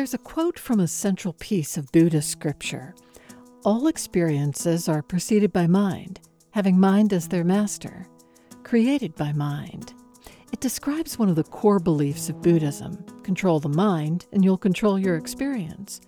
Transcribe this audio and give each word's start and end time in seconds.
There's 0.00 0.14
a 0.14 0.18
quote 0.18 0.58
from 0.58 0.80
a 0.80 0.88
central 0.88 1.34
piece 1.34 1.76
of 1.76 1.92
Buddhist 1.92 2.30
scripture 2.30 2.94
All 3.66 3.86
experiences 3.86 4.88
are 4.88 5.02
preceded 5.02 5.52
by 5.52 5.66
mind, 5.66 6.20
having 6.52 6.80
mind 6.80 7.12
as 7.12 7.28
their 7.28 7.44
master, 7.44 8.06
created 8.62 9.14
by 9.14 9.34
mind. 9.34 9.92
It 10.54 10.60
describes 10.60 11.18
one 11.18 11.28
of 11.28 11.36
the 11.36 11.44
core 11.44 11.78
beliefs 11.78 12.30
of 12.30 12.40
Buddhism 12.40 13.04
control 13.24 13.60
the 13.60 13.68
mind, 13.68 14.24
and 14.32 14.42
you'll 14.42 14.56
control 14.56 14.98
your 14.98 15.16
experience. 15.16 16.00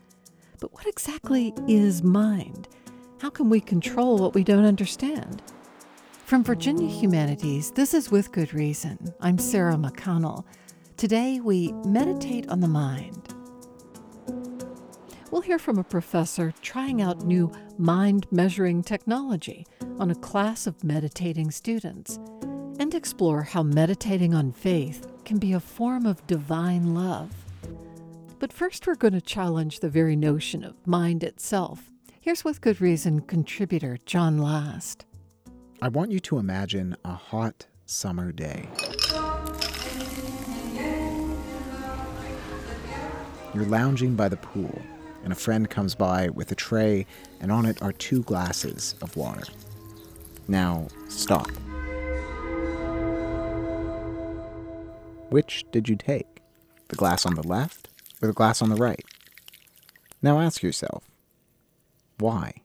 But 0.58 0.72
what 0.72 0.86
exactly 0.86 1.52
is 1.68 2.02
mind? 2.02 2.68
How 3.20 3.28
can 3.28 3.50
we 3.50 3.60
control 3.60 4.16
what 4.16 4.32
we 4.32 4.42
don't 4.42 4.64
understand? 4.64 5.42
From 6.24 6.42
Virginia 6.42 6.88
Humanities, 6.88 7.72
this 7.72 7.92
is 7.92 8.10
With 8.10 8.32
Good 8.32 8.54
Reason. 8.54 9.12
I'm 9.20 9.36
Sarah 9.36 9.76
McConnell. 9.76 10.46
Today 10.96 11.40
we 11.40 11.72
meditate 11.84 12.48
on 12.48 12.60
the 12.60 12.68
mind. 12.68 13.31
We'll 15.32 15.40
hear 15.40 15.58
from 15.58 15.78
a 15.78 15.84
professor 15.84 16.52
trying 16.60 17.00
out 17.00 17.24
new 17.24 17.50
mind 17.78 18.26
measuring 18.30 18.82
technology 18.82 19.66
on 19.98 20.10
a 20.10 20.14
class 20.14 20.66
of 20.66 20.84
meditating 20.84 21.50
students 21.52 22.18
and 22.78 22.94
explore 22.94 23.40
how 23.40 23.62
meditating 23.62 24.34
on 24.34 24.52
faith 24.52 25.06
can 25.24 25.38
be 25.38 25.54
a 25.54 25.58
form 25.58 26.04
of 26.04 26.26
divine 26.26 26.94
love. 26.94 27.32
But 28.40 28.52
first, 28.52 28.86
we're 28.86 28.94
going 28.94 29.14
to 29.14 29.22
challenge 29.22 29.80
the 29.80 29.88
very 29.88 30.16
notion 30.16 30.62
of 30.64 30.86
mind 30.86 31.24
itself. 31.24 31.90
Here's 32.20 32.44
with 32.44 32.60
good 32.60 32.82
reason 32.82 33.22
contributor 33.22 33.96
John 34.04 34.36
Last. 34.36 35.06
I 35.80 35.88
want 35.88 36.10
you 36.10 36.20
to 36.20 36.36
imagine 36.36 36.94
a 37.06 37.14
hot 37.14 37.68
summer 37.86 38.32
day. 38.32 38.68
You're 43.54 43.64
lounging 43.64 44.14
by 44.14 44.28
the 44.28 44.36
pool, 44.36 44.82
and 45.24 45.32
a 45.32 45.36
friend 45.36 45.68
comes 45.68 45.94
by 45.94 46.28
with 46.28 46.50
a 46.52 46.54
tray, 46.54 47.06
and 47.40 47.52
on 47.52 47.66
it 47.66 47.80
are 47.82 47.92
two 47.92 48.22
glasses 48.22 48.94
of 49.02 49.16
water. 49.16 49.44
Now, 50.48 50.88
stop. 51.08 51.50
Which 55.30 55.64
did 55.72 55.88
you 55.88 55.96
take? 55.96 56.26
The 56.88 56.96
glass 56.96 57.24
on 57.24 57.34
the 57.34 57.46
left 57.46 57.88
or 58.20 58.28
the 58.28 58.34
glass 58.34 58.60
on 58.60 58.68
the 58.68 58.76
right? 58.76 59.04
Now 60.20 60.40
ask 60.40 60.62
yourself, 60.62 61.10
why? 62.18 62.62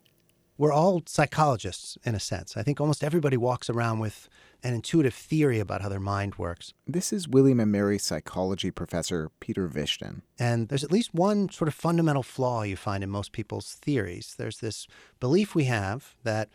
We're 0.58 0.74
all 0.74 1.04
psychologists 1.06 1.98
in 2.04 2.14
a 2.14 2.20
sense. 2.20 2.58
I 2.58 2.64
think 2.64 2.82
almost 2.82 3.04
everybody 3.04 3.38
walks 3.38 3.70
around 3.70 4.00
with 4.00 4.28
an 4.64 4.74
intuitive 4.74 5.14
theory 5.14 5.60
about 5.60 5.82
how 5.82 5.90
their 5.90 6.00
mind 6.00 6.36
works. 6.36 6.74
This 6.86 7.14
is 7.14 7.28
William 7.28 7.60
and 7.60 7.72
Mary 7.72 8.00
psychology 8.00 8.72
professor 8.72 9.32
Peter 9.40 9.68
Vishton. 9.68 10.22
And 10.40 10.70
there's 10.70 10.84
at 10.84 10.92
least 10.92 11.14
one 11.14 11.50
sort 11.50 11.68
of 11.68 11.74
fundamental 11.74 12.24
flaw 12.24 12.64
you 12.64 12.76
find 12.76 13.04
in 13.04 13.10
most 13.10 13.32
people's 13.32 13.74
theories. 13.74 14.36
There's 14.38 14.60
this 14.60 14.88
belief 15.20 15.56
we 15.56 15.66
have 15.66 16.16
that 16.24 16.50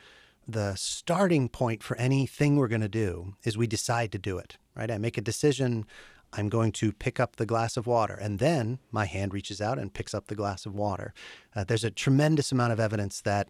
the 0.47 0.75
starting 0.75 1.49
point 1.49 1.83
for 1.83 1.97
anything 1.99 2.57
we're 2.57 2.67
going 2.67 2.81
to 2.81 2.89
do 2.89 3.35
is 3.45 3.57
we 3.57 3.69
decide 3.69 4.11
to 4.13 4.19
do 4.19 4.39
it 4.39 4.59
right? 4.75 4.91
I 4.91 4.99
make 4.99 5.19
a 5.19 5.23
decision. 5.23 5.87
I'm 6.33 6.49
going 6.49 6.73
to 6.73 6.93
pick 6.93 7.21
up 7.21 7.37
the 7.37 7.47
glass 7.47 7.77
of 7.77 7.87
water. 7.87 8.15
And 8.15 8.39
then 8.39 8.79
my 8.91 9.05
hand 9.05 9.35
reaches 9.35 9.61
out 9.61 9.79
and 9.79 9.93
picks 9.93 10.15
up 10.15 10.27
the 10.27 10.35
glass 10.35 10.67
of 10.67 10.75
water. 10.75 11.13
Uh, 11.55 11.65
there's 11.65 11.85
a 11.85 11.91
tremendous 11.91 12.53
amount 12.53 12.73
of 12.73 12.81
evidence 12.81 13.21
that, 13.21 13.49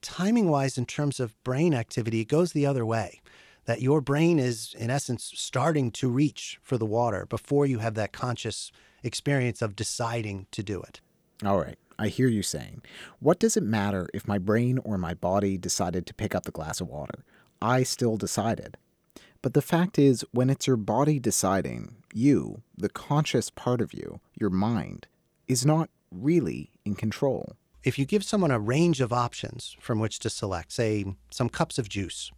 timing 0.00 0.48
wise, 0.48 0.78
in 0.78 0.86
terms 0.86 1.20
of 1.20 1.42
brain 1.44 1.74
activity, 1.74 2.20
it 2.20 2.28
goes 2.28 2.52
the 2.52 2.66
other 2.66 2.86
way. 2.86 3.20
That 3.66 3.82
your 3.82 4.00
brain 4.00 4.38
is, 4.38 4.74
in 4.78 4.90
essence, 4.90 5.32
starting 5.34 5.90
to 5.92 6.08
reach 6.08 6.58
for 6.62 6.78
the 6.78 6.86
water 6.86 7.26
before 7.26 7.66
you 7.66 7.78
have 7.78 7.94
that 7.94 8.12
conscious 8.12 8.72
experience 9.02 9.62
of 9.62 9.76
deciding 9.76 10.46
to 10.52 10.62
do 10.62 10.82
it. 10.82 11.00
All 11.44 11.58
right. 11.58 11.76
I 11.98 12.08
hear 12.08 12.28
you 12.28 12.42
saying. 12.42 12.80
What 13.18 13.38
does 13.38 13.58
it 13.58 13.62
matter 13.62 14.08
if 14.14 14.26
my 14.26 14.38
brain 14.38 14.78
or 14.78 14.96
my 14.96 15.12
body 15.12 15.58
decided 15.58 16.06
to 16.06 16.14
pick 16.14 16.34
up 16.34 16.44
the 16.44 16.50
glass 16.50 16.80
of 16.80 16.88
water? 16.88 17.24
I 17.60 17.82
still 17.82 18.16
decided. 18.16 18.78
But 19.42 19.52
the 19.52 19.62
fact 19.62 19.98
is, 19.98 20.24
when 20.32 20.48
it's 20.48 20.66
your 20.66 20.78
body 20.78 21.18
deciding, 21.18 21.96
you, 22.14 22.62
the 22.76 22.88
conscious 22.88 23.50
part 23.50 23.82
of 23.82 23.92
you, 23.92 24.20
your 24.38 24.50
mind, 24.50 25.08
is 25.46 25.66
not 25.66 25.90
really 26.10 26.70
in 26.84 26.94
control. 26.94 27.56
If 27.82 27.98
you 27.98 28.04
give 28.04 28.24
someone 28.24 28.50
a 28.50 28.58
range 28.58 29.00
of 29.00 29.12
options 29.12 29.76
from 29.80 29.98
which 30.00 30.18
to 30.20 30.30
select, 30.30 30.72
say 30.72 31.04
some 31.30 31.48
cups 31.48 31.78
of 31.78 31.88
juice, 31.88 32.30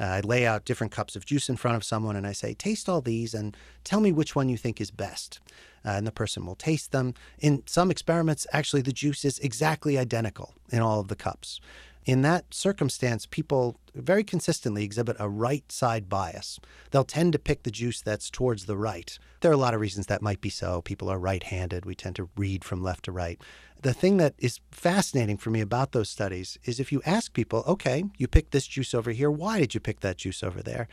uh, 0.00 0.04
I 0.04 0.20
lay 0.20 0.46
out 0.46 0.64
different 0.64 0.92
cups 0.92 1.14
of 1.14 1.26
juice 1.26 1.48
in 1.48 1.56
front 1.56 1.76
of 1.76 1.84
someone 1.84 2.16
and 2.16 2.26
I 2.26 2.32
say, 2.32 2.54
taste 2.54 2.88
all 2.88 3.02
these 3.02 3.34
and 3.34 3.56
tell 3.84 4.00
me 4.00 4.12
which 4.12 4.34
one 4.34 4.48
you 4.48 4.56
think 4.56 4.80
is 4.80 4.90
best. 4.90 5.40
Uh, 5.84 5.90
and 5.90 6.06
the 6.06 6.12
person 6.12 6.44
will 6.46 6.56
taste 6.56 6.92
them. 6.92 7.14
In 7.38 7.62
some 7.66 7.90
experiments, 7.90 8.46
actually, 8.52 8.82
the 8.82 8.92
juice 8.92 9.24
is 9.24 9.38
exactly 9.38 9.96
identical 9.98 10.54
in 10.70 10.80
all 10.80 11.00
of 11.00 11.08
the 11.08 11.16
cups. 11.16 11.60
In 12.06 12.22
that 12.22 12.52
circumstance, 12.52 13.26
people 13.26 13.78
very 13.94 14.24
consistently 14.24 14.84
exhibit 14.84 15.16
a 15.18 15.28
right 15.28 15.70
side 15.70 16.08
bias. 16.08 16.58
They'll 16.90 17.04
tend 17.04 17.34
to 17.34 17.38
pick 17.38 17.62
the 17.62 17.70
juice 17.70 18.00
that's 18.00 18.30
towards 18.30 18.64
the 18.64 18.76
right. 18.76 19.18
There 19.40 19.50
are 19.50 19.54
a 19.54 19.58
lot 19.58 19.74
of 19.74 19.80
reasons 19.80 20.06
that 20.06 20.22
might 20.22 20.40
be 20.40 20.48
so. 20.48 20.80
People 20.80 21.10
are 21.10 21.18
right 21.18 21.42
handed. 21.42 21.84
We 21.84 21.94
tend 21.94 22.16
to 22.16 22.30
read 22.36 22.64
from 22.64 22.82
left 22.82 23.04
to 23.04 23.12
right. 23.12 23.40
The 23.82 23.94
thing 23.94 24.18
that 24.18 24.34
is 24.38 24.60
fascinating 24.70 25.38
for 25.38 25.48
me 25.50 25.60
about 25.62 25.92
those 25.92 26.10
studies 26.10 26.58
is 26.64 26.78
if 26.78 26.92
you 26.92 27.00
ask 27.06 27.32
people, 27.32 27.64
okay, 27.66 28.04
you 28.18 28.28
picked 28.28 28.52
this 28.52 28.66
juice 28.66 28.92
over 28.92 29.10
here, 29.10 29.30
why 29.30 29.58
did 29.58 29.72
you 29.74 29.80
pick 29.80 30.00
that 30.00 30.18
juice 30.18 30.42
over 30.42 30.62
there? 30.62 30.86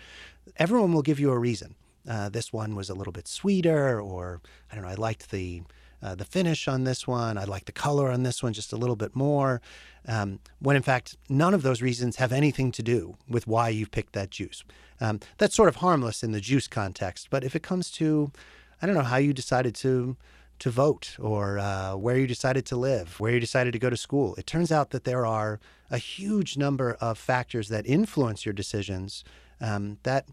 Everyone 0.55 0.93
will 0.93 1.01
give 1.01 1.19
you 1.19 1.31
a 1.31 1.37
reason. 1.37 1.75
Uh, 2.07 2.29
this 2.29 2.53
one 2.53 2.75
was 2.75 2.89
a 2.89 2.93
little 2.93 3.11
bit 3.11 3.27
sweeter, 3.27 3.99
or 3.99 4.41
I 4.71 4.75
don't 4.75 4.85
know, 4.85 4.89
I 4.89 4.95
liked 4.95 5.31
the 5.31 5.63
uh, 6.01 6.13
the 6.13 6.25
finish 6.25 6.67
on 6.67 6.83
this 6.83 7.07
one. 7.07 7.39
I 7.39 7.43
like 7.45 7.65
the 7.65 7.71
color 7.71 8.11
on 8.11 8.21
this 8.21 8.43
one 8.43 8.53
just 8.53 8.71
a 8.71 8.77
little 8.77 8.95
bit 8.95 9.15
more. 9.15 9.61
Um, 10.07 10.39
when 10.59 10.75
in 10.75 10.83
fact, 10.83 11.17
none 11.27 11.55
of 11.55 11.63
those 11.63 11.81
reasons 11.81 12.17
have 12.17 12.31
anything 12.31 12.71
to 12.73 12.83
do 12.83 13.17
with 13.27 13.47
why 13.47 13.69
you 13.69 13.87
picked 13.87 14.13
that 14.13 14.29
juice. 14.29 14.63
Um, 15.01 15.19
that's 15.39 15.55
sort 15.55 15.69
of 15.69 15.77
harmless 15.77 16.23
in 16.23 16.31
the 16.31 16.39
juice 16.39 16.67
context. 16.67 17.29
But 17.31 17.43
if 17.43 17.55
it 17.55 17.63
comes 17.63 17.89
to, 17.93 18.31
I 18.79 18.85
don't 18.85 18.95
know, 18.95 19.01
how 19.01 19.17
you 19.17 19.33
decided 19.33 19.73
to 19.75 20.15
to 20.59 20.69
vote 20.69 21.15
or 21.19 21.59
uh, 21.59 21.95
where 21.95 22.17
you 22.17 22.27
decided 22.27 22.65
to 22.67 22.75
live, 22.75 23.19
where 23.19 23.31
you 23.31 23.39
decided 23.39 23.73
to 23.73 23.79
go 23.79 23.89
to 23.89 23.97
school, 23.97 24.35
it 24.35 24.47
turns 24.47 24.71
out 24.71 24.91
that 24.91 25.03
there 25.03 25.25
are 25.25 25.59
a 25.89 25.97
huge 25.97 26.57
number 26.57 26.97
of 26.99 27.17
factors 27.17 27.69
that 27.69 27.85
influence 27.85 28.45
your 28.45 28.53
decisions 28.53 29.23
um, 29.61 29.97
that, 30.03 30.27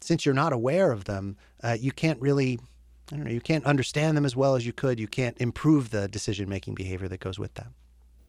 since 0.00 0.24
you're 0.24 0.34
not 0.34 0.52
aware 0.52 0.92
of 0.92 1.04
them, 1.04 1.36
uh, 1.62 1.76
you 1.78 1.92
can't 1.92 2.20
really 2.20 2.58
I 3.12 3.16
don't 3.16 3.24
know, 3.26 3.30
you 3.30 3.40
can't 3.42 3.66
understand 3.66 4.16
them 4.16 4.24
as 4.24 4.36
well 4.36 4.54
as 4.54 4.64
you 4.64 4.72
could. 4.72 4.98
You 4.98 5.08
can't 5.08 5.36
improve 5.38 5.90
the 5.90 6.08
decision 6.08 6.48
making 6.48 6.74
behavior 6.74 7.08
that 7.08 7.20
goes 7.20 7.38
with 7.38 7.54
them. 7.54 7.74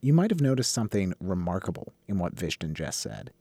You 0.02 0.12
might 0.12 0.30
have 0.30 0.42
noticed 0.42 0.74
something 0.74 1.14
remarkable 1.22 1.94
in 2.08 2.18
what 2.18 2.36
Vishton 2.36 2.74
just 2.74 3.00
said. 3.00 3.32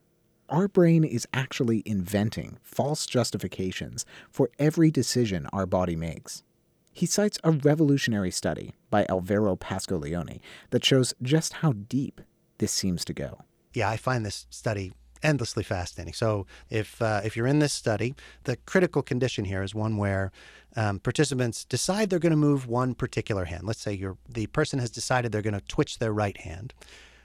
Our 0.49 0.69
brain 0.69 1.03
is 1.03 1.27
actually 1.33 1.83
inventing 1.85 2.59
false 2.63 3.07
justifications 3.07 4.05
for 4.31 4.51
every 4.59 4.93
decision 4.93 5.49
our 5.53 5.67
body 5.67 5.97
makes. 5.97 6.45
He 6.93 7.07
cites 7.07 7.39
a 7.43 7.51
revolutionary 7.51 8.31
study 8.31 8.75
by 8.91 9.07
Alvaro 9.09 9.57
Pascual-Leone 9.57 10.41
that 10.71 10.85
shows 10.85 11.15
just 11.23 11.55
how 11.55 11.73
deep 11.73 12.21
this 12.59 12.73
seems 12.73 13.05
to 13.07 13.15
go. 13.15 13.41
Yeah, 13.73 13.89
I 13.89 13.97
find 13.97 14.27
this 14.27 14.47
study 14.51 14.93
endlessly 15.23 15.63
fascinating. 15.63 16.13
So, 16.13 16.47
if 16.69 17.01
uh, 17.01 17.23
if 17.25 17.37
you're 17.37 17.47
in 17.47 17.61
this 17.61 17.73
study, 17.73 18.15
the 18.45 18.57
critical 18.57 19.03
condition 19.03 19.45
here 19.47 19.63
is 19.63 19.75
one 19.75 19.97
where 19.97 20.33
um, 20.77 20.99
participants 20.99 21.65
decide 21.65 22.11
they're 22.11 22.19
going 22.19 22.31
to 22.31 22.37
move 22.37 22.67
one 22.67 22.95
particular 22.95 23.47
hand. 23.47 23.65
Let's 23.65 23.81
say 23.81 23.95
you're, 23.95 24.19
the 24.29 24.47
person 24.49 24.79
has 24.79 24.91
decided 24.91 25.33
they're 25.33 25.43
going 25.43 25.55
to 25.55 25.61
twitch 25.61 25.99
their 25.99 26.13
right 26.13 26.37
hand. 26.37 26.75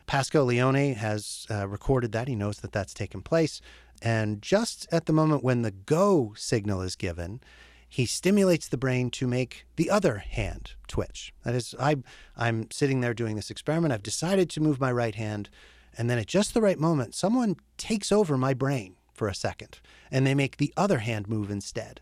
Pascual-Leone 0.06 0.94
has 0.94 1.45
uh, 1.51 1.67
recorded 1.67 2.13
that. 2.13 2.29
He 2.29 2.35
knows 2.35 2.59
that 2.59 2.72
that's 2.72 2.94
taken 2.94 3.22
place. 3.22 3.59
And 4.01 4.41
just 4.41 4.88
at 4.91 5.06
the 5.06 5.13
moment 5.13 5.44
when 5.44 5.63
the 5.63 5.71
go 5.71 6.33
signal 6.38 6.81
is 6.81 6.95
given, 6.95 7.41
he 7.89 8.06
stimulates 8.06 8.68
the 8.68 8.78
brain 8.78 9.10
to 9.12 9.28
make 9.28 9.66
the 9.75 9.89
other 9.89 10.18
hand 10.18 10.74
twitch. 10.88 11.34
That 11.44 11.56
is, 11.56 11.74
I, 11.80 11.98
I'm 12.36 12.69
sitting 12.72 13.01
there 13.01 13.13
doing 13.13 13.36
this 13.36 13.50
experiment. 13.50 13.94
I've 13.94 14.04
decided 14.04 14.50
to 14.51 14.62
move 14.62 14.80
my 14.80 14.92
right 14.92 15.16
hand. 15.16 15.50
And 15.98 16.10
then 16.10 16.19
at 16.19 16.28
just 16.28 16.54
the 16.54 16.62
right 16.62 16.80
moment, 16.80 17.16
someone 17.16 17.56
takes 17.78 18.12
over 18.12 18.38
my 18.38 18.54
brain 18.54 18.95
for 19.13 19.28
a 19.28 19.36
second 19.36 19.80
and 20.12 20.28
they 20.28 20.36
make 20.36 20.57
the 20.57 20.74
other 20.78 21.00
hand 21.00 21.28
move 21.28 21.50
instead. 21.50 22.01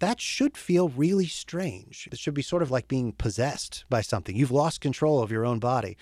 That 0.00 0.20
should 0.20 0.56
feel 0.56 0.90
really 0.90 1.26
strange. 1.26 2.08
It 2.12 2.18
should 2.18 2.34
be 2.34 2.42
sort 2.42 2.62
of 2.62 2.70
like 2.70 2.86
being 2.86 3.12
possessed 3.12 3.84
by 3.88 4.00
something. 4.00 4.36
You've 4.36 4.50
lost 4.50 4.80
control 4.80 5.22
of 5.22 5.32
your 5.32 5.44
own 5.44 5.58
body. 5.58 5.96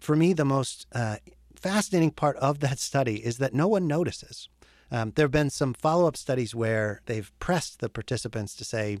For 0.00 0.16
me, 0.16 0.32
the 0.32 0.44
most 0.44 0.86
uh, 0.92 1.16
fascinating 1.54 2.10
part 2.10 2.36
of 2.36 2.60
that 2.60 2.78
study 2.78 3.24
is 3.24 3.38
that 3.38 3.54
no 3.54 3.68
one 3.68 3.86
notices. 3.86 4.48
Um, 4.90 5.12
there 5.14 5.24
have 5.24 5.32
been 5.32 5.50
some 5.50 5.74
follow 5.74 6.06
up 6.06 6.16
studies 6.16 6.54
where 6.54 7.00
they've 7.06 7.32
pressed 7.38 7.80
the 7.80 7.88
participants 7.88 8.54
to 8.56 8.64
say, 8.64 8.98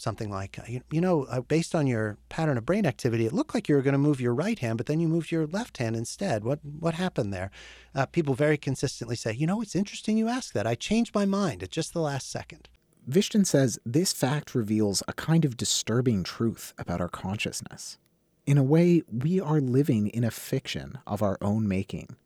something 0.00 0.30
like, 0.30 0.58
you, 0.66 0.80
you 0.90 1.00
know, 1.00 1.24
uh, 1.24 1.40
based 1.42 1.74
on 1.74 1.86
your 1.86 2.16
pattern 2.28 2.56
of 2.56 2.64
brain 2.64 2.86
activity, 2.86 3.26
it 3.26 3.32
looked 3.32 3.54
like 3.54 3.68
you 3.68 3.74
were 3.74 3.82
going 3.82 3.92
to 3.92 3.98
move 3.98 4.20
your 4.20 4.34
right 4.34 4.58
hand, 4.58 4.78
but 4.78 4.86
then 4.86 4.98
you 4.98 5.06
moved 5.06 5.30
your 5.30 5.46
left 5.46 5.76
hand 5.78 5.94
instead. 5.94 6.42
What 6.42 6.60
what 6.64 6.94
happened 6.94 7.32
there? 7.32 7.50
Uh, 7.94 8.06
people 8.06 8.34
very 8.34 8.56
consistently 8.56 9.16
say, 9.16 9.32
you 9.32 9.46
know, 9.46 9.60
it's 9.60 9.76
interesting 9.76 10.16
you 10.16 10.28
ask 10.28 10.52
that. 10.54 10.66
I 10.66 10.74
changed 10.74 11.14
my 11.14 11.26
mind 11.26 11.62
at 11.62 11.70
just 11.70 11.92
the 11.92 12.00
last 12.00 12.30
second. 12.30 12.68
Vishton 13.08 13.46
says 13.46 13.78
this 13.84 14.12
fact 14.12 14.54
reveals 14.54 15.02
a 15.08 15.12
kind 15.12 15.44
of 15.44 15.56
disturbing 15.56 16.22
truth 16.22 16.72
about 16.78 17.00
our 17.00 17.08
consciousness. 17.08 17.98
In 18.46 18.58
a 18.58 18.62
way, 18.62 19.02
we 19.10 19.40
are 19.40 19.60
living 19.60 20.08
in 20.08 20.24
a 20.24 20.30
fiction 20.30 20.98
of 21.06 21.22
our 21.22 21.38
own 21.40 21.68
making, 21.68 22.16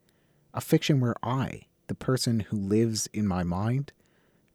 a 0.53 0.61
fiction 0.61 1.01
where 1.01 1.17
I, 1.23 1.63
the 1.87 1.95
person 1.95 2.41
who 2.41 2.57
lives 2.57 3.09
in 3.13 3.27
my 3.27 3.43
mind, 3.43 3.93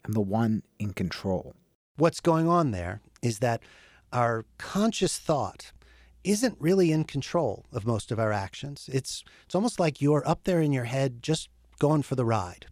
am 0.06 0.14
the 0.14 0.22
one 0.22 0.64
in 0.80 0.94
control. 0.94 1.54
What's 1.98 2.20
going 2.20 2.48
on 2.48 2.72
there 2.72 3.02
is 3.22 3.40
that 3.40 3.62
our 4.12 4.46
conscious 4.58 5.20
thought 5.20 5.72
isn't 6.24 6.58
really 6.60 6.92
in 6.92 7.04
control 7.04 7.66
of 7.72 7.86
most 7.86 8.12
of 8.12 8.20
our 8.20 8.32
actions. 8.32 8.90
It's, 8.92 9.24
it's 9.46 9.56
almost 9.56 9.80
like 9.80 10.02
you're 10.02 10.28
up 10.28 10.44
there 10.44 10.62
in 10.62 10.74
your 10.74 10.86
head 10.86 11.22
just 11.22 11.50
going 11.80 12.02
for 12.02 12.16
the 12.16 12.26
ride. 12.26 12.66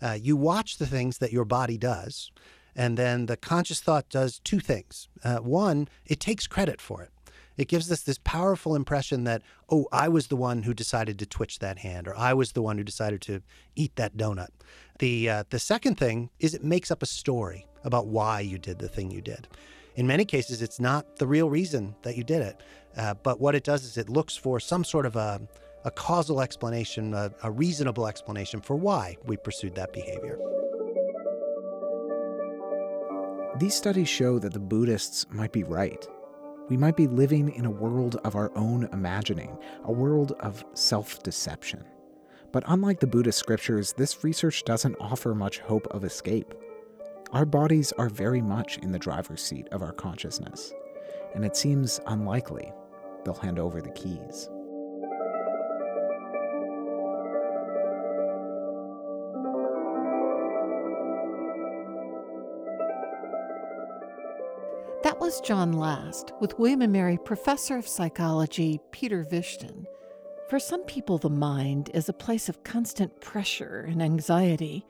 Uh, 0.00 0.16
you 0.20 0.36
watch 0.36 0.78
the 0.78 0.86
things 0.86 1.18
that 1.18 1.32
your 1.32 1.44
body 1.44 1.76
does, 1.76 2.30
and 2.74 2.96
then 2.96 3.26
the 3.26 3.36
conscious 3.36 3.80
thought 3.80 4.08
does 4.08 4.38
two 4.38 4.60
things. 4.60 5.08
Uh, 5.24 5.38
one, 5.38 5.88
it 6.06 6.20
takes 6.20 6.46
credit 6.46 6.80
for 6.80 7.02
it. 7.02 7.10
It 7.58 7.66
gives 7.66 7.90
us 7.90 8.02
this 8.02 8.18
powerful 8.22 8.76
impression 8.76 9.24
that, 9.24 9.42
oh, 9.68 9.88
I 9.92 10.08
was 10.08 10.28
the 10.28 10.36
one 10.36 10.62
who 10.62 10.72
decided 10.72 11.18
to 11.18 11.26
twitch 11.26 11.58
that 11.58 11.78
hand, 11.78 12.06
or 12.06 12.16
I 12.16 12.32
was 12.32 12.52
the 12.52 12.62
one 12.62 12.78
who 12.78 12.84
decided 12.84 13.20
to 13.22 13.42
eat 13.74 13.96
that 13.96 14.16
donut. 14.16 14.50
The, 15.00 15.28
uh, 15.28 15.44
the 15.50 15.58
second 15.58 15.96
thing 15.96 16.30
is 16.38 16.54
it 16.54 16.62
makes 16.62 16.92
up 16.92 17.02
a 17.02 17.06
story 17.06 17.66
about 17.82 18.06
why 18.06 18.40
you 18.40 18.58
did 18.58 18.78
the 18.78 18.88
thing 18.88 19.10
you 19.10 19.20
did. 19.20 19.48
In 19.96 20.06
many 20.06 20.24
cases, 20.24 20.62
it's 20.62 20.78
not 20.78 21.16
the 21.16 21.26
real 21.26 21.50
reason 21.50 21.96
that 22.02 22.16
you 22.16 22.22
did 22.22 22.42
it, 22.42 22.62
uh, 22.96 23.14
but 23.14 23.40
what 23.40 23.56
it 23.56 23.64
does 23.64 23.82
is 23.82 23.98
it 23.98 24.08
looks 24.08 24.36
for 24.36 24.60
some 24.60 24.84
sort 24.84 25.04
of 25.04 25.16
a, 25.16 25.40
a 25.84 25.90
causal 25.90 26.40
explanation, 26.40 27.12
a, 27.12 27.32
a 27.42 27.50
reasonable 27.50 28.06
explanation 28.06 28.60
for 28.60 28.76
why 28.76 29.16
we 29.24 29.36
pursued 29.36 29.74
that 29.74 29.92
behavior. 29.92 30.38
These 33.58 33.74
studies 33.74 34.08
show 34.08 34.38
that 34.38 34.52
the 34.52 34.60
Buddhists 34.60 35.26
might 35.32 35.50
be 35.50 35.64
right. 35.64 36.06
We 36.68 36.76
might 36.76 36.96
be 36.96 37.06
living 37.06 37.54
in 37.54 37.64
a 37.64 37.70
world 37.70 38.16
of 38.24 38.36
our 38.36 38.50
own 38.56 38.88
imagining, 38.92 39.56
a 39.84 39.92
world 39.92 40.32
of 40.40 40.64
self 40.74 41.22
deception. 41.22 41.84
But 42.52 42.64
unlike 42.66 43.00
the 43.00 43.06
Buddhist 43.06 43.38
scriptures, 43.38 43.92
this 43.92 44.22
research 44.24 44.64
doesn't 44.64 44.96
offer 45.00 45.34
much 45.34 45.60
hope 45.60 45.86
of 45.88 46.04
escape. 46.04 46.54
Our 47.32 47.44
bodies 47.44 47.92
are 47.92 48.08
very 48.08 48.40
much 48.40 48.78
in 48.78 48.92
the 48.92 48.98
driver's 48.98 49.42
seat 49.42 49.68
of 49.68 49.82
our 49.82 49.92
consciousness, 49.92 50.72
and 51.34 51.44
it 51.44 51.56
seems 51.56 52.00
unlikely 52.06 52.72
they'll 53.24 53.34
hand 53.34 53.58
over 53.58 53.80
the 53.80 53.90
keys. 53.90 54.48
That 65.18 65.24
was 65.24 65.40
John 65.40 65.72
Last 65.72 66.32
with 66.40 66.56
William 66.60 66.80
and 66.80 66.92
Mary 66.92 67.18
Professor 67.18 67.76
of 67.76 67.88
Psychology 67.88 68.78
Peter 68.92 69.24
Vishton. 69.24 69.84
For 70.48 70.60
some 70.60 70.84
people, 70.84 71.18
the 71.18 71.28
mind 71.28 71.90
is 71.92 72.08
a 72.08 72.12
place 72.12 72.48
of 72.48 72.62
constant 72.62 73.20
pressure 73.20 73.80
and 73.80 74.00
anxiety. 74.00 74.86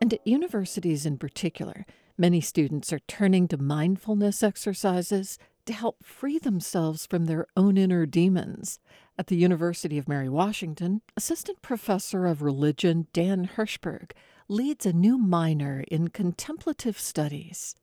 And 0.00 0.12
at 0.12 0.26
universities 0.26 1.06
in 1.06 1.16
particular, 1.16 1.86
many 2.18 2.40
students 2.40 2.92
are 2.92 2.98
turning 3.06 3.46
to 3.48 3.56
mindfulness 3.56 4.42
exercises 4.42 5.38
to 5.66 5.72
help 5.72 6.04
free 6.04 6.40
themselves 6.40 7.06
from 7.06 7.26
their 7.26 7.46
own 7.56 7.78
inner 7.78 8.04
demons. 8.04 8.80
At 9.16 9.28
the 9.28 9.36
University 9.36 9.96
of 9.96 10.08
Mary 10.08 10.28
Washington, 10.28 11.02
Assistant 11.16 11.62
Professor 11.62 12.26
of 12.26 12.42
Religion 12.42 13.06
Dan 13.12 13.48
Hirshberg 13.54 14.10
leads 14.48 14.84
a 14.86 14.92
new 14.92 15.18
minor 15.18 15.84
in 15.86 16.08
contemplative 16.08 16.98
studies. 16.98 17.76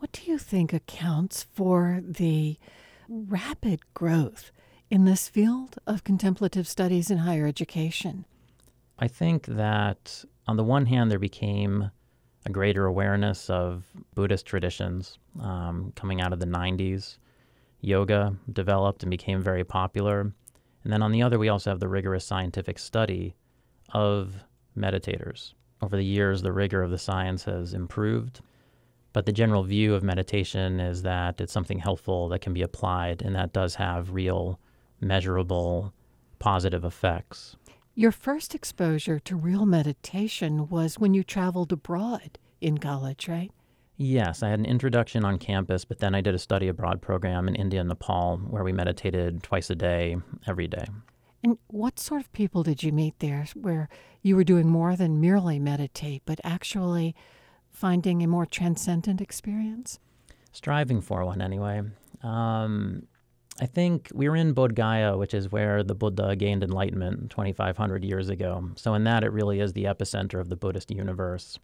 What 0.00 0.12
do 0.12 0.30
you 0.30 0.38
think 0.38 0.72
accounts 0.72 1.42
for 1.42 2.00
the 2.02 2.56
rapid 3.06 3.80
growth 3.92 4.50
in 4.88 5.04
this 5.04 5.28
field 5.28 5.76
of 5.86 6.04
contemplative 6.04 6.66
studies 6.66 7.10
in 7.10 7.18
higher 7.18 7.46
education? 7.46 8.24
I 8.98 9.08
think 9.08 9.44
that 9.44 10.24
on 10.46 10.56
the 10.56 10.64
one 10.64 10.86
hand, 10.86 11.10
there 11.10 11.18
became 11.18 11.90
a 12.46 12.50
greater 12.50 12.86
awareness 12.86 13.50
of 13.50 13.84
Buddhist 14.14 14.46
traditions 14.46 15.18
um, 15.38 15.92
coming 15.96 16.22
out 16.22 16.32
of 16.32 16.40
the 16.40 16.46
90s. 16.46 17.18
Yoga 17.82 18.34
developed 18.50 19.02
and 19.02 19.10
became 19.10 19.42
very 19.42 19.64
popular. 19.64 20.20
And 20.82 20.90
then 20.90 21.02
on 21.02 21.12
the 21.12 21.22
other, 21.22 21.38
we 21.38 21.50
also 21.50 21.68
have 21.68 21.80
the 21.80 21.88
rigorous 21.88 22.24
scientific 22.24 22.78
study 22.78 23.34
of 23.92 24.34
meditators. 24.74 25.52
Over 25.82 25.98
the 25.98 26.04
years, 26.04 26.40
the 26.40 26.52
rigor 26.52 26.82
of 26.82 26.90
the 26.90 26.96
science 26.96 27.44
has 27.44 27.74
improved, 27.74 28.40
but 29.12 29.26
the 29.26 29.32
general 29.32 29.62
view 29.62 29.94
of 29.94 30.02
meditation 30.02 30.80
is 30.80 31.02
that 31.02 31.40
it's 31.40 31.52
something 31.52 31.78
helpful 31.78 32.28
that 32.28 32.40
can 32.40 32.52
be 32.52 32.62
applied 32.62 33.22
and 33.22 33.34
that 33.34 33.52
does 33.52 33.74
have 33.76 34.12
real, 34.12 34.58
measurable, 35.00 35.92
positive 36.38 36.84
effects. 36.84 37.56
Your 37.94 38.12
first 38.12 38.54
exposure 38.54 39.18
to 39.20 39.36
real 39.36 39.66
meditation 39.66 40.68
was 40.68 40.98
when 40.98 41.12
you 41.12 41.24
traveled 41.24 41.72
abroad 41.72 42.38
in 42.60 42.78
college, 42.78 43.28
right? 43.28 43.50
Yes, 43.96 44.42
I 44.42 44.48
had 44.48 44.60
an 44.60 44.64
introduction 44.64 45.26
on 45.26 45.38
campus, 45.38 45.84
but 45.84 45.98
then 45.98 46.14
I 46.14 46.22
did 46.22 46.34
a 46.34 46.38
study 46.38 46.68
abroad 46.68 47.02
program 47.02 47.48
in 47.48 47.54
India 47.54 47.80
and 47.80 47.88
Nepal 47.90 48.38
where 48.38 48.64
we 48.64 48.72
meditated 48.72 49.42
twice 49.42 49.68
a 49.68 49.74
day, 49.74 50.16
every 50.46 50.68
day. 50.68 50.86
And 51.42 51.58
what 51.66 51.98
sort 51.98 52.22
of 52.22 52.32
people 52.32 52.62
did 52.62 52.82
you 52.82 52.92
meet 52.92 53.18
there 53.18 53.46
where 53.54 53.88
you 54.22 54.36
were 54.36 54.44
doing 54.44 54.68
more 54.68 54.96
than 54.96 55.20
merely 55.20 55.58
meditate, 55.58 56.22
but 56.24 56.40
actually 56.44 57.14
finding 57.70 58.22
a 58.22 58.26
more 58.26 58.46
transcendent 58.46 59.20
experience? 59.20 59.98
Striving 60.52 61.00
for 61.00 61.24
one, 61.24 61.40
anyway. 61.40 61.82
Um, 62.22 63.06
I 63.60 63.66
think 63.66 64.10
we 64.14 64.28
were 64.28 64.36
in 64.36 64.54
Bodh 64.54 64.74
Gaya, 64.74 65.16
which 65.16 65.34
is 65.34 65.52
where 65.52 65.82
the 65.82 65.94
Buddha 65.94 66.34
gained 66.34 66.64
enlightenment 66.64 67.30
2,500 67.30 68.04
years 68.04 68.28
ago. 68.28 68.70
So, 68.76 68.94
in 68.94 69.04
that, 69.04 69.22
it 69.22 69.32
really 69.32 69.60
is 69.60 69.72
the 69.72 69.84
epicenter 69.84 70.40
of 70.40 70.48
the 70.48 70.56
Buddhist 70.56 70.90
universe. 70.90 71.58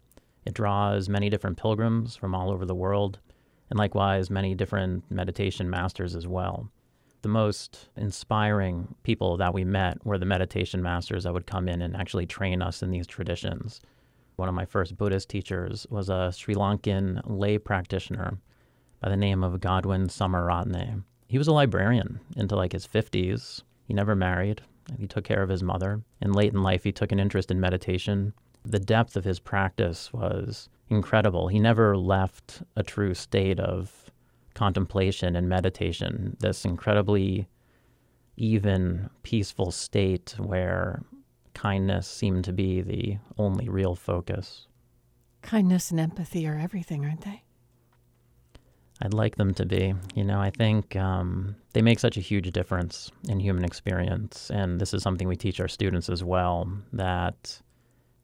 It 0.45 0.53
draws 0.53 1.09
many 1.09 1.29
different 1.29 1.57
pilgrims 1.57 2.15
from 2.15 2.35
all 2.35 2.51
over 2.51 2.65
the 2.65 2.75
world, 2.75 3.19
and 3.69 3.77
likewise, 3.77 4.29
many 4.29 4.55
different 4.55 5.09
meditation 5.09 5.69
masters 5.69 6.15
as 6.15 6.27
well. 6.27 6.69
The 7.23 7.29
most 7.29 7.89
inspiring 7.97 8.95
people 9.03 9.37
that 9.37 9.53
we 9.53 9.65
met 9.65 10.05
were 10.05 10.19
the 10.19 10.25
meditation 10.25 10.81
masters 10.81 11.23
that 11.23 11.33
would 11.33 11.47
come 11.47 11.67
in 11.67 11.81
and 11.81 11.95
actually 11.95 12.27
train 12.27 12.61
us 12.61 12.83
in 12.83 12.91
these 12.91 13.07
traditions. 13.07 13.81
One 14.37 14.49
of 14.49 14.53
my 14.53 14.65
first 14.65 14.95
Buddhist 14.95 15.29
teachers 15.29 15.87
was 15.89 16.09
a 16.09 16.31
Sri 16.31 16.53
Lankan 16.53 17.21
lay 17.25 17.57
practitioner 17.57 18.37
by 19.01 19.09
the 19.09 19.17
name 19.17 19.43
of 19.43 19.59
Godwin 19.59 20.09
Samararatne. 20.09 21.03
He 21.27 21.39
was 21.39 21.47
a 21.47 21.53
librarian 21.53 22.19
into 22.35 22.55
like 22.55 22.71
his 22.71 22.85
50s. 22.85 23.63
He 23.85 23.95
never 23.95 24.15
married. 24.15 24.61
And 24.89 24.99
he 24.99 25.07
took 25.07 25.23
care 25.23 25.41
of 25.41 25.49
his 25.49 25.63
mother. 25.63 26.03
And 26.21 26.35
late 26.35 26.53
in 26.53 26.61
life, 26.61 26.83
he 26.83 26.91
took 26.91 27.11
an 27.11 27.19
interest 27.19 27.49
in 27.49 27.59
meditation. 27.59 28.31
The 28.63 28.79
depth 28.79 29.15
of 29.15 29.25
his 29.25 29.39
practice 29.39 30.13
was 30.13 30.69
incredible. 30.87 31.47
He 31.47 31.59
never 31.59 31.97
left 31.97 32.61
a 32.75 32.83
true 32.83 33.15
state 33.15 33.59
of 33.59 34.11
contemplation 34.53 35.35
and 35.35 35.49
meditation, 35.49 36.37
this 36.41 36.63
incredibly 36.63 37.47
even, 38.35 39.09
peaceful 39.23 39.71
state 39.71 40.35
where 40.37 41.01
kindness 41.57 42.07
seemed 42.07 42.45
to 42.45 42.53
be 42.53 42.81
the 42.81 43.17
only 43.37 43.67
real 43.67 43.95
focus. 43.95 44.67
Kindness 45.41 45.89
and 45.89 45.99
empathy 45.99 46.47
are 46.47 46.57
everything, 46.57 47.03
aren't 47.03 47.21
they? 47.21 47.43
I'd 49.01 49.13
like 49.13 49.37
them 49.37 49.53
to 49.55 49.65
be. 49.65 49.95
You 50.13 50.23
know, 50.23 50.39
I 50.39 50.51
think 50.51 50.95
um, 50.95 51.55
they 51.73 51.81
make 51.81 51.99
such 51.99 52.15
a 52.15 52.21
huge 52.21 52.51
difference 52.51 53.11
in 53.27 53.39
human 53.39 53.63
experience, 53.63 54.51
and 54.51 54.79
this 54.79 54.93
is 54.93 55.01
something 55.01 55.27
we 55.27 55.35
teach 55.35 55.59
our 55.59 55.67
students 55.67 56.09
as 56.09 56.23
well. 56.23 56.71
That 56.93 57.59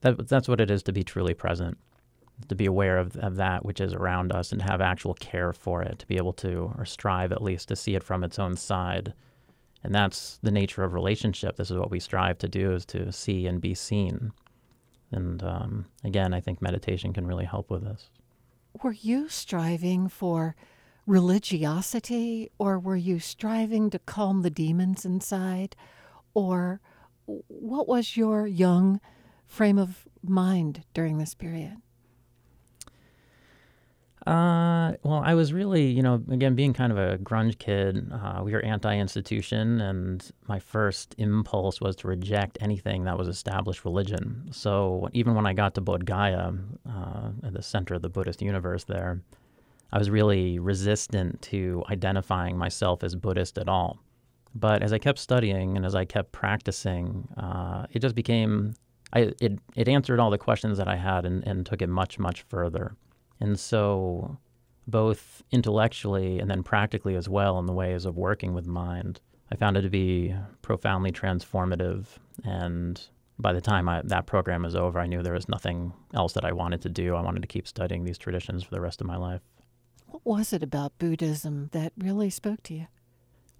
that 0.01 0.27
that's 0.27 0.47
what 0.47 0.61
it 0.61 0.69
is 0.69 0.83
to 0.83 0.93
be 0.93 1.03
truly 1.03 1.33
present, 1.33 1.77
to 2.49 2.55
be 2.55 2.65
aware 2.65 2.97
of, 2.97 3.15
of 3.17 3.35
that 3.37 3.65
which 3.65 3.81
is 3.81 3.93
around 3.93 4.31
us, 4.31 4.51
and 4.51 4.61
have 4.61 4.81
actual 4.81 5.15
care 5.15 5.53
for 5.53 5.81
it, 5.81 5.99
to 5.99 6.07
be 6.07 6.17
able 6.17 6.33
to 6.33 6.73
or 6.77 6.85
strive 6.85 7.31
at 7.31 7.41
least 7.41 7.67
to 7.69 7.75
see 7.75 7.95
it 7.95 8.03
from 8.03 8.23
its 8.23 8.37
own 8.37 8.55
side, 8.55 9.13
and 9.83 9.93
that's 9.93 10.39
the 10.41 10.51
nature 10.51 10.83
of 10.83 10.93
relationship. 10.93 11.55
This 11.55 11.71
is 11.71 11.77
what 11.77 11.91
we 11.91 11.99
strive 11.99 12.37
to 12.39 12.47
do: 12.47 12.71
is 12.73 12.85
to 12.87 13.11
see 13.11 13.47
and 13.47 13.61
be 13.61 13.73
seen. 13.73 14.31
And 15.11 15.43
um, 15.43 15.85
again, 16.03 16.33
I 16.33 16.39
think 16.39 16.61
meditation 16.61 17.13
can 17.13 17.27
really 17.27 17.45
help 17.45 17.69
with 17.69 17.83
this 17.83 18.09
were 18.81 18.93
you 18.93 19.29
striving 19.29 20.07
for 20.07 20.55
religiosity 21.05 22.49
or 22.57 22.79
were 22.79 22.95
you 22.95 23.19
striving 23.19 23.89
to 23.89 23.99
calm 23.99 24.41
the 24.41 24.49
demons 24.49 25.05
inside? 25.05 25.75
Or 26.33 26.79
what 27.25 27.87
was 27.87 28.17
your 28.17 28.47
young 28.47 28.99
frame 29.45 29.77
of 29.77 30.07
mind 30.23 30.83
during 30.93 31.17
this 31.17 31.35
period? 31.35 31.77
Uh, 34.25 34.93
well, 35.03 35.21
I 35.23 35.33
was 35.33 35.51
really, 35.51 35.87
you 35.87 36.01
know, 36.01 36.23
again, 36.31 36.55
being 36.55 36.73
kind 36.73 36.93
of 36.93 36.97
a 36.97 37.17
grunge 37.17 37.57
kid, 37.57 38.09
uh, 38.13 38.41
we 38.41 38.53
were 38.53 38.63
anti 38.63 38.97
institution, 38.97 39.81
and 39.81 40.31
my 40.47 40.59
first 40.59 41.13
impulse 41.17 41.81
was 41.81 41.97
to 41.97 42.07
reject 42.07 42.57
anything 42.61 43.03
that 43.03 43.17
was 43.17 43.27
established 43.27 43.83
religion. 43.83 44.47
So 44.51 45.09
even 45.11 45.35
when 45.35 45.45
I 45.45 45.51
got 45.51 45.75
to 45.75 45.81
Bodh 45.81 46.05
Gaya, 46.05 46.53
uh, 46.89 47.29
at 47.43 47.53
the 47.53 47.61
center 47.61 47.95
of 47.95 48.01
the 48.01 48.09
Buddhist 48.09 48.41
universe 48.41 48.85
there, 48.85 49.19
I 49.91 49.97
was 49.97 50.09
really 50.09 50.57
resistant 50.57 51.41
to 51.43 51.83
identifying 51.89 52.57
myself 52.57 53.03
as 53.03 53.15
Buddhist 53.15 53.57
at 53.57 53.67
all. 53.67 53.99
But 54.55 54.83
as 54.83 54.93
I 54.93 54.99
kept 54.99 55.19
studying 55.19 55.75
and 55.75 55.85
as 55.85 55.95
I 55.95 56.05
kept 56.05 56.31
practicing, 56.31 57.27
uh, 57.37 57.87
it 57.91 57.99
just 57.99 58.15
became, 58.15 58.75
I, 59.11 59.33
it, 59.41 59.59
it 59.75 59.89
answered 59.89 60.19
all 60.19 60.29
the 60.29 60.37
questions 60.37 60.77
that 60.77 60.87
I 60.87 60.95
had 60.95 61.25
and, 61.25 61.45
and 61.45 61.65
took 61.65 61.81
it 61.81 61.89
much, 61.89 62.19
much 62.19 62.43
further. 62.43 62.95
And 63.43 63.59
so, 63.59 64.37
both 64.87 65.43
intellectually 65.51 66.39
and 66.39 66.49
then 66.49 66.63
practically 66.63 67.15
as 67.15 67.27
well, 67.27 67.59
in 67.59 67.65
the 67.65 67.73
ways 67.73 68.05
of 68.05 68.15
working 68.15 68.53
with 68.53 68.65
mind, 68.65 69.19
I 69.51 69.57
found 69.57 69.75
it 69.75 69.81
to 69.81 69.89
be 69.89 70.33
profoundly 70.61 71.11
transformative. 71.11 72.05
And 72.45 73.01
by 73.37 73.51
the 73.51 73.59
time 73.59 73.89
I, 73.89 74.01
that 74.05 74.27
program 74.27 74.63
was 74.63 74.77
over, 74.77 74.97
I 74.97 75.07
knew 75.07 75.21
there 75.21 75.33
was 75.33 75.49
nothing 75.49 75.91
else 76.13 76.31
that 76.33 76.45
I 76.45 76.53
wanted 76.53 76.81
to 76.83 76.89
do. 76.89 77.15
I 77.15 77.21
wanted 77.21 77.41
to 77.41 77.47
keep 77.49 77.67
studying 77.67 78.05
these 78.05 78.17
traditions 78.17 78.63
for 78.63 78.71
the 78.71 78.79
rest 78.79 79.01
of 79.01 79.07
my 79.07 79.17
life. 79.17 79.41
What 80.07 80.25
was 80.25 80.53
it 80.53 80.63
about 80.63 80.97
Buddhism 80.97 81.69
that 81.73 81.91
really 81.97 82.29
spoke 82.29 82.63
to 82.63 82.73
you? 82.73 82.87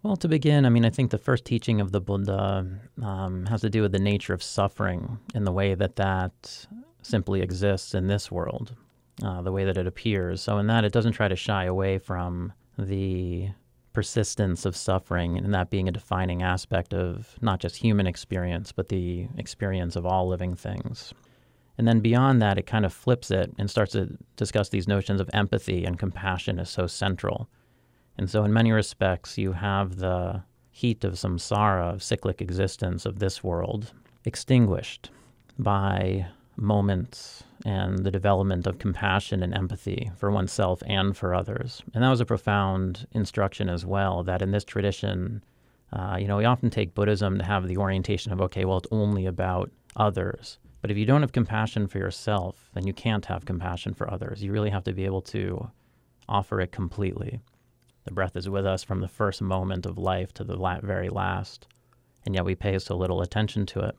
Well, 0.02 0.16
to 0.16 0.30
begin, 0.30 0.66
I 0.66 0.70
mean, 0.70 0.86
I 0.86 0.92
think 0.92 1.12
the 1.12 1.18
first 1.18 1.44
teaching 1.44 1.82
of 1.82 1.92
the 1.92 2.00
Buddha 2.00 2.80
um, 3.02 3.46
has 3.48 3.60
to 3.62 3.70
do 3.70 3.82
with 3.82 3.92
the 3.92 4.00
nature 4.00 4.34
of 4.34 4.42
suffering 4.42 5.20
and 5.36 5.46
the 5.46 5.52
way 5.52 5.76
that 5.76 5.98
that 5.98 6.68
simply 7.02 7.42
exists 7.42 7.94
in 7.94 8.08
this 8.08 8.32
world, 8.32 8.78
uh, 9.22 9.42
the 9.42 9.52
way 9.52 9.66
that 9.66 9.78
it 9.78 9.88
appears. 9.88 10.42
So, 10.42 10.58
in 10.58 10.68
that, 10.68 10.86
it 10.86 10.94
doesn't 10.94 11.14
try 11.14 11.28
to 11.28 11.36
shy 11.36 11.66
away 11.66 11.98
from 11.98 12.54
the 12.78 13.50
persistence 13.94 14.66
of 14.66 14.76
suffering 14.76 15.38
and 15.38 15.54
that 15.54 15.70
being 15.70 15.88
a 15.88 15.92
defining 15.92 16.42
aspect 16.42 16.94
of 16.94 17.36
not 17.42 17.60
just 17.60 17.76
human 17.76 18.08
experience, 18.08 18.72
but 18.72 18.90
the 18.90 19.28
experience 19.38 19.96
of 19.96 20.06
all 20.06 20.28
living 20.28 20.56
things. 20.56 21.14
And 21.78 21.88
then 21.88 22.00
beyond 22.00 22.42
that, 22.42 22.58
it 22.58 22.66
kind 22.66 22.86
of 22.86 22.94
flips 22.94 23.32
it 23.32 23.52
and 23.58 23.70
starts 23.70 23.94
to 23.94 24.18
discuss 24.36 24.70
these 24.70 24.88
notions 24.88 25.22
of 25.22 25.30
empathy 25.34 25.86
and 25.86 25.98
compassion 25.98 26.60
as 26.60 26.70
so 26.70 26.88
central. 26.88 27.50
And 28.18 28.30
so, 28.30 28.44
in 28.44 28.54
many 28.54 28.72
respects, 28.72 29.38
you 29.38 29.54
have 29.54 29.98
the 29.98 30.44
heat 30.70 31.04
of 31.04 31.14
samsara, 31.14 31.94
of 31.94 32.04
cyclic 32.04 32.42
existence 32.42 33.06
of 33.06 33.20
this 33.20 33.44
world, 33.44 33.94
extinguished 34.26 35.12
by 35.60 36.28
moments 36.56 37.44
and 37.66 38.00
the 38.00 38.12
development 38.12 38.68
of 38.68 38.80
compassion 38.80 39.42
and 39.42 39.54
empathy 39.54 40.12
for 40.18 40.30
oneself 40.32 40.84
and 40.86 41.16
for 41.16 41.34
others. 41.34 41.82
And 41.94 42.04
that 42.04 42.10
was 42.10 42.22
a 42.22 42.26
profound 42.26 43.08
instruction 43.12 43.70
as 43.70 43.86
well, 43.86 44.24
that 44.24 44.42
in 44.42 44.52
this 44.52 44.64
tradition, 44.64 45.44
uh, 45.92 46.18
you 46.20 46.28
know, 46.28 46.38
we 46.38 46.46
often 46.46 46.70
take 46.70 46.94
Buddhism 46.94 47.38
to 47.38 47.46
have 47.46 47.68
the 47.68 47.78
orientation 47.78 48.32
of, 48.32 48.42
okay, 48.42 48.66
well, 48.66 48.78
it's 48.78 48.88
only 48.92 49.26
about 49.26 49.72
others. 49.96 50.58
But 50.82 50.92
if 50.92 50.98
you 50.98 51.06
don't 51.06 51.22
have 51.22 51.32
compassion 51.32 51.88
for 51.88 51.98
yourself, 51.98 52.70
then 52.74 52.86
you 52.86 52.94
can't 52.94 53.26
have 53.28 53.46
compassion 53.46 53.94
for 53.94 54.12
others. 54.12 54.44
You 54.44 54.52
really 54.52 54.72
have 54.72 54.84
to 54.84 54.94
be 54.94 55.06
able 55.06 55.22
to 55.22 55.72
offer 56.28 56.60
it 56.60 56.72
completely. 56.72 57.40
The 58.04 58.12
breath 58.12 58.36
is 58.36 58.50
with 58.50 58.66
us 58.66 58.84
from 58.84 59.00
the 59.00 59.08
first 59.08 59.42
moment 59.42 59.86
of 59.86 59.98
life 59.98 60.34
to 60.34 60.44
the 60.44 60.58
very 60.84 61.10
last, 61.10 61.68
and 62.26 62.36
yet 62.36 62.44
we 62.44 62.56
pay 62.56 62.78
so 62.80 62.98
little 62.98 63.22
attention 63.22 63.66
to 63.68 63.80
it. 63.80 63.96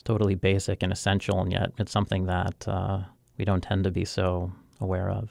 It's 0.00 0.06
totally 0.06 0.34
basic 0.34 0.82
and 0.82 0.94
essential, 0.94 1.42
and 1.42 1.52
yet 1.52 1.72
it's 1.76 1.92
something 1.92 2.24
that 2.24 2.66
uh, 2.66 3.00
we 3.36 3.44
don't 3.44 3.62
tend 3.62 3.84
to 3.84 3.90
be 3.90 4.06
so 4.06 4.50
aware 4.80 5.10
of. 5.10 5.30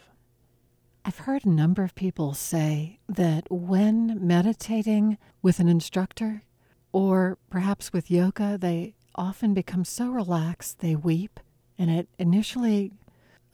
I've 1.04 1.18
heard 1.18 1.44
a 1.44 1.50
number 1.50 1.84
of 1.84 1.96
people 1.96 2.36
say 2.36 3.00
that 3.08 3.48
when 3.50 4.20
meditating 4.22 5.18
with 5.42 5.58
an 5.60 5.68
instructor 5.68 6.44
or 6.92 7.40
perhaps 7.50 7.92
with 7.92 8.12
yoga, 8.12 8.60
they 8.60 8.94
often 9.16 9.56
become 9.56 9.86
so 9.86 10.12
relaxed 10.12 10.82
they 10.82 10.96
weep, 10.96 11.40
and 11.80 11.90
it 11.90 12.08
initially 12.20 12.92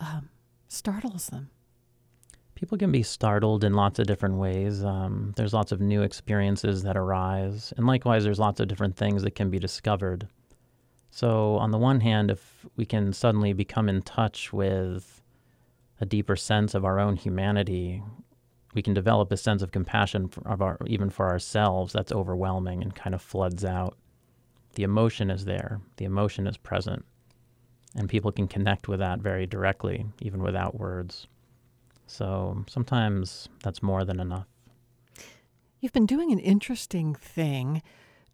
um, 0.02 0.28
startles 0.68 1.28
them. 1.28 1.50
People 2.56 2.78
can 2.78 2.92
be 2.92 3.04
startled 3.04 3.64
in 3.64 3.74
lots 3.74 4.00
of 4.00 4.06
different 4.06 4.36
ways. 4.36 4.84
Um, 4.84 5.32
there's 5.38 5.54
lots 5.54 5.72
of 5.72 5.80
new 5.80 6.02
experiences 6.02 6.84
that 6.84 6.98
arise, 6.98 7.72
and 7.78 7.88
likewise, 7.88 8.26
there's 8.26 8.40
lots 8.40 8.60
of 8.60 8.68
different 8.68 8.98
things 8.98 9.24
that 9.24 9.36
can 9.36 9.50
be 9.50 9.60
discovered. 9.60 10.28
So, 11.16 11.56
on 11.60 11.72
the 11.72 11.78
one 11.78 12.02
hand, 12.02 12.30
if 12.30 12.66
we 12.76 12.86
can 12.86 13.14
suddenly 13.14 13.54
become 13.54 13.88
in 13.88 14.02
touch 14.02 14.52
with 14.52 15.24
a 16.02 16.06
deeper 16.06 16.36
sense 16.36 16.76
of 16.76 16.84
our 16.84 17.00
own 17.00 17.16
humanity, 17.16 18.04
we 18.74 18.82
can 18.82 18.94
develop 18.94 19.32
a 19.32 19.38
sense 19.38 19.62
of 19.62 19.72
compassion 19.72 20.30
of 20.46 20.62
our, 20.62 20.78
even 20.88 21.10
for 21.10 21.30
ourselves 21.30 21.94
that's 21.94 22.12
overwhelming 22.12 22.82
and 22.82 22.94
kind 22.94 23.16
of 23.16 23.22
floods 23.22 23.64
out. 23.64 23.96
The 24.74 24.84
emotion 24.84 25.32
is 25.32 25.46
there, 25.46 25.80
the 25.96 26.04
emotion 26.04 26.48
is 26.48 26.58
present, 26.58 27.06
and 27.96 28.10
people 28.10 28.34
can 28.34 28.50
connect 28.50 28.90
with 28.90 29.00
that 29.00 29.20
very 29.20 29.46
directly, 29.46 30.06
even 30.20 30.44
without 30.44 30.78
words. 30.78 31.28
So 32.08 32.66
sometimes 32.68 33.48
that's 33.64 33.82
more 33.82 34.04
than 34.04 34.20
enough. 34.20 34.48
You've 35.80 35.94
been 35.94 36.08
doing 36.08 36.34
an 36.34 36.40
interesting 36.40 37.16
thing, 37.16 37.84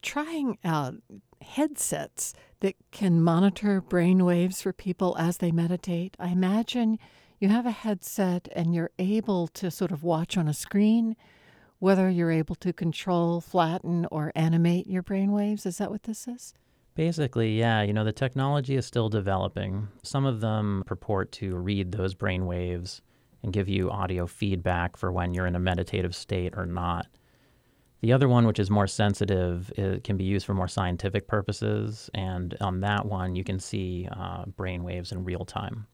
trying 0.02 0.58
out 0.64 0.96
headsets 1.44 2.34
that 2.62 2.76
can 2.92 3.22
monitor 3.22 3.82
brain 3.82 4.24
waves 4.24 4.62
for 4.62 4.74
people 4.74 5.16
as 5.20 5.38
they 5.38 5.52
meditate. 5.52 6.16
I 6.20 6.30
imagine 6.30 6.98
you 7.40 7.50
have 7.50 7.66
a 7.66 7.72
headset 7.72 8.48
and 8.56 8.74
you're 8.74 8.92
able 8.98 9.48
to 9.50 9.70
sort 9.70 9.92
of 9.92 10.04
watch 10.04 10.38
on 10.38 10.48
a 10.48 10.54
screen 10.54 11.16
whether 11.80 12.08
you're 12.12 12.32
able 12.32 12.54
to 12.54 12.72
control, 12.72 13.42
flatten, 13.42 14.06
or 14.12 14.32
animate 14.36 14.86
your 14.86 15.02
brain 15.02 15.32
waves. 15.32 15.66
Is 15.66 15.80
that 15.80 15.90
what 15.90 16.04
this 16.04 16.28
is? 16.28 16.54
Basically, 16.94 17.58
yeah. 17.58 17.82
You 17.82 17.92
know, 17.92 18.04
the 18.04 18.12
technology 18.12 18.76
is 18.76 18.86
still 18.86 19.10
developing. 19.10 19.88
Some 20.04 20.28
of 20.28 20.42
them 20.42 20.84
purport 20.86 21.32
to 21.34 21.56
read 21.56 21.92
those 21.92 22.14
brain 22.14 22.46
waves 22.46 23.02
and 23.42 23.52
give 23.52 23.68
you 23.68 23.90
audio 23.90 24.28
feedback 24.28 24.96
for 24.96 25.12
when 25.12 25.34
you're 25.34 25.48
in 25.48 25.56
a 25.56 25.60
meditative 25.60 26.16
state 26.16 26.54
or 26.56 26.68
not. 26.68 27.08
The 28.02 28.14
other 28.14 28.28
one, 28.28 28.48
which 28.48 28.60
is 28.60 28.72
more 28.72 28.88
sensitive, 28.88 29.72
it 29.78 30.04
can 30.04 30.18
be 30.18 30.24
used 30.24 30.46
for 30.48 30.56
more 30.56 30.68
scientific 30.68 31.28
purposes, 31.28 32.10
and 32.16 32.58
on 32.60 32.80
that 32.82 33.06
one, 33.06 33.36
you 33.36 33.44
can 33.44 33.60
see 33.60 34.08
uh, 34.12 34.46
brain 34.46 34.84
waves 34.84 35.12
in 35.12 35.24
real 35.24 35.46
time. 35.46 35.86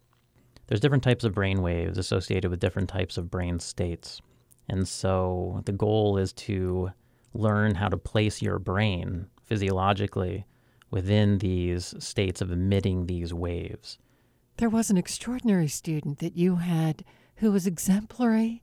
There's 0.68 0.80
different 0.80 1.04
types 1.04 1.26
of 1.26 1.34
brain 1.34 1.62
waves 1.62 1.98
associated 1.98 2.50
with 2.50 2.62
different 2.62 2.90
types 2.90 3.18
of 3.18 3.30
brain 3.30 3.60
states. 3.60 4.22
And 4.70 4.88
so 4.88 5.62
the 5.66 5.72
goal 5.72 6.18
is 6.18 6.34
to 6.34 6.92
learn 7.34 7.76
how 7.76 7.90
to 7.90 7.98
place 7.98 8.42
your 8.42 8.60
brain 8.60 9.28
physiologically 9.44 10.46
within 10.90 11.38
these 11.38 11.94
states 12.00 12.42
of 12.42 12.52
emitting 12.52 13.06
these 13.06 13.34
waves. 13.34 13.98
There 14.58 14.70
was 14.70 14.90
an 14.90 14.98
extraordinary 14.98 15.68
student 15.68 16.20
that 16.20 16.36
you 16.36 16.56
had 16.56 17.04
who 17.38 17.52
was 17.52 17.68
exemplary 17.68 18.62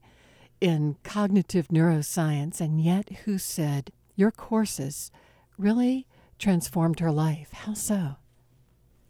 in 0.61 0.95
cognitive 1.03 1.67
neuroscience 1.67 2.59
and 2.61 2.81
yet 2.81 3.09
who 3.25 3.37
said 3.37 3.91
your 4.15 4.31
courses 4.31 5.11
really 5.57 6.07
transformed 6.39 6.99
her 6.99 7.11
life. 7.11 7.51
How 7.51 7.73
so? 7.73 8.15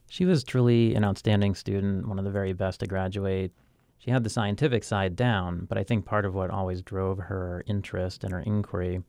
She 0.08 0.26
was 0.26 0.44
truly 0.44 0.96
an 0.96 1.04
outstanding 1.04 1.56
student, 1.56 2.08
one 2.08 2.20
of 2.20 2.26
the 2.26 2.32
very 2.32 2.54
best 2.54 2.80
to 2.82 2.88
graduate. 2.88 3.52
She 3.98 4.12
had 4.12 4.24
the 4.24 4.30
scientific 4.30 4.84
side 4.84 5.16
down, 5.16 5.66
but 5.66 5.78
I 5.78 5.84
think 5.84 6.06
part 6.06 6.26
of 6.26 6.36
what 6.36 6.50
always 6.50 6.82
drove 6.82 7.18
her 7.18 7.64
interest 7.68 8.24
and 8.24 8.32
her 8.32 8.42
inquiry 8.42 9.02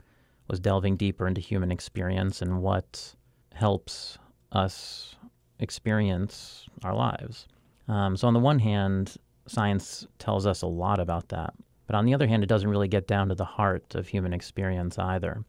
was 0.49 0.61
delving 0.61 0.97
deeper 0.97 1.27
into 1.27 1.41
human 1.41 1.71
experience 1.71 2.41
and 2.41 2.63
what 2.63 3.15
helps 3.53 4.19
us 4.53 5.17
experience 5.59 6.67
our 6.85 6.95
lives. 6.95 7.47
Um, 7.89 8.17
so, 8.17 8.27
on 8.27 8.35
the 8.35 8.41
one 8.41 8.59
hand, 8.59 9.17
science 9.47 10.07
tells 10.19 10.47
us 10.47 10.63
a 10.63 10.67
lot 10.67 10.99
about 10.99 11.29
that. 11.29 11.55
But 11.87 11.97
on 11.97 12.05
the 12.05 12.15
other 12.15 12.27
hand, 12.27 12.43
it 12.43 12.49
doesn't 12.49 12.69
really 12.69 12.89
get 12.89 13.07
down 13.07 13.29
to 13.29 13.35
the 13.35 13.45
heart 13.45 13.95
of 13.95 14.09
human 14.09 14.33
experience 14.33 14.99
either. 14.99 15.45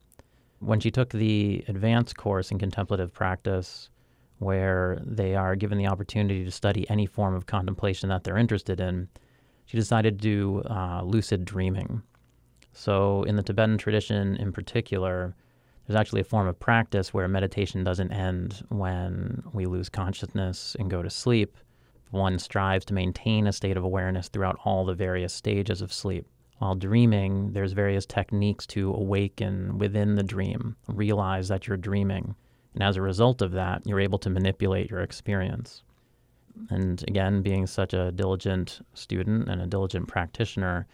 When 0.60 0.80
she 0.80 0.92
took 0.92 1.10
the 1.10 1.64
advanced 1.68 2.18
course 2.18 2.52
in 2.52 2.60
contemplative 2.60 3.14
practice, 3.14 3.90
where 4.40 5.00
they 5.04 5.36
are 5.36 5.56
given 5.56 5.78
the 5.78 5.88
opportunity 5.88 6.44
to 6.44 6.52
study 6.52 6.88
any 6.90 7.06
form 7.06 7.34
of 7.34 7.48
contemplation 7.48 8.10
that 8.10 8.24
they're 8.24 8.38
interested 8.38 8.80
in, 8.80 9.08
she 9.66 9.78
decided 9.78 10.20
to 10.20 10.22
do 10.22 10.62
uh, 10.70 11.02
lucid 11.04 11.44
dreaming. 11.44 12.02
So, 12.72 13.24
in 13.24 13.36
the 13.36 13.44
Tibetan 13.44 13.80
tradition 13.80 14.36
in 14.38 14.52
particular, 14.52 15.36
there's 15.86 16.00
actually 16.00 16.22
a 16.22 16.26
form 16.26 16.48
of 16.48 16.60
practice 16.60 17.14
where 17.14 17.28
meditation 17.28 17.84
doesn't 17.84 18.12
end 18.12 18.64
when 18.70 19.42
we 19.54 19.66
lose 19.66 19.90
consciousness 19.90 20.76
and 20.80 20.90
go 20.90 21.02
to 21.02 21.10
sleep 21.10 21.58
one 22.12 22.40
strives 22.40 22.86
to 22.86 22.94
maintain 22.94 23.48
a 23.48 23.54
state 23.54 23.78
of 23.78 23.84
awareness 23.84 24.30
throughout 24.30 24.60
all 24.64 24.86
the 24.86 24.94
various 24.94 25.34
stages 25.34 25.82
of 25.82 25.94
sleep. 25.94 26.26
While 26.60 26.76
dreaming, 26.76 27.52
there's 27.52 27.74
various 27.74 28.06
techniques 28.06 28.66
to 28.68 28.94
awaken 28.94 29.78
within 29.78 30.16
the 30.16 30.24
dream, 30.24 30.76
realize 30.88 31.48
that 31.50 31.68
you're 31.68 31.78
dreaming. 31.78 32.36
And 32.74 32.84
as 32.84 32.96
a 32.96 33.02
result 33.02 33.42
of 33.42 33.52
that, 33.52 33.84
you're 33.86 34.00
able 34.00 34.20
to 34.20 34.30
manipulate 34.30 34.90
your 34.90 35.02
experience. 35.02 35.84
And 36.70 37.04
again, 37.08 37.42
being 37.42 37.68
such 37.68 37.94
a 37.94 38.12
diligent 38.12 38.84
student 38.94 39.48
and 39.50 39.62
a 39.62 39.68
diligent 39.68 40.08
practitioner, 40.08 40.88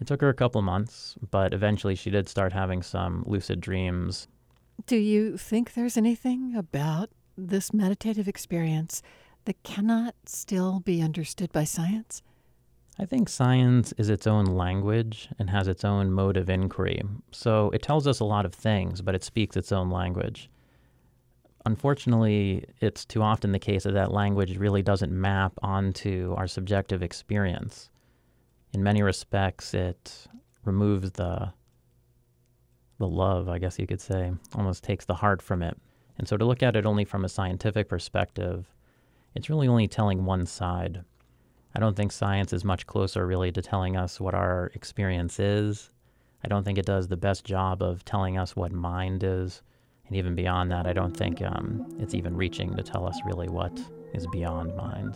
it 0.00 0.06
took 0.06 0.22
her 0.22 0.30
a 0.30 0.34
couple 0.34 0.62
months, 0.62 1.16
but 1.30 1.52
eventually 1.52 1.94
she 1.94 2.10
did 2.10 2.28
start 2.28 2.52
having 2.52 2.82
some 2.82 3.22
lucid 3.26 3.60
dreams. 3.60 4.28
Do 4.86 4.96
you 4.96 5.36
think 5.36 5.74
there's 5.74 5.98
anything 5.98 6.56
about 6.56 7.10
this 7.36 7.72
meditative 7.74 8.28
experience 8.28 9.02
that 9.44 9.62
cannot 9.62 10.14
still 10.26 10.80
be 10.80 11.02
understood 11.02 11.52
by 11.52 11.64
science? 11.64 12.22
I 12.98 13.06
think 13.06 13.28
science 13.28 13.94
is 13.96 14.10
its 14.10 14.26
own 14.26 14.44
language 14.44 15.28
and 15.38 15.48
has 15.48 15.68
its 15.68 15.84
own 15.84 16.12
mode 16.12 16.36
of 16.36 16.50
inquiry. 16.50 17.02
So 17.30 17.70
it 17.70 17.82
tells 17.82 18.06
us 18.06 18.20
a 18.20 18.24
lot 18.24 18.44
of 18.44 18.52
things, 18.52 19.00
but 19.00 19.14
it 19.14 19.24
speaks 19.24 19.56
its 19.56 19.72
own 19.72 19.90
language. 19.90 20.50
Unfortunately, 21.64 22.64
it's 22.80 23.04
too 23.04 23.22
often 23.22 23.52
the 23.52 23.58
case 23.58 23.84
that 23.84 23.94
that 23.94 24.12
language 24.12 24.58
really 24.58 24.82
doesn't 24.82 25.12
map 25.12 25.52
onto 25.62 26.34
our 26.36 26.46
subjective 26.46 27.02
experience. 27.02 27.90
In 28.72 28.82
many 28.82 29.02
respects, 29.02 29.74
it 29.74 30.26
removes 30.64 31.12
the 31.12 31.52
the 32.98 33.08
love, 33.08 33.48
I 33.48 33.58
guess 33.58 33.78
you 33.78 33.86
could 33.86 34.00
say, 34.00 34.30
almost 34.54 34.84
takes 34.84 35.06
the 35.06 35.14
heart 35.14 35.40
from 35.40 35.62
it. 35.62 35.74
And 36.18 36.28
so 36.28 36.36
to 36.36 36.44
look 36.44 36.62
at 36.62 36.76
it 36.76 36.84
only 36.84 37.06
from 37.06 37.24
a 37.24 37.30
scientific 37.30 37.88
perspective, 37.88 38.66
it's 39.34 39.50
really 39.50 39.68
only 39.68 39.88
telling 39.88 40.24
one 40.24 40.46
side. 40.46 41.04
I 41.74 41.80
don't 41.80 41.96
think 41.96 42.10
science 42.10 42.52
is 42.52 42.64
much 42.64 42.86
closer 42.86 43.26
really 43.26 43.52
to 43.52 43.62
telling 43.62 43.96
us 43.96 44.20
what 44.20 44.34
our 44.34 44.72
experience 44.74 45.38
is. 45.38 45.90
I 46.44 46.48
don't 46.48 46.64
think 46.64 46.78
it 46.78 46.86
does 46.86 47.08
the 47.08 47.16
best 47.16 47.44
job 47.44 47.82
of 47.82 48.04
telling 48.04 48.38
us 48.38 48.56
what 48.56 48.72
mind 48.72 49.22
is. 49.22 49.62
And 50.06 50.16
even 50.16 50.34
beyond 50.34 50.72
that, 50.72 50.86
I 50.86 50.92
don't 50.92 51.16
think 51.16 51.42
um, 51.42 51.86
it's 52.00 52.14
even 52.14 52.36
reaching 52.36 52.74
to 52.74 52.82
tell 52.82 53.06
us 53.06 53.20
really 53.24 53.48
what 53.48 53.78
is 54.12 54.26
beyond 54.28 54.74
mind. 54.74 55.14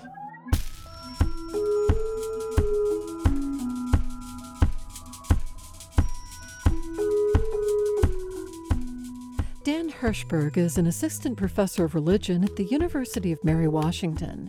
Dan 9.64 9.90
Hirshberg 9.90 10.58
is 10.58 10.76
an 10.76 10.86
assistant 10.86 11.38
professor 11.38 11.86
of 11.86 11.94
religion 11.94 12.44
at 12.44 12.54
the 12.54 12.64
University 12.64 13.32
of 13.32 13.42
Mary 13.42 13.66
Washington. 13.66 14.46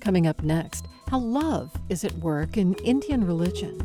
Coming 0.00 0.26
up 0.26 0.42
next, 0.42 0.88
how 1.06 1.20
love 1.20 1.72
is 1.88 2.02
at 2.02 2.12
work 2.14 2.56
in 2.56 2.74
Indian 2.82 3.24
religion. 3.24 3.78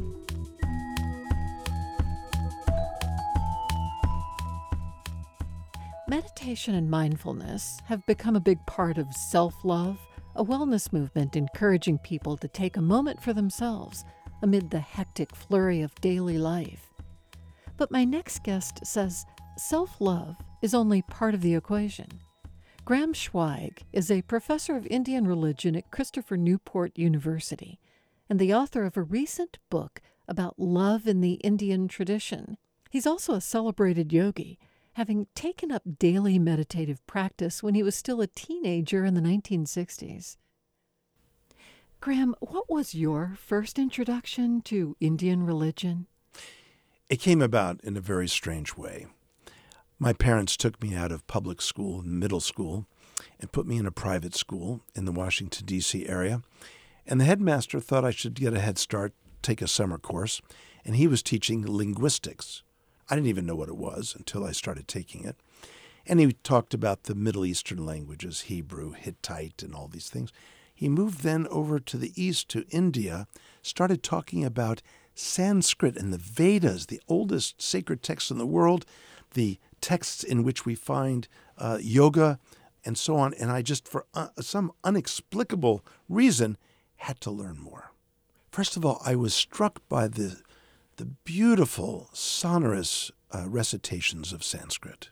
Meditation 6.07 6.73
and 6.73 6.89
mindfulness 6.89 7.79
have 7.85 8.03
become 8.07 8.35
a 8.35 8.39
big 8.39 8.57
part 8.65 8.97
of 8.97 9.13
self 9.13 9.53
love, 9.63 9.99
a 10.35 10.43
wellness 10.43 10.91
movement 10.91 11.35
encouraging 11.35 11.99
people 11.99 12.37
to 12.37 12.47
take 12.47 12.75
a 12.75 12.81
moment 12.81 13.21
for 13.21 13.33
themselves 13.33 14.03
amid 14.41 14.71
the 14.71 14.79
hectic 14.79 15.35
flurry 15.35 15.83
of 15.83 15.93
daily 16.01 16.39
life. 16.39 16.91
But 17.77 17.91
my 17.91 18.03
next 18.03 18.41
guest 18.41 18.83
says 18.83 19.27
self 19.57 20.01
love 20.01 20.35
is 20.65 20.73
only 20.73 21.03
part 21.03 21.35
of 21.35 21.41
the 21.41 21.53
equation. 21.53 22.07
Graham 22.85 23.13
Schweig 23.13 23.83
is 23.93 24.09
a 24.09 24.23
professor 24.23 24.75
of 24.75 24.87
Indian 24.87 25.27
religion 25.27 25.75
at 25.75 25.91
Christopher 25.91 26.37
Newport 26.37 26.97
University 26.97 27.79
and 28.27 28.39
the 28.39 28.51
author 28.51 28.83
of 28.83 28.97
a 28.97 29.03
recent 29.03 29.59
book 29.69 30.01
about 30.27 30.57
love 30.57 31.07
in 31.07 31.21
the 31.21 31.33
Indian 31.33 31.87
tradition. 31.87 32.57
He's 32.89 33.05
also 33.05 33.35
a 33.35 33.41
celebrated 33.41 34.11
yogi, 34.11 34.57
having 34.93 35.27
taken 35.35 35.71
up 35.71 35.83
daily 35.99 36.39
meditative 36.39 37.05
practice 37.05 37.61
when 37.61 37.75
he 37.75 37.83
was 37.83 37.93
still 37.93 38.19
a 38.19 38.25
teenager 38.25 39.05
in 39.05 39.13
the 39.13 39.21
1960s. 39.21 40.37
Graham, 42.01 42.35
what 42.39 42.67
was 42.71 42.95
your 42.95 43.37
first 43.37 43.77
introduction 43.77 44.61
to 44.61 44.97
Indian 44.99 45.45
religion? 45.45 46.07
It 47.07 47.17
came 47.17 47.43
about 47.43 47.83
in 47.83 47.95
a 47.95 48.01
very 48.01 48.27
strange 48.27 48.75
way. 48.75 49.05
My 49.97 50.11
parents 50.11 50.57
took 50.57 50.81
me 50.83 50.93
out 50.93 51.13
of 51.13 51.25
public 51.25 51.61
school, 51.61 52.01
middle 52.03 52.41
school, 52.41 52.85
and 53.39 53.51
put 53.51 53.65
me 53.65 53.77
in 53.77 53.85
a 53.85 53.91
private 53.91 54.35
school 54.35 54.81
in 54.93 55.05
the 55.05 55.11
Washington, 55.13 55.65
D.C. 55.65 56.07
area. 56.07 56.41
And 57.07 57.21
the 57.21 57.25
headmaster 57.25 57.79
thought 57.79 58.03
I 58.03 58.11
should 58.11 58.33
get 58.33 58.53
a 58.53 58.59
head 58.59 58.77
start, 58.77 59.13
take 59.41 59.61
a 59.61 59.67
summer 59.67 59.97
course, 59.97 60.41
and 60.83 60.97
he 60.97 61.07
was 61.07 61.23
teaching 61.23 61.65
linguistics. 61.65 62.61
I 63.09 63.15
didn't 63.15 63.29
even 63.29 63.45
know 63.45 63.55
what 63.55 63.69
it 63.69 63.77
was 63.77 64.15
until 64.17 64.43
I 64.43 64.51
started 64.51 64.87
taking 64.87 65.23
it. 65.23 65.37
And 66.05 66.19
he 66.19 66.33
talked 66.43 66.73
about 66.73 67.03
the 67.03 67.15
Middle 67.15 67.45
Eastern 67.45 67.85
languages, 67.85 68.41
Hebrew, 68.41 68.91
Hittite, 68.91 69.63
and 69.63 69.73
all 69.73 69.87
these 69.87 70.09
things. 70.09 70.31
He 70.73 70.89
moved 70.89 71.21
then 71.21 71.47
over 71.47 71.79
to 71.79 71.97
the 71.97 72.11
east 72.21 72.49
to 72.49 72.65
India, 72.69 73.27
started 73.61 74.03
talking 74.03 74.43
about 74.43 74.81
Sanskrit 75.13 75.95
and 75.95 76.11
the 76.11 76.17
Vedas, 76.17 76.87
the 76.87 77.01
oldest 77.07 77.61
sacred 77.61 78.03
texts 78.03 78.29
in 78.29 78.37
the 78.37 78.45
world, 78.45 78.85
the 79.33 79.57
texts 79.85 80.23
in 80.23 80.41
which 80.43 80.65
we 80.65 80.73
find 80.73 81.27
uh, 81.59 81.77
yoga 81.79 82.39
and 82.83 82.97
so 82.97 83.17
on. 83.17 83.35
And 83.35 83.51
I 83.51 83.61
just, 83.61 83.87
for 83.87 84.07
uh, 84.15 84.29
some 84.41 84.71
unexplicable 84.83 85.85
reason, 86.09 86.57
had 86.95 87.21
to 87.21 87.29
learn 87.29 87.59
more. 87.59 87.91
First 88.49 88.75
of 88.75 88.83
all, 88.83 88.99
I 89.05 89.15
was 89.15 89.35
struck 89.35 89.87
by 89.87 90.07
the, 90.07 90.41
the 90.95 91.05
beautiful, 91.05 92.09
sonorous 92.13 93.11
uh, 93.31 93.45
recitations 93.47 94.33
of 94.33 94.43
Sanskrit. 94.43 95.09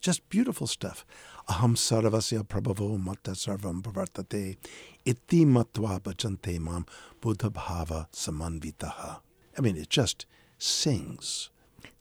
Just 0.00 0.28
beautiful 0.28 0.66
stuff. 0.66 1.06
Aham 1.48 1.74
sarvasya 1.76 2.46
prabhavo 2.46 3.02
matta 3.02 3.30
sarvam 3.30 3.80
pravartate 3.80 4.58
iti 5.06 5.44
matva 5.46 5.98
bhajante 6.00 6.58
mam 6.58 6.84
buddha 7.22 7.50
bhava 7.50 8.06
samanvitaha. 8.12 9.20
I 9.56 9.60
mean, 9.62 9.76
it 9.78 9.88
just 9.88 10.26
sings 10.58 11.50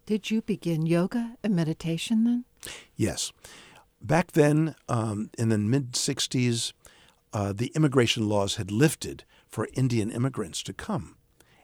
did 0.09 0.31
you 0.31 0.41
begin 0.41 0.87
yoga 0.87 1.35
and 1.43 1.55
meditation 1.55 2.23
then? 2.23 2.43
Yes. 2.95 3.31
Back 4.01 4.31
then, 4.31 4.73
um, 4.87 5.29
in 5.37 5.49
the 5.49 5.59
mid 5.59 5.91
60s, 5.91 6.73
uh, 7.31 7.53
the 7.53 7.71
immigration 7.75 8.27
laws 8.27 8.55
had 8.55 8.71
lifted 8.71 9.23
for 9.47 9.67
Indian 9.75 10.09
immigrants 10.09 10.63
to 10.63 10.73
come. 10.73 11.15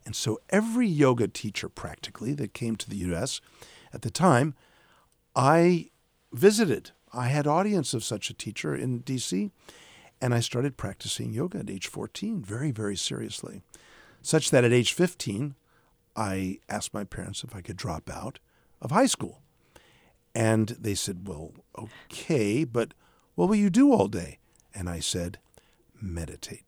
And 0.06 0.16
so 0.16 0.40
every 0.52 0.86
yoga 0.88 1.28
teacher, 1.28 1.68
practically, 1.68 2.36
that 2.36 2.54
came 2.54 2.76
to 2.76 2.88
the 2.88 2.98
U.S. 2.98 3.42
at 3.92 4.04
the 4.04 4.12
time, 4.12 4.54
I 5.36 5.90
visited. 6.32 6.92
I 7.12 7.30
had 7.30 7.48
audience 7.48 7.96
of 7.96 8.04
such 8.04 8.30
a 8.30 8.36
teacher 8.36 8.76
in 8.76 9.00
D.C., 9.00 9.50
and 10.22 10.36
I 10.36 10.40
started 10.40 10.78
practicing 10.78 11.34
yoga 11.34 11.58
at 11.58 11.70
age 11.72 11.88
14 11.88 12.44
very, 12.44 12.70
very 12.70 12.96
seriously. 12.96 13.64
Such 14.22 14.52
that 14.52 14.64
at 14.64 14.72
age 14.72 14.94
15, 14.94 15.56
I 16.16 16.60
asked 16.70 16.94
my 16.94 17.04
parents 17.04 17.44
if 17.44 17.56
I 17.56 17.62
could 17.62 17.78
drop 17.78 18.10
out 18.10 18.40
of 18.82 18.92
high 18.92 19.06
school. 19.06 19.42
And 20.34 20.70
they 20.70 20.96
said, 20.96 21.28
Well, 21.28 21.54
okay, 21.78 22.64
but 22.64 22.94
what 23.36 23.50
will 23.50 23.56
you 23.56 23.70
do 23.70 23.92
all 23.92 24.08
day? 24.08 24.40
And 24.74 24.90
I 24.90 25.00
said, 25.00 25.40
Meditate. 26.02 26.64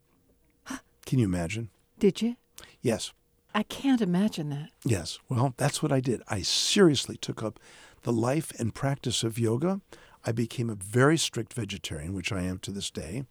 Can 1.04 1.18
you 1.18 1.24
imagine? 1.24 1.70
Did 1.98 2.20
you? 2.20 2.36
Yes. 2.82 3.12
I 3.54 3.62
can't 3.62 4.02
imagine 4.02 4.50
that. 4.50 4.70
Yes. 4.84 5.18
Well, 5.28 5.54
that's 5.56 5.82
what 5.82 5.90
I 5.90 6.00
did. 6.00 6.22
I 6.28 6.42
seriously 6.42 7.16
took 7.16 7.42
up 7.42 7.58
the 8.02 8.12
life 8.12 8.52
and 8.58 8.74
practice 8.74 9.22
of 9.22 9.38
yoga. 9.38 9.80
I 10.24 10.32
became 10.32 10.68
a 10.68 10.74
very 10.74 11.16
strict 11.16 11.54
vegetarian, 11.54 12.12
which 12.12 12.30
I 12.30 12.42
am 12.42 12.58
to 12.58 12.70
this 12.70 12.90
day. 12.90 13.24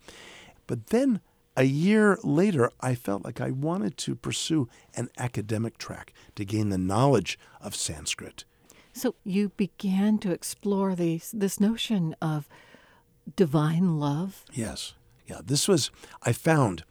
But 0.65 0.87
then 0.87 1.21
a 1.57 1.63
year 1.63 2.19
later, 2.23 2.71
I 2.79 2.93
felt 2.93 3.25
like 3.25 3.41
I 3.41 3.49
wanted 3.49 3.97
to 3.97 4.15
pursue 4.15 4.69
an 4.93 5.09
academic 5.17 5.79
track 5.79 6.13
to 6.35 6.45
gain 6.45 6.69
the 6.69 6.77
knowledge 6.77 7.39
of 7.59 7.75
Sanskrit. 7.75 8.45
So 8.93 9.15
you 9.23 9.49
began 9.57 10.19
to 10.19 10.31
explore 10.31 10.95
these, 10.95 11.31
this 11.35 11.59
notion 11.59 12.15
of 12.21 12.47
divine 13.35 13.99
love? 13.99 14.45
Yes. 14.53 14.93
Yeah, 15.25 15.41
this 15.43 15.67
was, 15.67 15.89
I 16.21 16.31
found, 16.31 16.83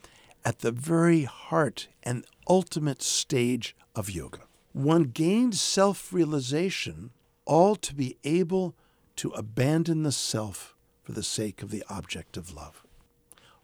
at 0.43 0.59
the 0.59 0.73
very 0.73 1.23
heart 1.23 1.87
and 2.03 2.25
ultimate 2.49 3.01
stage 3.01 3.73
of 3.95 4.09
yoga. 4.09 4.41
One 4.73 5.03
gained 5.03 5.55
self 5.55 6.11
realization, 6.11 7.11
all 7.45 7.77
to 7.77 7.95
be 7.95 8.17
able 8.25 8.75
to 9.15 9.29
abandon 9.29 10.03
the 10.03 10.11
self 10.11 10.75
for 11.03 11.13
the 11.13 11.23
sake 11.23 11.63
of 11.63 11.71
the 11.71 11.83
object 11.89 12.35
of 12.35 12.53
love 12.53 12.83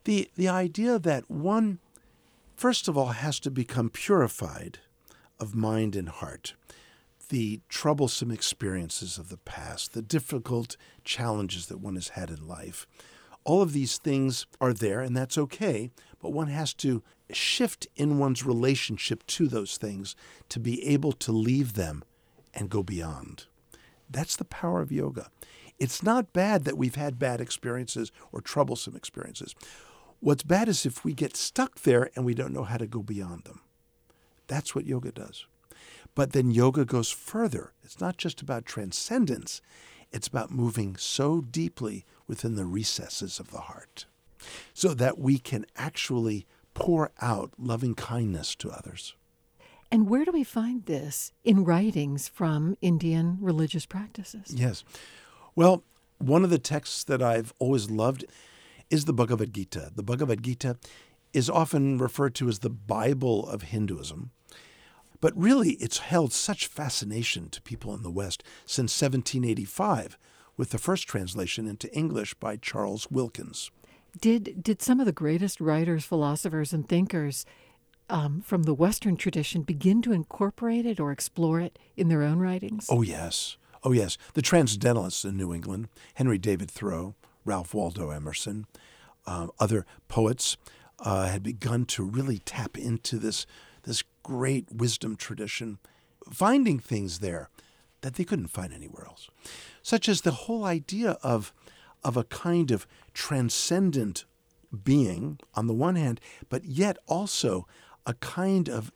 the, 0.04 0.30
the 0.36 0.50
idea 0.50 1.00
that 1.00 1.30
one, 1.30 1.80
first 2.56 2.88
of 2.88 2.98
all, 2.98 3.08
has 3.08 3.40
to 3.42 3.52
become 3.52 3.90
purified 3.90 4.80
of 5.40 5.56
mind 5.56 5.96
and 5.96 6.10
heart. 6.10 6.54
The 7.30 7.62
troublesome 7.70 8.32
experiences 8.32 9.18
of 9.18 9.30
the 9.30 9.38
past, 9.38 9.94
the 9.94 10.02
difficult 10.02 10.78
challenges 11.04 11.68
that 11.68 11.80
one 11.80 11.96
has 11.96 12.10
had 12.10 12.30
in 12.30 12.48
life, 12.48 12.86
all 13.46 13.62
of 13.62 13.74
these 13.74 13.98
things 13.98 14.46
are 14.62 14.74
there, 14.74 15.02
and 15.02 15.16
that's 15.16 15.38
okay, 15.38 15.92
but 16.22 16.32
one 16.32 16.48
has 16.48 16.74
to 16.76 17.04
shift 17.32 17.88
in 17.96 18.18
one's 18.18 18.46
relationship 18.46 19.26
to 19.28 19.48
those 19.48 19.78
things 19.78 20.16
to 20.50 20.60
be 20.60 20.86
able 20.88 21.12
to 21.12 21.32
leave 21.32 21.74
them 21.74 22.04
and 22.54 22.70
go 22.70 22.84
beyond. 22.84 23.46
That's 24.10 24.36
the 24.36 24.46
power 24.46 24.82
of 24.82 24.92
yoga. 24.92 25.30
It's 25.80 26.04
not 26.04 26.34
bad 26.34 26.66
that 26.66 26.78
we've 26.78 26.96
had 26.96 27.20
bad 27.20 27.42
experiences 27.42 28.12
or 28.32 28.42
troublesome 28.42 28.96
experiences. 28.96 29.56
What's 30.24 30.44
bad 30.44 30.70
is 30.70 30.86
if 30.86 31.04
we 31.04 31.12
get 31.12 31.36
stuck 31.36 31.82
there 31.82 32.10
and 32.16 32.24
we 32.24 32.34
don't 32.34 32.54
know 32.54 32.64
how 32.64 32.78
to 32.78 32.88
go 32.88 33.02
beyond 33.02 33.44
them. 33.44 33.60
That's 34.48 34.74
what 34.74 34.86
yoga 34.86 35.12
does. 35.12 35.46
But 36.16 36.32
then 36.32 36.50
yoga 36.50 36.86
goes 36.86 37.12
further. 37.12 37.74
It's 37.84 38.00
not 38.00 38.16
just 38.16 38.42
about 38.42 38.66
transcendence, 38.66 39.62
it's 40.14 40.30
about 40.30 40.50
moving 40.50 40.96
so 40.96 41.42
deeply 41.42 42.06
within 42.26 42.56
the 42.56 42.64
recesses 42.64 43.38
of 43.38 43.52
the 43.52 43.60
heart 43.60 44.06
so 44.74 44.94
that 44.94 45.20
we 45.20 45.40
can 45.40 45.66
actually 45.76 46.48
pour 46.74 47.12
out 47.22 47.52
loving 47.58 47.94
kindness 47.94 48.56
to 48.56 48.72
others. 48.72 49.16
And 49.92 50.08
where 50.08 50.24
do 50.24 50.32
we 50.32 50.46
find 50.46 50.86
this? 50.86 51.34
In 51.44 51.66
writings 51.66 52.30
from 52.30 52.78
Indian 52.80 53.40
religious 53.42 53.86
practices. 53.86 54.54
Yes. 54.56 54.86
Well, 55.54 55.84
one 56.18 56.46
of 56.46 56.50
the 56.50 56.60
texts 56.60 57.04
that 57.04 57.22
I've 57.22 57.54
always 57.60 57.92
loved 57.92 58.24
is 58.94 59.06
the 59.06 59.14
Bhagavad 59.14 59.56
Gita. 59.56 59.92
The 59.96 60.04
Bhagavad 60.04 60.44
Gita 60.44 60.78
is 61.34 61.50
often 61.50 61.98
referred 61.98 62.36
to 62.36 62.48
as 62.48 62.60
the 62.60 62.70
Bible 62.70 63.50
of 63.50 63.64
Hinduism. 63.64 64.30
But 65.20 65.36
really, 65.36 65.72
it's 65.82 65.98
held 65.98 66.32
such 66.32 66.68
fascination 66.68 67.50
to 67.50 67.62
people 67.64 67.96
in 67.96 68.04
the 68.04 68.12
West 68.12 68.44
since 68.68 69.02
1785, 69.02 70.16
with 70.58 70.70
the 70.70 70.78
first 70.78 71.08
translation 71.08 71.66
into 71.66 71.92
English 71.92 72.36
by 72.36 72.56
Charles 72.56 73.10
Wilkins. 73.10 73.72
Did 74.22 74.62
did 74.62 74.80
some 74.84 75.00
of 75.00 75.08
the 75.08 75.12
greatest 75.12 75.60
writers, 75.60 76.06
philosophers, 76.06 76.72
and 76.72 76.88
thinkers 76.88 77.48
um, 78.12 78.42
from 78.42 78.64
the 78.64 78.76
Western 78.76 79.18
tradition 79.18 79.64
begin 79.64 80.04
to 80.04 80.12
incorporate 80.12 80.86
it 80.86 81.00
or 81.00 81.12
explore 81.12 81.60
it 81.60 81.80
in 81.98 82.10
their 82.10 82.22
own 82.22 82.38
writings? 82.38 82.86
Oh 82.92 83.02
yes, 83.02 83.58
oh 83.84 83.92
yes. 83.92 84.20
The 84.36 84.44
Transcendentalists 84.44 85.26
in 85.26 85.36
New 85.36 85.52
England, 85.52 85.88
Henry 86.14 86.38
David 86.38 86.70
Thoreau, 86.70 87.16
Ralph 87.46 87.74
Waldo 87.74 88.10
Emerson, 88.10 88.66
uh, 89.26 89.48
other 89.60 89.86
poets 90.08 90.58
uh, 91.00 91.28
had 91.28 91.44
begun 91.44 91.86
to 91.86 92.04
really 92.04 92.40
tap 92.40 92.78
into 92.78 93.18
this 93.18 93.46
this 93.84 94.04
great 94.24 94.72
wisdom 94.72 95.18
tradition, 95.18 95.78
finding 96.32 96.80
things 96.80 97.20
there 97.20 97.50
that 98.00 98.16
they 98.16 98.24
couldn't 98.24 98.48
find 98.48 98.74
anywhere 98.74 99.06
else, 99.06 99.30
such 99.82 100.08
as 100.08 100.22
the 100.22 100.32
whole 100.32 100.64
idea 100.64 101.18
of 101.22 101.54
of 102.04 102.18
a 102.18 102.24
kind 102.26 102.72
of 102.72 102.86
transcendent 103.14 104.26
being 104.84 105.40
on 105.56 105.68
the 105.68 105.74
one 105.74 105.96
hand, 105.96 106.20
but 106.50 106.66
yet 106.66 106.98
also 107.08 107.68
a 108.06 108.14
kind 108.16 108.70
of 108.70 108.92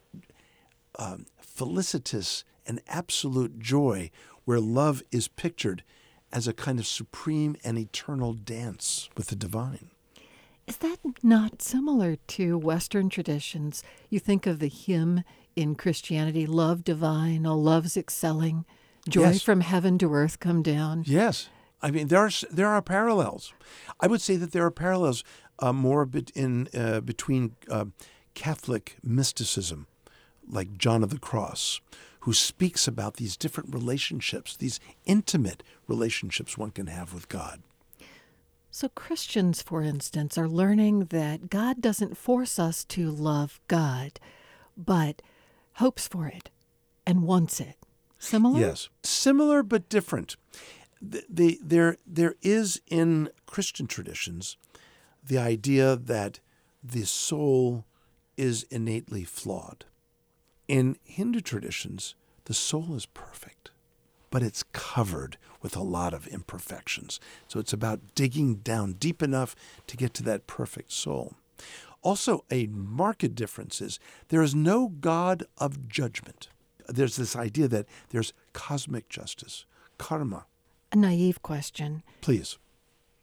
um, 0.98 1.26
felicitous 1.40 2.44
and 2.66 2.82
absolute 2.88 3.60
joy 3.60 4.10
where 4.46 4.60
love 4.60 5.04
is 5.12 5.28
pictured 5.28 5.84
as 6.32 6.48
a 6.48 6.54
kind 6.54 6.80
of 6.80 6.88
supreme 6.88 7.56
and 7.63 7.78
eternal 7.78 8.34
dance 8.34 9.10
with 9.16 9.28
the 9.28 9.36
divine. 9.36 9.90
Is 10.68 10.78
that 10.78 10.98
not 11.24 11.62
similar 11.62 12.18
to 12.28 12.58
Western 12.58 13.10
traditions? 13.10 13.84
You 14.10 14.20
think 14.20 14.46
of 14.46 14.60
the 14.60 14.68
hymn 14.68 15.24
in 15.56 15.76
Christianity, 15.76 16.46
Love 16.46 16.84
Divine, 16.84 17.46
all 17.46 17.62
love's 17.62 17.96
excelling, 17.96 18.66
joy 19.08 19.22
Yes. 19.32 19.42
from 19.42 19.62
heaven 19.62 19.98
to 20.00 20.13
earth 20.13 20.40
come 20.40 20.62
down. 20.62 21.04
Yes, 21.08 21.50
I 21.82 21.92
mean 21.92 22.08
there 22.10 22.20
are 22.20 22.32
there 22.52 22.68
are 22.68 22.82
parallels. 22.82 23.54
I 24.02 24.08
would 24.08 24.22
say 24.22 24.36
that 24.36 24.52
there 24.52 24.66
are 24.66 24.72
parallels 24.72 25.24
uh, 25.60 25.72
more 25.72 26.06
bit 26.06 26.30
in 26.36 26.68
uh, 26.74 27.00
between 27.00 27.56
uh, 27.72 27.86
Catholic 28.34 28.98
mysticism, 29.02 29.88
like 30.48 30.78
John 30.78 31.02
of 31.02 31.10
the 31.10 31.18
Cross, 31.20 31.80
who 32.28 32.34
speaks 32.34 32.90
about 32.90 33.13
these 33.13 33.38
different 33.38 33.74
relationships, 33.74 34.58
these 34.58 34.82
intimate 35.06 35.63
relationships 35.88 36.58
one 36.58 36.72
can 36.72 36.88
have 36.88 37.13
with 37.13 37.30
God. 37.30 37.63
So, 38.70 38.90
Christians, 38.90 39.62
for 39.62 39.82
instance, 39.82 40.38
are 40.38 40.50
learning 40.50 41.06
that 41.06 41.50
God 41.50 41.80
doesn't 41.80 42.18
force 42.18 42.60
us 42.60 42.84
to 42.84 43.10
love 43.10 43.62
God, 43.70 44.20
but 44.76 45.22
hopes 45.76 46.06
for 46.06 46.28
it 46.28 46.50
and 47.06 47.24
wants 47.24 47.62
it. 47.62 47.78
Similar? 48.20 48.60
Yes, 48.60 48.90
similar 49.04 49.63
but 49.63 49.88
different. 49.88 50.36
The, 51.02 51.24
the, 51.30 51.60
there, 51.63 51.96
there 52.06 52.36
is 52.42 52.82
in 52.88 53.30
Christian 53.46 53.88
traditions 53.88 54.58
the 55.24 55.38
idea 55.38 55.96
that 55.96 56.42
the 56.84 57.06
soul 57.06 57.86
is 58.36 58.63
innately 58.63 59.24
flawed. 59.24 59.86
In 60.68 60.98
Hindu 61.04 61.40
traditions, 61.40 62.16
the 62.46 62.54
soul 62.54 62.94
is 62.96 63.06
perfect, 63.06 63.72
but 64.30 64.44
it's 64.44 64.64
covered 64.74 65.38
with 65.62 65.76
a 65.76 65.84
lot 65.84 66.14
of 66.14 66.28
imperfections. 66.28 67.20
So 67.48 67.60
it's 67.60 67.74
about 67.74 68.16
digging 68.16 68.56
down 68.56 68.94
deep 68.94 69.24
enough 69.24 69.56
to 69.88 69.98
get 69.98 70.14
to 70.16 70.24
that 70.24 70.46
perfect 70.46 70.92
soul. 70.92 71.36
Also, 72.02 72.44
a 72.52 72.68
marked 72.68 73.34
difference 73.36 73.82
is 73.82 74.00
there 74.28 74.42
is 74.42 74.54
no 74.54 74.90
God 74.90 75.44
of 75.58 75.88
judgment. 75.88 76.50
There's 76.88 77.16
this 77.16 77.36
idea 77.36 77.68
that 77.70 77.88
there's 78.10 78.34
cosmic 78.54 79.10
justice, 79.10 79.66
karma. 79.98 80.46
A 80.92 80.96
naive 80.96 81.42
question. 81.42 82.04
Please. 82.22 82.58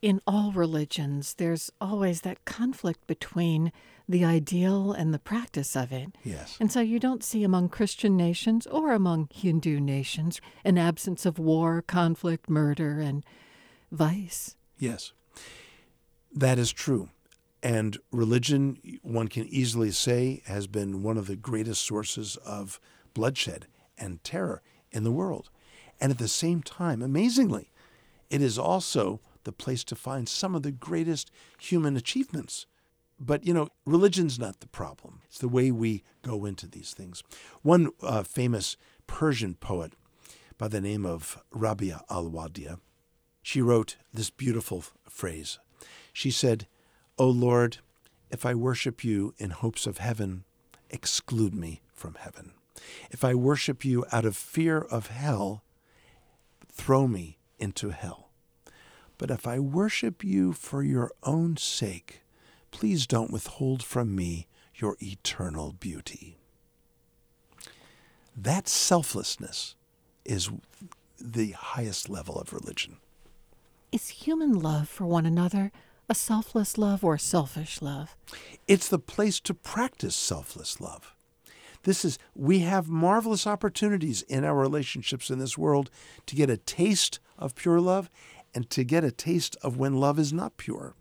In 0.03 0.21
all 0.27 0.53
religions, 0.53 1.35
there's 1.35 1.71
always 1.81 2.21
that 2.23 2.45
conflict 2.45 3.07
between 3.07 3.73
the 4.09 4.25
ideal 4.25 4.93
and 4.93 5.15
the 5.15 5.19
practice 5.19 5.75
of 5.75 5.93
it. 5.93 6.17
Yes. 6.23 6.57
And 6.61 6.71
so 6.71 6.81
you 6.81 6.99
don't 6.99 7.25
see 7.25 7.43
among 7.43 7.71
Christian 7.71 8.17
nations 8.17 8.67
or 8.67 8.93
among 8.93 9.29
Hindu 9.33 9.81
nations 9.81 10.41
an 10.65 10.77
absence 10.77 11.25
of 11.25 11.39
war, 11.39 11.83
conflict, 11.83 12.51
murder, 12.51 13.01
and 13.01 13.25
vice. 13.91 14.57
Yes. 14.79 15.13
That 16.33 16.59
is 16.59 16.73
true. 16.73 17.09
And 17.63 17.97
religion, 18.13 18.77
one 19.03 19.29
can 19.29 19.47
easily 19.47 19.91
say, 19.91 20.43
has 20.47 20.67
been 20.67 21.03
one 21.03 21.17
of 21.17 21.27
the 21.27 21.37
greatest 21.37 21.83
sources 21.83 22.37
of 22.45 22.79
bloodshed 23.15 23.67
and 23.97 24.23
terror 24.23 24.61
in 24.93 25.05
the 25.05 25.13
world. 25.13 25.49
And 25.99 26.13
at 26.13 26.19
the 26.19 26.29
same 26.29 26.63
time, 26.63 27.01
amazingly, 27.01 27.71
it 28.29 28.43
is 28.43 28.59
also 28.59 29.21
the 29.45 29.53
place 29.53 29.85
to 29.85 29.95
find 29.95 30.29
some 30.29 30.55
of 30.55 30.63
the 30.63 30.73
greatest 30.73 31.31
human 31.59 31.97
achievements. 31.97 32.67
But, 33.25 33.47
you 33.47 33.55
know, 33.55 33.69
religion's 33.87 34.39
not 34.39 34.61
the 34.61 34.67
problem. 34.67 35.23
It's 35.27 35.39
the 35.39 35.49
way 35.49 35.71
we 35.71 36.03
go 36.23 36.45
into 36.45 36.67
these 36.67 36.93
things. 36.93 37.23
One 37.63 37.91
uh, 38.03 38.23
famous 38.23 38.77
Persian 39.07 39.55
poet 39.55 39.95
by 40.59 40.69
the 40.69 40.81
name 40.81 41.07
of 41.07 41.43
Rabia 41.51 42.03
al 42.11 42.27
Adawiyya, 42.31 42.79
she 43.43 43.63
wrote 43.63 43.97
this 44.13 44.31
beautiful 44.31 44.85
phrase. 45.09 45.59
She 46.13 46.31
said, 46.31 46.67
O 47.19 47.29
Lord, 47.29 47.79
if 48.31 48.45
I 48.45 48.55
worship 48.55 49.05
you 49.05 49.35
in 49.39 49.51
hopes 49.51 49.87
of 49.87 49.99
heaven, 49.99 50.45
exclude 50.91 51.55
me 51.55 51.81
from 51.93 52.17
heaven. 52.19 52.53
If 53.11 53.25
I 53.25 53.35
worship 53.35 53.85
you 53.85 54.05
out 54.13 54.25
of 54.25 54.37
fear 54.37 54.79
of 54.79 55.07
hell, 55.07 55.63
throw 56.71 57.07
me 57.07 57.39
into 57.59 57.91
hell. 57.91 58.31
But 59.17 59.31
if 59.31 59.47
I 59.47 59.59
worship 59.61 60.25
you 60.25 60.53
for 60.53 60.83
your 60.83 61.13
own 61.23 61.57
sake, 61.57 62.24
please 62.75 63.07
don't 63.07 63.31
withhold 63.31 63.85
from 63.85 64.17
me 64.17 64.49
your 64.75 64.97
eternal 65.01 65.73
beauty. 65.73 66.37
That 68.37 68.67
selflessness 68.67 69.77
is 70.25 70.51
the 71.21 71.53
highest 71.53 72.11
level 72.11 72.37
of 72.37 72.53
religion. 72.53 72.97
Is 73.93 74.09
human 74.09 74.59
love 74.59 74.89
for 74.89 75.07
one 75.07 75.25
another 75.25 75.71
a 76.09 76.17
selfless 76.17 76.77
love 76.77 77.05
or 77.05 77.15
a 77.15 77.19
selfish 77.19 77.81
love? 77.81 78.17
It's 78.67 78.89
the 78.89 78.99
place 78.99 79.39
to 79.43 79.55
practice 79.55 80.17
selfless 80.17 80.81
love. 80.81 81.15
This 81.85 82.05
is, 82.05 82.19
we 82.35 82.59
have 82.61 82.89
marvelous 82.89 83.47
opportunities 83.47 84.23
in 84.23 84.45
our 84.45 84.57
relationships 84.57 85.31
in 85.31 85.39
this 85.39 85.57
world 85.57 85.93
to 86.27 86.35
get 86.35 86.51
a 86.51 86.57
taste 86.57 87.21
of 87.39 87.55
pure 87.55 87.81
love 87.81 88.11
and 88.53 88.69
to 88.71 88.83
get 88.83 89.05
a 89.05 89.13
taste 89.13 89.57
of 89.63 89.77
when 89.77 89.95
love 89.95 90.19
is 90.19 90.33
not 90.33 90.57
pure. 90.57 90.97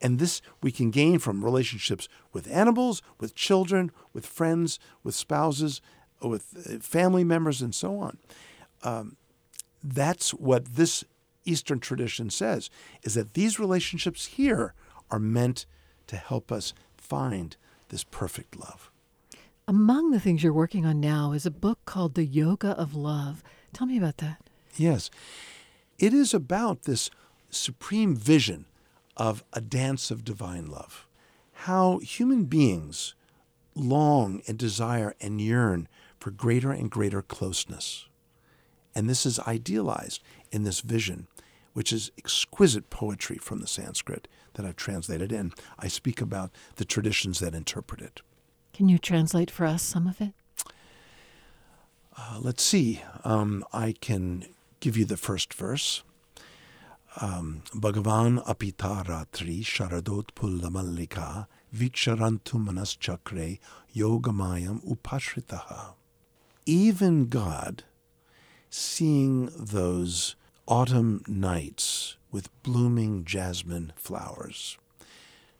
And 0.00 0.18
this 0.18 0.42
we 0.62 0.70
can 0.70 0.90
gain 0.90 1.18
from 1.18 1.44
relationships 1.44 2.08
with 2.32 2.50
animals, 2.50 3.02
with 3.18 3.34
children, 3.34 3.90
with 4.12 4.26
friends, 4.26 4.78
with 5.02 5.14
spouses, 5.14 5.80
with 6.20 6.54
uh, 6.68 6.78
family 6.80 7.24
members, 7.24 7.62
and 7.62 7.74
so 7.74 7.98
on. 7.98 8.18
Um, 8.82 9.16
that's 9.82 10.32
what 10.32 10.76
this 10.76 11.04
Eastern 11.44 11.80
tradition 11.80 12.30
says, 12.30 12.70
is 13.02 13.14
that 13.14 13.34
these 13.34 13.58
relationships 13.58 14.26
here 14.26 14.74
are 15.10 15.18
meant 15.18 15.66
to 16.06 16.16
help 16.16 16.50
us 16.50 16.74
find 16.96 17.56
this 17.88 18.04
perfect 18.04 18.56
love. 18.56 18.90
Among 19.66 20.10
the 20.10 20.20
things 20.20 20.42
you're 20.42 20.52
working 20.52 20.84
on 20.84 21.00
now 21.00 21.32
is 21.32 21.46
a 21.46 21.50
book 21.50 21.78
called 21.84 22.14
The 22.14 22.26
Yoga 22.26 22.70
of 22.70 22.94
Love. 22.94 23.42
Tell 23.72 23.86
me 23.86 23.96
about 23.96 24.18
that. 24.18 24.42
Yes. 24.76 25.10
It 25.98 26.12
is 26.12 26.34
about 26.34 26.82
this 26.82 27.10
supreme 27.50 28.16
vision 28.16 28.66
of 29.16 29.44
a 29.52 29.60
dance 29.60 30.10
of 30.10 30.24
divine 30.24 30.66
love. 30.66 31.06
How 31.52 31.98
human 31.98 32.44
beings 32.44 33.14
long 33.74 34.42
and 34.46 34.58
desire 34.58 35.14
and 35.20 35.40
yearn 35.40 35.88
for 36.18 36.30
greater 36.30 36.70
and 36.70 36.90
greater 36.90 37.22
closeness. 37.22 38.06
And 38.94 39.08
this 39.08 39.26
is 39.26 39.40
idealized 39.40 40.22
in 40.52 40.62
this 40.62 40.80
vision, 40.80 41.26
which 41.72 41.92
is 41.92 42.12
exquisite 42.16 42.90
poetry 42.90 43.36
from 43.36 43.60
the 43.60 43.66
Sanskrit 43.66 44.28
that 44.54 44.64
I've 44.64 44.76
translated 44.76 45.32
in. 45.32 45.52
I 45.78 45.88
speak 45.88 46.20
about 46.20 46.50
the 46.76 46.84
traditions 46.84 47.40
that 47.40 47.54
interpret 47.54 48.00
it. 48.00 48.22
Can 48.72 48.88
you 48.88 48.98
translate 48.98 49.50
for 49.50 49.66
us 49.66 49.82
some 49.82 50.06
of 50.06 50.20
it? 50.20 50.32
Uh, 52.16 52.38
let's 52.40 52.62
see. 52.62 53.02
Um, 53.24 53.64
I 53.72 53.94
can 54.00 54.46
give 54.80 54.96
you 54.96 55.04
the 55.04 55.16
first 55.16 55.52
verse. 55.52 56.02
Um, 57.20 57.62
Bhagavan 57.72 58.44
apita 58.44 59.04
ratri 59.06 59.60
sharadot 59.60 60.34
pulla 60.34 60.68
mallika 60.68 61.46
viksharantumanas 61.72 62.98
chakre 62.98 63.60
yogamayam 63.94 64.82
upashritaha. 64.84 65.94
Even 66.66 67.26
God, 67.26 67.84
seeing 68.68 69.48
those 69.56 70.34
autumn 70.66 71.22
nights 71.28 72.16
with 72.32 72.50
blooming 72.64 73.24
jasmine 73.24 73.92
flowers, 73.94 74.76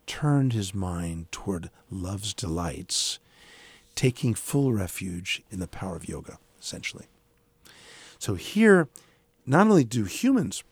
turned 0.08 0.54
his 0.54 0.74
mind 0.74 1.30
toward 1.30 1.70
love's 1.88 2.34
delights, 2.34 3.20
taking 3.94 4.34
full 4.34 4.72
refuge 4.72 5.40
in 5.52 5.60
the 5.60 5.68
power 5.68 5.94
of 5.94 6.08
yoga, 6.08 6.38
essentially. 6.60 7.06
So 8.18 8.34
here, 8.34 8.88
not 9.46 9.68
only 9.68 9.84
do 9.84 10.04
humans 10.04 10.64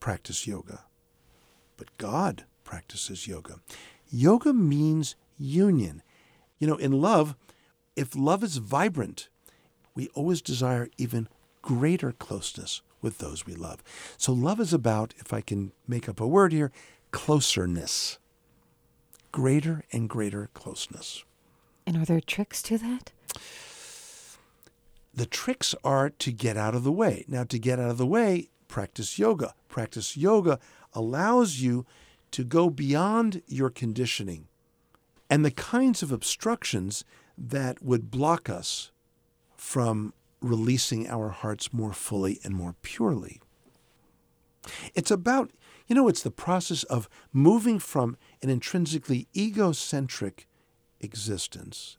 practice 0.00 0.46
yoga, 0.46 0.84
but 1.76 1.96
God 1.98 2.44
practices 2.64 3.26
yoga. 3.26 3.60
Yoga 4.10 4.52
means 4.52 5.16
union. 5.38 6.02
You 6.58 6.66
know, 6.66 6.76
in 6.76 6.92
love, 6.92 7.36
if 7.96 8.16
love 8.16 8.42
is 8.42 8.56
vibrant, 8.58 9.28
we 9.94 10.08
always 10.14 10.42
desire 10.42 10.88
even 10.96 11.28
greater 11.62 12.12
closeness 12.12 12.82
with 13.00 13.18
those 13.18 13.46
we 13.46 13.54
love. 13.54 13.82
So 14.16 14.32
love 14.32 14.60
is 14.60 14.72
about, 14.72 15.14
if 15.18 15.32
I 15.32 15.40
can 15.40 15.72
make 15.86 16.08
up 16.08 16.20
a 16.20 16.26
word 16.26 16.52
here, 16.52 16.72
closerness. 17.12 18.18
Greater 19.30 19.84
and 19.92 20.08
greater 20.08 20.48
closeness. 20.54 21.24
And 21.86 21.96
are 21.96 22.04
there 22.04 22.20
tricks 22.20 22.62
to 22.62 22.78
that? 22.78 23.12
The 25.14 25.26
tricks 25.26 25.74
are 25.84 26.10
to 26.10 26.32
get 26.32 26.56
out 26.56 26.74
of 26.74 26.84
the 26.84 26.92
way. 26.92 27.24
Now, 27.28 27.44
to 27.44 27.58
get 27.58 27.78
out 27.78 27.90
of 27.90 27.98
the 27.98 28.06
way, 28.06 28.48
practice 28.68 29.18
yoga. 29.18 29.54
Practice 29.68 30.16
yoga 30.16 30.58
allows 30.94 31.60
you 31.60 31.86
to 32.30 32.44
go 32.44 32.70
beyond 32.70 33.42
your 33.46 33.70
conditioning 33.70 34.46
and 35.30 35.44
the 35.44 35.50
kinds 35.50 36.02
of 36.02 36.12
obstructions 36.12 37.04
that 37.36 37.82
would 37.82 38.10
block 38.10 38.48
us 38.48 38.90
from 39.56 40.12
releasing 40.40 41.08
our 41.08 41.30
hearts 41.30 41.72
more 41.72 41.92
fully 41.92 42.40
and 42.44 42.54
more 42.54 42.74
purely. 42.82 43.40
It's 44.94 45.10
about, 45.10 45.50
you 45.86 45.94
know, 45.94 46.08
it's 46.08 46.22
the 46.22 46.30
process 46.30 46.82
of 46.84 47.08
moving 47.32 47.78
from 47.78 48.16
an 48.42 48.50
intrinsically 48.50 49.26
egocentric 49.36 50.46
existence 51.00 51.96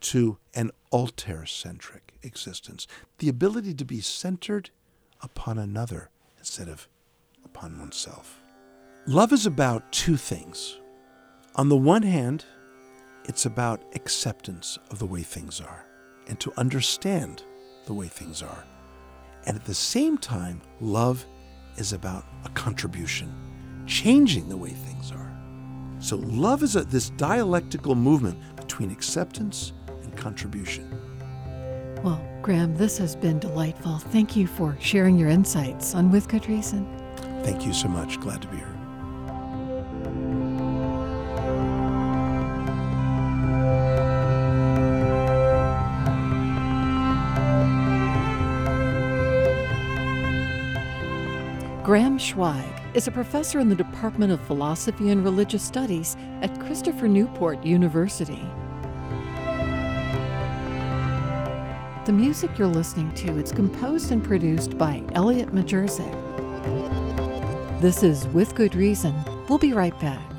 to 0.00 0.38
an 0.54 0.70
alter-centric 0.90 2.14
existence, 2.22 2.86
the 3.18 3.28
ability 3.28 3.74
to 3.74 3.84
be 3.84 4.00
centered 4.00 4.70
upon 5.22 5.58
another 5.58 6.10
instead 6.38 6.68
of 6.68 6.88
upon 7.44 7.78
oneself. 7.78 8.40
Love 9.06 9.32
is 9.32 9.46
about 9.46 9.90
two 9.92 10.16
things. 10.16 10.78
On 11.56 11.68
the 11.68 11.76
one 11.76 12.02
hand, 12.02 12.44
it's 13.24 13.46
about 13.46 13.82
acceptance 13.94 14.78
of 14.90 14.98
the 14.98 15.06
way 15.06 15.22
things 15.22 15.60
are 15.60 15.84
and 16.28 16.38
to 16.40 16.52
understand 16.56 17.42
the 17.86 17.94
way 17.94 18.08
things 18.08 18.42
are. 18.42 18.64
And 19.46 19.56
at 19.56 19.64
the 19.64 19.74
same 19.74 20.18
time, 20.18 20.62
love 20.80 21.26
is 21.76 21.92
about 21.92 22.24
a 22.44 22.48
contribution, 22.50 23.32
changing 23.86 24.48
the 24.48 24.56
way 24.56 24.70
things 24.70 25.10
are. 25.10 25.32
So 25.98 26.16
love 26.16 26.62
is 26.62 26.76
a, 26.76 26.82
this 26.84 27.10
dialectical 27.10 27.94
movement 27.94 28.38
between 28.56 28.90
acceptance 28.90 29.72
and 29.88 30.16
contribution. 30.16 31.11
Well, 32.02 32.20
Graham, 32.42 32.76
this 32.76 32.98
has 32.98 33.14
been 33.14 33.38
delightful. 33.38 33.98
Thank 33.98 34.34
you 34.34 34.48
for 34.48 34.76
sharing 34.80 35.16
your 35.16 35.28
insights 35.28 35.94
on 35.94 36.10
With 36.10 36.28
Good 36.28 36.48
Reason. 36.48 36.84
Thank 37.44 37.64
you 37.64 37.72
so 37.72 37.86
much. 37.86 38.18
Glad 38.18 38.42
to 38.42 38.48
be 38.48 38.56
here. 38.56 38.66
Graham 51.84 52.18
Schweig 52.18 52.96
is 52.96 53.06
a 53.06 53.12
professor 53.12 53.60
in 53.60 53.68
the 53.68 53.74
Department 53.74 54.32
of 54.32 54.40
Philosophy 54.40 55.10
and 55.10 55.22
Religious 55.22 55.62
Studies 55.62 56.16
at 56.40 56.58
Christopher 56.60 57.06
Newport 57.06 57.64
University. 57.64 58.42
The 62.04 62.12
music 62.12 62.58
you're 62.58 62.66
listening 62.66 63.14
to 63.14 63.38
is 63.38 63.52
composed 63.52 64.10
and 64.10 64.24
produced 64.24 64.76
by 64.76 65.04
Elliot 65.12 65.54
Majerzik. 65.54 66.10
This 67.80 68.02
is 68.02 68.26
With 68.26 68.56
Good 68.56 68.74
Reason. 68.74 69.14
We'll 69.48 69.58
be 69.58 69.72
right 69.72 69.96
back. 70.00 70.31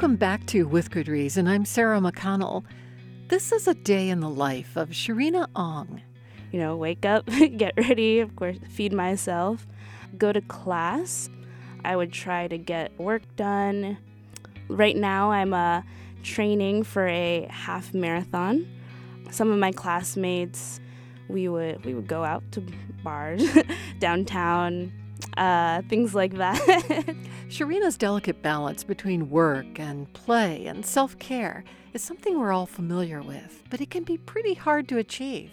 Welcome 0.00 0.16
back 0.16 0.46
to 0.46 0.66
With 0.66 0.90
Good 0.90 1.08
Reason. 1.08 1.46
I'm 1.46 1.66
Sarah 1.66 2.00
McConnell. 2.00 2.64
This 3.28 3.52
is 3.52 3.68
a 3.68 3.74
day 3.74 4.08
in 4.08 4.20
the 4.20 4.30
life 4.30 4.74
of 4.74 4.88
Sharina 4.88 5.46
Ong. 5.54 6.00
You 6.52 6.58
know, 6.58 6.74
wake 6.74 7.04
up, 7.04 7.26
get 7.58 7.74
ready, 7.76 8.20
of 8.20 8.34
course, 8.34 8.56
feed 8.66 8.94
myself, 8.94 9.66
go 10.16 10.32
to 10.32 10.40
class. 10.40 11.28
I 11.84 11.96
would 11.96 12.12
try 12.14 12.48
to 12.48 12.56
get 12.56 12.98
work 12.98 13.20
done. 13.36 13.98
Right 14.68 14.96
now, 14.96 15.32
I'm 15.32 15.52
uh, 15.52 15.82
training 16.22 16.84
for 16.84 17.06
a 17.06 17.46
half 17.50 17.92
marathon. 17.92 18.66
Some 19.30 19.52
of 19.52 19.58
my 19.58 19.70
classmates, 19.70 20.80
we 21.28 21.46
would 21.46 21.84
we 21.84 21.92
would 21.92 22.06
go 22.06 22.24
out 22.24 22.42
to 22.52 22.64
bars 23.04 23.44
downtown, 23.98 24.94
uh, 25.36 25.82
things 25.90 26.14
like 26.14 26.38
that. 26.38 27.14
Sharina's 27.50 27.96
delicate 27.96 28.42
balance 28.42 28.84
between 28.84 29.28
work 29.28 29.80
and 29.80 30.10
play 30.12 30.66
and 30.66 30.86
self 30.86 31.18
care 31.18 31.64
is 31.92 32.00
something 32.00 32.38
we're 32.38 32.52
all 32.52 32.64
familiar 32.64 33.22
with, 33.22 33.64
but 33.70 33.80
it 33.80 33.90
can 33.90 34.04
be 34.04 34.18
pretty 34.18 34.54
hard 34.54 34.86
to 34.86 34.98
achieve. 34.98 35.50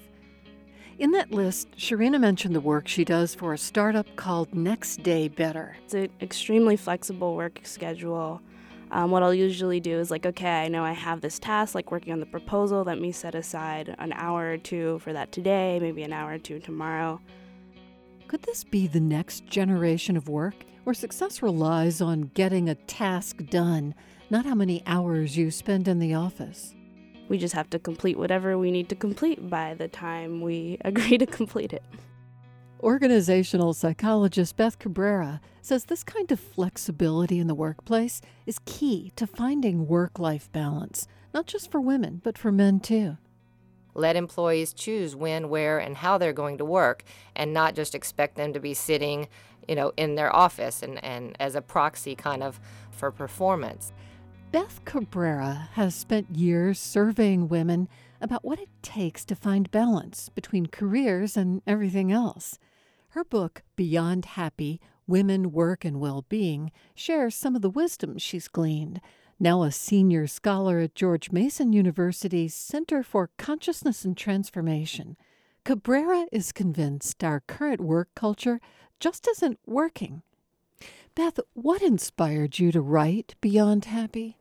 In 1.00 1.10
that 1.12 1.32
list, 1.32 1.72
Sharina 1.72 2.20
mentioned 2.20 2.54
the 2.54 2.62
work 2.62 2.88
she 2.88 3.04
does 3.04 3.34
for 3.34 3.52
a 3.52 3.58
startup 3.58 4.06
called 4.16 4.54
Next 4.54 5.02
Day 5.02 5.28
Better. 5.28 5.76
It's 5.86 5.96
an 5.96 6.10
extremely 6.22 6.78
flexible 6.78 7.36
work 7.36 7.62
schedule. 7.64 8.44
Um, 8.92 9.10
what 9.10 9.24
I'll 9.24 9.34
usually 9.34 9.80
do 9.80 9.98
is 9.98 10.12
like, 10.12 10.28
okay, 10.28 10.62
I 10.62 10.68
know 10.68 10.84
I 10.84 10.92
have 10.92 11.22
this 11.22 11.40
task, 11.40 11.74
like 11.74 11.92
working 11.92 12.14
on 12.14 12.20
the 12.20 12.28
proposal. 12.28 12.84
Let 12.84 13.02
me 13.02 13.12
set 13.12 13.34
aside 13.34 13.96
an 13.98 14.14
hour 14.14 14.52
or 14.52 14.58
two 14.60 15.00
for 15.00 15.14
that 15.14 15.32
today, 15.32 15.80
maybe 15.82 16.04
an 16.04 16.14
hour 16.14 16.34
or 16.34 16.38
two 16.38 16.60
tomorrow. 16.60 17.20
Could 18.28 18.44
this 18.44 18.64
be 18.64 18.88
the 18.88 19.00
next 19.00 19.46
generation 19.48 20.18
of 20.18 20.30
work? 20.30 20.66
where 20.88 20.94
success 20.94 21.42
relies 21.42 22.00
on 22.00 22.32
getting 22.34 22.70
a 22.70 22.76
task 22.76 23.46
done, 23.50 23.94
not 24.30 24.46
how 24.46 24.56
many 24.56 24.82
hours 24.86 25.36
you 25.36 25.52
spend 25.52 25.86
in 25.86 26.00
the 26.00 26.14
office. 26.14 26.74
We 27.28 27.38
just 27.38 27.54
have 27.56 27.70
to 27.72 27.78
complete 27.78 28.18
whatever 28.18 28.58
we 28.58 28.72
need 28.72 28.88
to 28.88 28.96
complete 28.96 29.50
by 29.50 29.74
the 29.74 29.90
time 29.90 30.40
we 30.40 30.78
agree 30.86 31.18
to 31.18 31.26
complete 31.26 31.74
it. 31.74 31.84
Organizational 32.80 33.74
psychologist 33.74 34.56
Beth 34.56 34.80
Cabrera 34.80 35.42
says 35.62 35.84
this 35.84 36.06
kind 36.06 36.32
of 36.32 36.40
flexibility 36.40 37.38
in 37.38 37.48
the 37.48 37.54
workplace 37.54 38.22
is 38.46 38.58
key 38.64 39.12
to 39.18 39.28
finding 39.28 39.88
work 39.88 40.20
life 40.20 40.50
balance, 40.54 41.06
not 41.34 41.48
just 41.48 41.70
for 41.70 41.82
women, 41.82 42.22
but 42.24 42.38
for 42.38 42.54
men 42.54 42.80
too. 42.80 43.18
Let 43.98 44.16
employees 44.16 44.74
choose 44.74 45.16
when, 45.16 45.50
where, 45.50 45.80
and 45.80 45.98
how 45.98 46.18
they're 46.18 46.32
going 46.32 46.58
to 46.60 46.66
work, 46.66 47.04
and 47.36 47.54
not 47.54 47.76
just 47.76 47.94
expect 47.94 48.38
them 48.38 48.54
to 48.54 48.60
be 48.60 48.74
sitting 48.74 49.28
you 49.68 49.76
know, 49.76 49.92
in 49.98 50.16
their 50.16 50.34
office 50.34 50.82
and, 50.82 51.04
and 51.04 51.36
as 51.40 51.56
a 51.56 51.62
proxy 51.62 52.16
kind 52.16 52.42
of 52.42 52.60
for 52.92 53.12
performance. 53.12 53.92
Beth 54.52 54.80
Cabrera 54.86 55.70
has 55.74 55.94
spent 55.94 56.36
years 56.36 56.80
surveying 56.80 57.50
women 57.50 57.90
about 58.22 58.46
what 58.46 58.60
it 58.60 58.70
takes 58.82 59.26
to 59.26 59.36
find 59.36 59.70
balance 59.72 60.30
between 60.30 60.68
careers 60.68 61.36
and 61.36 61.62
everything 61.68 62.12
else. 62.12 62.58
Her 63.10 63.24
book, 63.24 63.64
Beyond 63.76 64.26
Happy 64.26 64.80
Women, 65.06 65.52
Work, 65.52 65.86
and 65.86 66.00
Well 66.00 66.26
Being, 66.28 66.72
shares 66.96 67.36
some 67.36 67.56
of 67.56 67.62
the 67.62 67.70
wisdom 67.70 68.18
she's 68.18 68.48
gleaned. 68.48 69.02
Now 69.40 69.62
a 69.62 69.72
senior 69.72 70.26
scholar 70.26 70.80
at 70.80 70.96
George 70.96 71.32
Mason 71.32 71.72
University's 71.72 72.56
Center 72.56 73.04
for 73.04 73.30
Consciousness 73.38 74.04
and 74.04 74.18
Transformation, 74.18 75.16
Cabrera 75.64 76.26
is 76.32 76.52
convinced 76.52 77.24
our 77.24 77.42
current 77.42 77.80
work 77.80 78.10
culture 78.16 78.60
just 79.00 79.28
isn't 79.28 79.60
working. 79.64 80.24
Beth, 81.14 81.40
what 81.54 81.84
inspired 81.84 82.58
you 82.58 82.72
to 82.72 82.82
write 82.82 83.36
Beyond 83.40 83.86
Happy? 83.86 84.38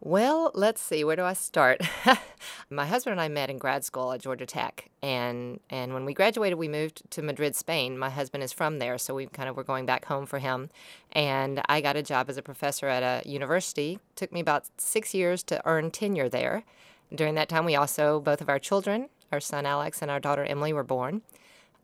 Well, 0.00 0.52
let's 0.54 0.80
see. 0.80 1.02
Where 1.02 1.16
do 1.16 1.24
I 1.24 1.32
start? 1.32 1.80
My 2.70 2.86
husband 2.86 3.12
and 3.12 3.20
I 3.20 3.26
met 3.26 3.50
in 3.50 3.58
grad 3.58 3.84
school 3.84 4.12
at 4.12 4.20
Georgia 4.20 4.46
Tech, 4.46 4.90
and 5.02 5.58
and 5.70 5.92
when 5.92 6.04
we 6.04 6.14
graduated, 6.14 6.56
we 6.56 6.68
moved 6.68 7.02
to 7.10 7.20
Madrid, 7.20 7.56
Spain. 7.56 7.98
My 7.98 8.08
husband 8.08 8.44
is 8.44 8.52
from 8.52 8.78
there, 8.78 8.96
so 8.96 9.12
we 9.12 9.26
kind 9.26 9.48
of 9.48 9.56
were 9.56 9.64
going 9.64 9.86
back 9.86 10.04
home 10.04 10.24
for 10.24 10.38
him. 10.38 10.70
And 11.10 11.60
I 11.68 11.80
got 11.80 11.96
a 11.96 12.02
job 12.02 12.30
as 12.30 12.36
a 12.36 12.42
professor 12.42 12.86
at 12.86 13.02
a 13.02 13.28
university. 13.28 13.98
took 14.14 14.32
me 14.32 14.38
about 14.38 14.66
six 14.76 15.14
years 15.14 15.42
to 15.44 15.60
earn 15.64 15.90
tenure 15.90 16.28
there. 16.28 16.62
During 17.12 17.34
that 17.34 17.48
time, 17.48 17.64
we 17.64 17.74
also 17.74 18.20
both 18.20 18.40
of 18.40 18.48
our 18.48 18.60
children, 18.60 19.08
our 19.32 19.40
son 19.40 19.66
Alex 19.66 20.00
and 20.00 20.12
our 20.12 20.20
daughter 20.20 20.44
Emily, 20.44 20.72
were 20.72 20.84
born. 20.84 21.22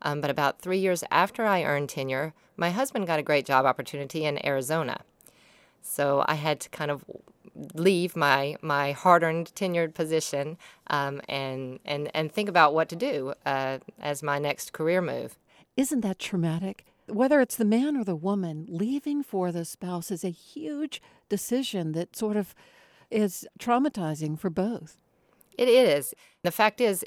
Um, 0.03 0.20
but 0.20 0.31
about 0.31 0.61
three 0.61 0.79
years 0.79 1.03
after 1.11 1.46
I 1.46 1.64
earned 1.64 1.88
tenure, 1.88 2.33
my 2.57 2.70
husband 2.70 3.09
got 3.09 3.18
a 3.18 3.24
great 3.24 3.44
job 3.44 3.66
opportunity 3.66 4.24
in 4.24 4.44
Arizona. 4.46 5.00
So 5.83 6.24
I 6.29 6.35
had 6.35 6.61
to 6.61 6.68
kind 6.68 6.92
of 6.92 7.05
leave 7.75 8.17
my 8.17 8.57
my 8.62 8.93
hard-earned 8.93 9.53
tenured 9.55 9.95
position 9.95 10.57
um, 10.88 11.21
and 11.29 11.79
and 11.85 12.11
and 12.14 12.33
think 12.33 12.49
about 12.49 12.75
what 12.75 12.88
to 12.88 12.97
do 12.97 13.35
uh, 13.47 13.79
as 14.01 14.23
my 14.23 14.38
next 14.38 14.73
career 14.73 15.01
move. 15.01 15.38
Isn't 15.77 16.01
that 16.01 16.19
traumatic? 16.19 16.85
Whether 17.07 17.40
it's 17.40 17.57
the 17.57 17.64
man 17.64 17.97
or 17.97 18.05
the 18.05 18.17
woman, 18.17 18.67
leaving 18.69 19.23
for 19.23 19.53
the 19.53 19.64
spouse 19.64 20.11
is 20.11 20.25
a 20.25 20.31
huge 20.31 21.03
decision 21.29 21.93
that 21.93 22.17
sort 22.17 22.37
of 22.37 22.55
is 23.11 23.47
traumatizing 23.59 24.38
for 24.38 24.51
both. 24.51 24.97
It 25.57 25.69
is. 25.69 26.14
The 26.43 26.51
fact 26.51 26.81
is, 26.81 27.05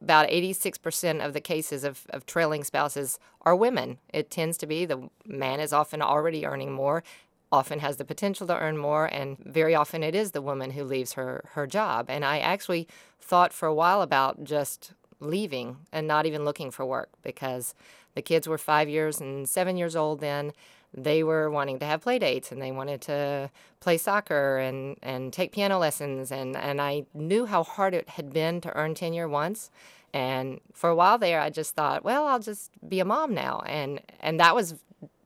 about 0.00 0.28
86% 0.28 1.24
of 1.24 1.34
the 1.34 1.40
cases 1.40 1.84
of, 1.84 2.06
of 2.10 2.24
trailing 2.24 2.64
spouses 2.64 3.18
are 3.42 3.54
women. 3.54 3.98
It 4.12 4.30
tends 4.30 4.56
to 4.58 4.66
be 4.66 4.86
the 4.86 5.10
man 5.26 5.60
is 5.60 5.72
often 5.72 6.00
already 6.00 6.46
earning 6.46 6.72
more 6.72 7.04
often 7.52 7.80
has 7.80 7.96
the 7.96 8.04
potential 8.04 8.46
to 8.46 8.58
earn 8.58 8.76
more, 8.76 9.06
and 9.06 9.38
very 9.38 9.74
often 9.74 10.02
it 10.02 10.14
is 10.14 10.30
the 10.30 10.42
woman 10.42 10.70
who 10.70 10.84
leaves 10.84 11.14
her, 11.14 11.44
her 11.52 11.66
job. 11.66 12.06
And 12.08 12.24
I 12.24 12.38
actually 12.38 12.86
thought 13.20 13.52
for 13.52 13.66
a 13.66 13.74
while 13.74 14.02
about 14.02 14.44
just 14.44 14.92
leaving 15.20 15.78
and 15.92 16.06
not 16.06 16.26
even 16.26 16.44
looking 16.44 16.70
for 16.70 16.84
work 16.86 17.10
because 17.22 17.74
the 18.14 18.22
kids 18.22 18.48
were 18.48 18.58
five 18.58 18.88
years 18.88 19.20
and 19.20 19.48
seven 19.48 19.76
years 19.76 19.94
old 19.96 20.20
then. 20.20 20.52
They 20.92 21.22
were 21.22 21.50
wanting 21.50 21.78
to 21.80 21.86
have 21.86 22.02
play 22.02 22.18
dates 22.18 22.50
and 22.50 22.60
they 22.60 22.72
wanted 22.72 23.00
to 23.02 23.50
play 23.78 23.96
soccer 23.96 24.58
and, 24.58 24.96
and 25.02 25.32
take 25.32 25.52
piano 25.52 25.78
lessons. 25.78 26.32
And, 26.32 26.56
and 26.56 26.80
I 26.80 27.04
knew 27.14 27.46
how 27.46 27.62
hard 27.62 27.94
it 27.94 28.08
had 28.10 28.32
been 28.32 28.60
to 28.62 28.76
earn 28.76 28.94
tenure 28.94 29.28
once. 29.28 29.70
And 30.12 30.60
for 30.72 30.90
a 30.90 30.94
while 30.96 31.18
there, 31.18 31.40
I 31.40 31.50
just 31.50 31.76
thought, 31.76 32.02
well, 32.02 32.26
I'll 32.26 32.40
just 32.40 32.72
be 32.88 32.98
a 32.98 33.04
mom 33.04 33.34
now. 33.34 33.62
And, 33.66 34.00
and 34.18 34.40
that 34.40 34.56
was 34.56 34.74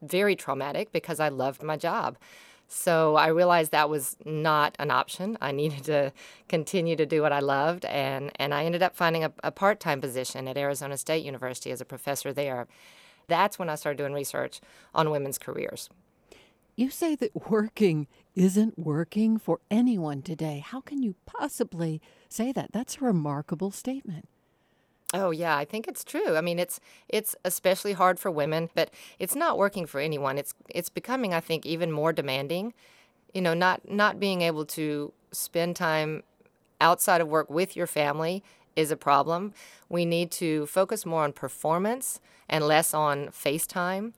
very 0.08 0.36
traumatic 0.36 0.92
because 0.92 1.20
I 1.20 1.28
loved 1.28 1.62
my 1.62 1.76
job. 1.76 2.16
So 2.66 3.16
I 3.16 3.28
realized 3.28 3.72
that 3.72 3.90
was 3.90 4.16
not 4.24 4.74
an 4.78 4.90
option. 4.90 5.36
I 5.40 5.52
needed 5.52 5.84
to 5.84 6.12
continue 6.48 6.96
to 6.96 7.06
do 7.06 7.22
what 7.22 7.32
I 7.32 7.40
loved, 7.40 7.84
and, 7.84 8.32
and 8.36 8.54
I 8.54 8.64
ended 8.64 8.82
up 8.82 8.96
finding 8.96 9.24
a, 9.24 9.32
a 9.42 9.52
part 9.52 9.80
time 9.80 10.00
position 10.00 10.48
at 10.48 10.56
Arizona 10.56 10.96
State 10.96 11.24
University 11.24 11.70
as 11.70 11.80
a 11.80 11.84
professor 11.84 12.32
there. 12.32 12.66
That's 13.28 13.58
when 13.58 13.68
I 13.68 13.74
started 13.74 13.98
doing 13.98 14.12
research 14.12 14.60
on 14.94 15.10
women's 15.10 15.38
careers. 15.38 15.88
You 16.76 16.90
say 16.90 17.14
that 17.16 17.50
working 17.50 18.08
isn't 18.34 18.78
working 18.78 19.38
for 19.38 19.60
anyone 19.70 20.22
today. 20.22 20.64
How 20.66 20.80
can 20.80 21.02
you 21.02 21.14
possibly 21.24 22.02
say 22.28 22.50
that? 22.52 22.72
That's 22.72 22.96
a 22.96 23.04
remarkable 23.04 23.70
statement. 23.70 24.28
Oh 25.14 25.30
yeah, 25.30 25.56
I 25.56 25.64
think 25.64 25.86
it's 25.88 26.04
true. 26.04 26.36
I 26.36 26.40
mean, 26.40 26.58
it's 26.58 26.80
it's 27.08 27.36
especially 27.44 27.92
hard 27.92 28.18
for 28.18 28.30
women, 28.30 28.68
but 28.74 28.90
it's 29.20 29.36
not 29.36 29.56
working 29.58 29.86
for 29.86 30.00
anyone. 30.00 30.38
It's 30.38 30.54
it's 30.68 30.88
becoming, 30.90 31.32
I 31.32 31.40
think, 31.40 31.64
even 31.64 31.92
more 31.92 32.12
demanding. 32.12 32.74
You 33.34 33.42
know, 33.42 33.54
not 33.54 33.90
not 33.90 34.20
being 34.20 34.42
able 34.42 34.66
to 34.66 35.12
spend 35.32 35.76
time 35.76 36.24
outside 36.80 37.20
of 37.20 37.28
work 37.28 37.50
with 37.50 37.76
your 37.76 37.86
family 37.88 38.44
is 38.76 38.90
a 38.90 38.96
problem. 38.96 39.54
We 39.88 40.04
need 40.06 40.30
to 40.32 40.66
focus 40.66 41.06
more 41.06 41.24
on 41.24 41.32
performance 41.32 42.20
and 42.48 42.64
less 42.66 42.94
on 42.94 43.28
FaceTime 43.28 44.12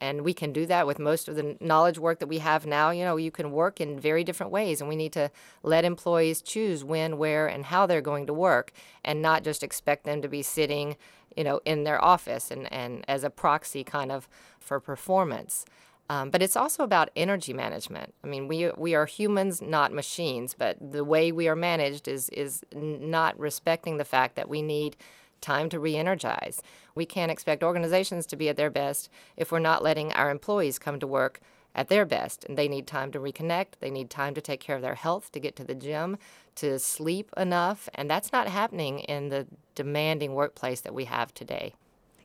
and 0.00 0.22
we 0.22 0.34
can 0.34 0.52
do 0.52 0.66
that 0.66 0.86
with 0.86 0.98
most 0.98 1.28
of 1.28 1.36
the 1.36 1.56
knowledge 1.60 1.98
work 1.98 2.18
that 2.20 2.26
we 2.26 2.38
have 2.38 2.66
now. 2.66 2.90
You 2.90 3.04
know, 3.04 3.16
you 3.16 3.30
can 3.30 3.50
work 3.52 3.80
in 3.80 3.98
very 3.98 4.24
different 4.24 4.52
ways, 4.52 4.80
and 4.80 4.88
we 4.88 4.96
need 4.96 5.12
to 5.12 5.30
let 5.62 5.84
employees 5.84 6.42
choose 6.42 6.84
when, 6.84 7.18
where, 7.18 7.46
and 7.46 7.66
how 7.66 7.86
they're 7.86 8.00
going 8.00 8.26
to 8.26 8.34
work, 8.34 8.72
and 9.04 9.22
not 9.22 9.44
just 9.44 9.62
expect 9.62 10.04
them 10.04 10.22
to 10.22 10.28
be 10.28 10.42
sitting, 10.42 10.96
you 11.36 11.44
know, 11.44 11.60
in 11.64 11.84
their 11.84 12.02
office 12.04 12.50
and, 12.50 12.72
and 12.72 13.04
as 13.08 13.24
a 13.24 13.30
proxy 13.30 13.84
kind 13.84 14.12
of 14.12 14.28
for 14.60 14.80
performance. 14.80 15.64
Um, 16.08 16.30
but 16.30 16.40
it's 16.40 16.56
also 16.56 16.84
about 16.84 17.10
energy 17.16 17.52
management. 17.52 18.14
I 18.22 18.28
mean, 18.28 18.46
we 18.46 18.70
we 18.76 18.94
are 18.94 19.06
humans, 19.06 19.60
not 19.60 19.92
machines. 19.92 20.54
But 20.56 20.76
the 20.80 21.04
way 21.04 21.32
we 21.32 21.48
are 21.48 21.56
managed 21.56 22.06
is 22.06 22.28
is 22.28 22.62
not 22.72 23.38
respecting 23.38 23.96
the 23.96 24.04
fact 24.04 24.36
that 24.36 24.48
we 24.48 24.62
need 24.62 24.96
time 25.40 25.68
to 25.70 25.78
re 25.78 25.96
energize. 25.96 26.62
We 26.94 27.06
can't 27.06 27.30
expect 27.30 27.62
organizations 27.62 28.26
to 28.26 28.36
be 28.36 28.48
at 28.48 28.56
their 28.56 28.70
best 28.70 29.08
if 29.36 29.52
we're 29.52 29.58
not 29.58 29.82
letting 29.82 30.12
our 30.12 30.30
employees 30.30 30.78
come 30.78 30.98
to 31.00 31.06
work 31.06 31.40
at 31.74 31.88
their 31.88 32.06
best. 32.06 32.44
And 32.44 32.56
they 32.56 32.68
need 32.68 32.86
time 32.86 33.12
to 33.12 33.20
reconnect, 33.20 33.78
they 33.80 33.90
need 33.90 34.10
time 34.10 34.34
to 34.34 34.40
take 34.40 34.60
care 34.60 34.76
of 34.76 34.82
their 34.82 34.94
health, 34.94 35.30
to 35.32 35.40
get 35.40 35.54
to 35.56 35.64
the 35.64 35.74
gym, 35.74 36.16
to 36.56 36.78
sleep 36.78 37.30
enough. 37.36 37.88
And 37.94 38.10
that's 38.10 38.32
not 38.32 38.48
happening 38.48 39.00
in 39.00 39.28
the 39.28 39.46
demanding 39.74 40.34
workplace 40.34 40.80
that 40.80 40.94
we 40.94 41.04
have 41.04 41.32
today. 41.34 41.74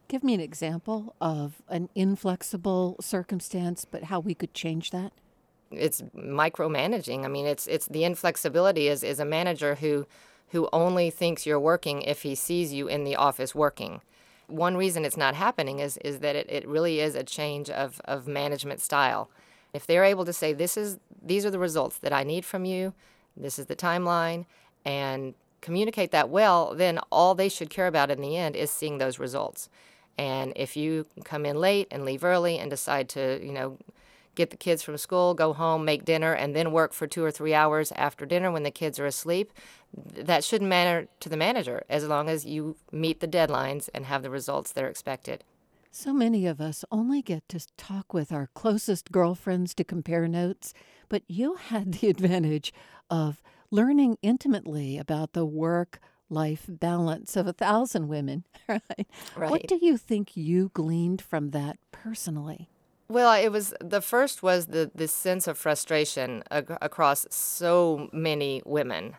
Give 0.08 0.24
me 0.24 0.34
an 0.34 0.41
example 0.41 1.15
of 1.21 1.62
an 1.69 1.89
inflexible 1.95 2.97
circumstance, 3.00 3.86
but 3.86 4.06
how 4.06 4.19
we 4.19 4.34
could 4.34 4.54
change 4.54 4.91
that. 4.91 5.13
It's 5.69 6.02
micromanaging. 6.15 7.24
I 7.24 7.30
mean, 7.30 7.45
it's 7.45 7.65
it's 7.67 7.88
the 7.88 8.04
inflexibility 8.04 8.89
is 8.89 9.04
is 9.04 9.21
a 9.21 9.26
manager 9.26 9.76
who 9.76 10.06
who 10.51 10.69
only 10.71 11.09
thinks 11.09 11.45
you're 11.45 11.59
working 11.59 12.01
if 12.01 12.21
he 12.23 12.35
sees 12.35 12.73
you 12.73 12.87
in 12.87 13.03
the 13.03 13.15
office 13.15 13.55
working. 13.55 14.01
One 14.47 14.75
reason 14.75 15.05
it's 15.05 15.17
not 15.17 15.35
happening 15.35 15.79
is, 15.79 15.97
is 15.97 16.19
that 16.19 16.35
it, 16.35 16.49
it 16.49 16.67
really 16.67 16.99
is 16.99 17.15
a 17.15 17.23
change 17.23 17.69
of, 17.69 18.01
of 18.05 18.27
management 18.27 18.81
style. 18.81 19.29
If 19.73 19.87
they're 19.87 20.03
able 20.03 20.25
to 20.25 20.33
say, 20.33 20.51
this 20.51 20.75
is, 20.75 20.99
these 21.21 21.45
are 21.45 21.51
the 21.51 21.59
results 21.59 21.97
that 21.99 22.11
I 22.11 22.23
need 22.23 22.43
from 22.43 22.65
you, 22.65 22.93
this 23.37 23.57
is 23.57 23.67
the 23.67 23.75
timeline, 23.75 24.45
and 24.83 25.33
communicate 25.61 26.11
that 26.11 26.29
well, 26.29 26.75
then 26.75 26.99
all 27.11 27.33
they 27.33 27.47
should 27.47 27.69
care 27.69 27.87
about 27.87 28.11
in 28.11 28.19
the 28.19 28.35
end 28.35 28.55
is 28.57 28.69
seeing 28.69 28.97
those 28.97 29.19
results. 29.19 29.69
And 30.17 30.51
if 30.57 30.75
you 30.75 31.05
come 31.23 31.45
in 31.45 31.55
late 31.55 31.87
and 31.89 32.03
leave 32.03 32.25
early 32.25 32.57
and 32.57 32.69
decide 32.69 33.07
to, 33.09 33.39
you 33.41 33.53
know, 33.53 33.77
get 34.35 34.49
the 34.49 34.57
kids 34.57 34.81
from 34.81 34.97
school, 34.97 35.33
go 35.33 35.53
home, 35.53 35.85
make 35.85 36.05
dinner, 36.05 36.33
and 36.33 36.55
then 36.55 36.71
work 36.71 36.93
for 36.93 37.07
two 37.07 37.23
or 37.23 37.31
three 37.31 37.53
hours 37.53 37.91
after 37.93 38.25
dinner 38.25 38.51
when 38.51 38.63
the 38.63 38.71
kids 38.71 38.99
are 38.99 39.05
asleep, 39.05 39.51
that 39.93 40.43
shouldn't 40.43 40.69
matter 40.69 41.07
to 41.19 41.29
the 41.29 41.37
manager 41.37 41.83
as 41.89 42.07
long 42.07 42.29
as 42.29 42.45
you 42.45 42.77
meet 42.91 43.19
the 43.19 43.27
deadlines 43.27 43.89
and 43.93 44.05
have 44.05 44.23
the 44.23 44.29
results 44.29 44.71
that 44.71 44.83
are 44.83 44.89
expected. 44.89 45.43
So 45.93 46.13
many 46.13 46.47
of 46.47 46.61
us 46.61 46.85
only 46.89 47.21
get 47.21 47.49
to 47.49 47.59
talk 47.75 48.13
with 48.13 48.31
our 48.31 48.49
closest 48.53 49.11
girlfriends 49.11 49.73
to 49.73 49.83
compare 49.83 50.27
notes, 50.27 50.73
but 51.09 51.23
you 51.27 51.55
had 51.67 51.95
the 51.95 52.07
advantage 52.07 52.73
of 53.09 53.41
learning 53.69 54.17
intimately 54.21 54.97
about 54.97 55.33
the 55.33 55.45
work 55.45 55.99
life 56.29 56.65
balance 56.67 57.35
of 57.35 57.45
a 57.45 57.53
thousand 57.53 58.07
women, 58.07 58.45
right? 58.67 58.81
Right. 59.35 59.51
What 59.51 59.67
do 59.67 59.77
you 59.81 59.97
think 59.97 60.37
you 60.37 60.71
gleaned 60.73 61.21
from 61.21 61.49
that 61.51 61.77
personally? 61.91 62.69
Well, 63.12 63.34
it 63.34 63.52
was 63.52 63.74
the 63.82 64.00
first 64.00 64.41
was 64.41 64.67
the 64.67 64.89
this 64.95 65.12
sense 65.12 65.45
of 65.45 65.58
frustration 65.58 66.45
ag- 66.50 66.78
across 66.82 67.28
so 67.30 68.08
many 68.13 68.62
women. 68.65 69.17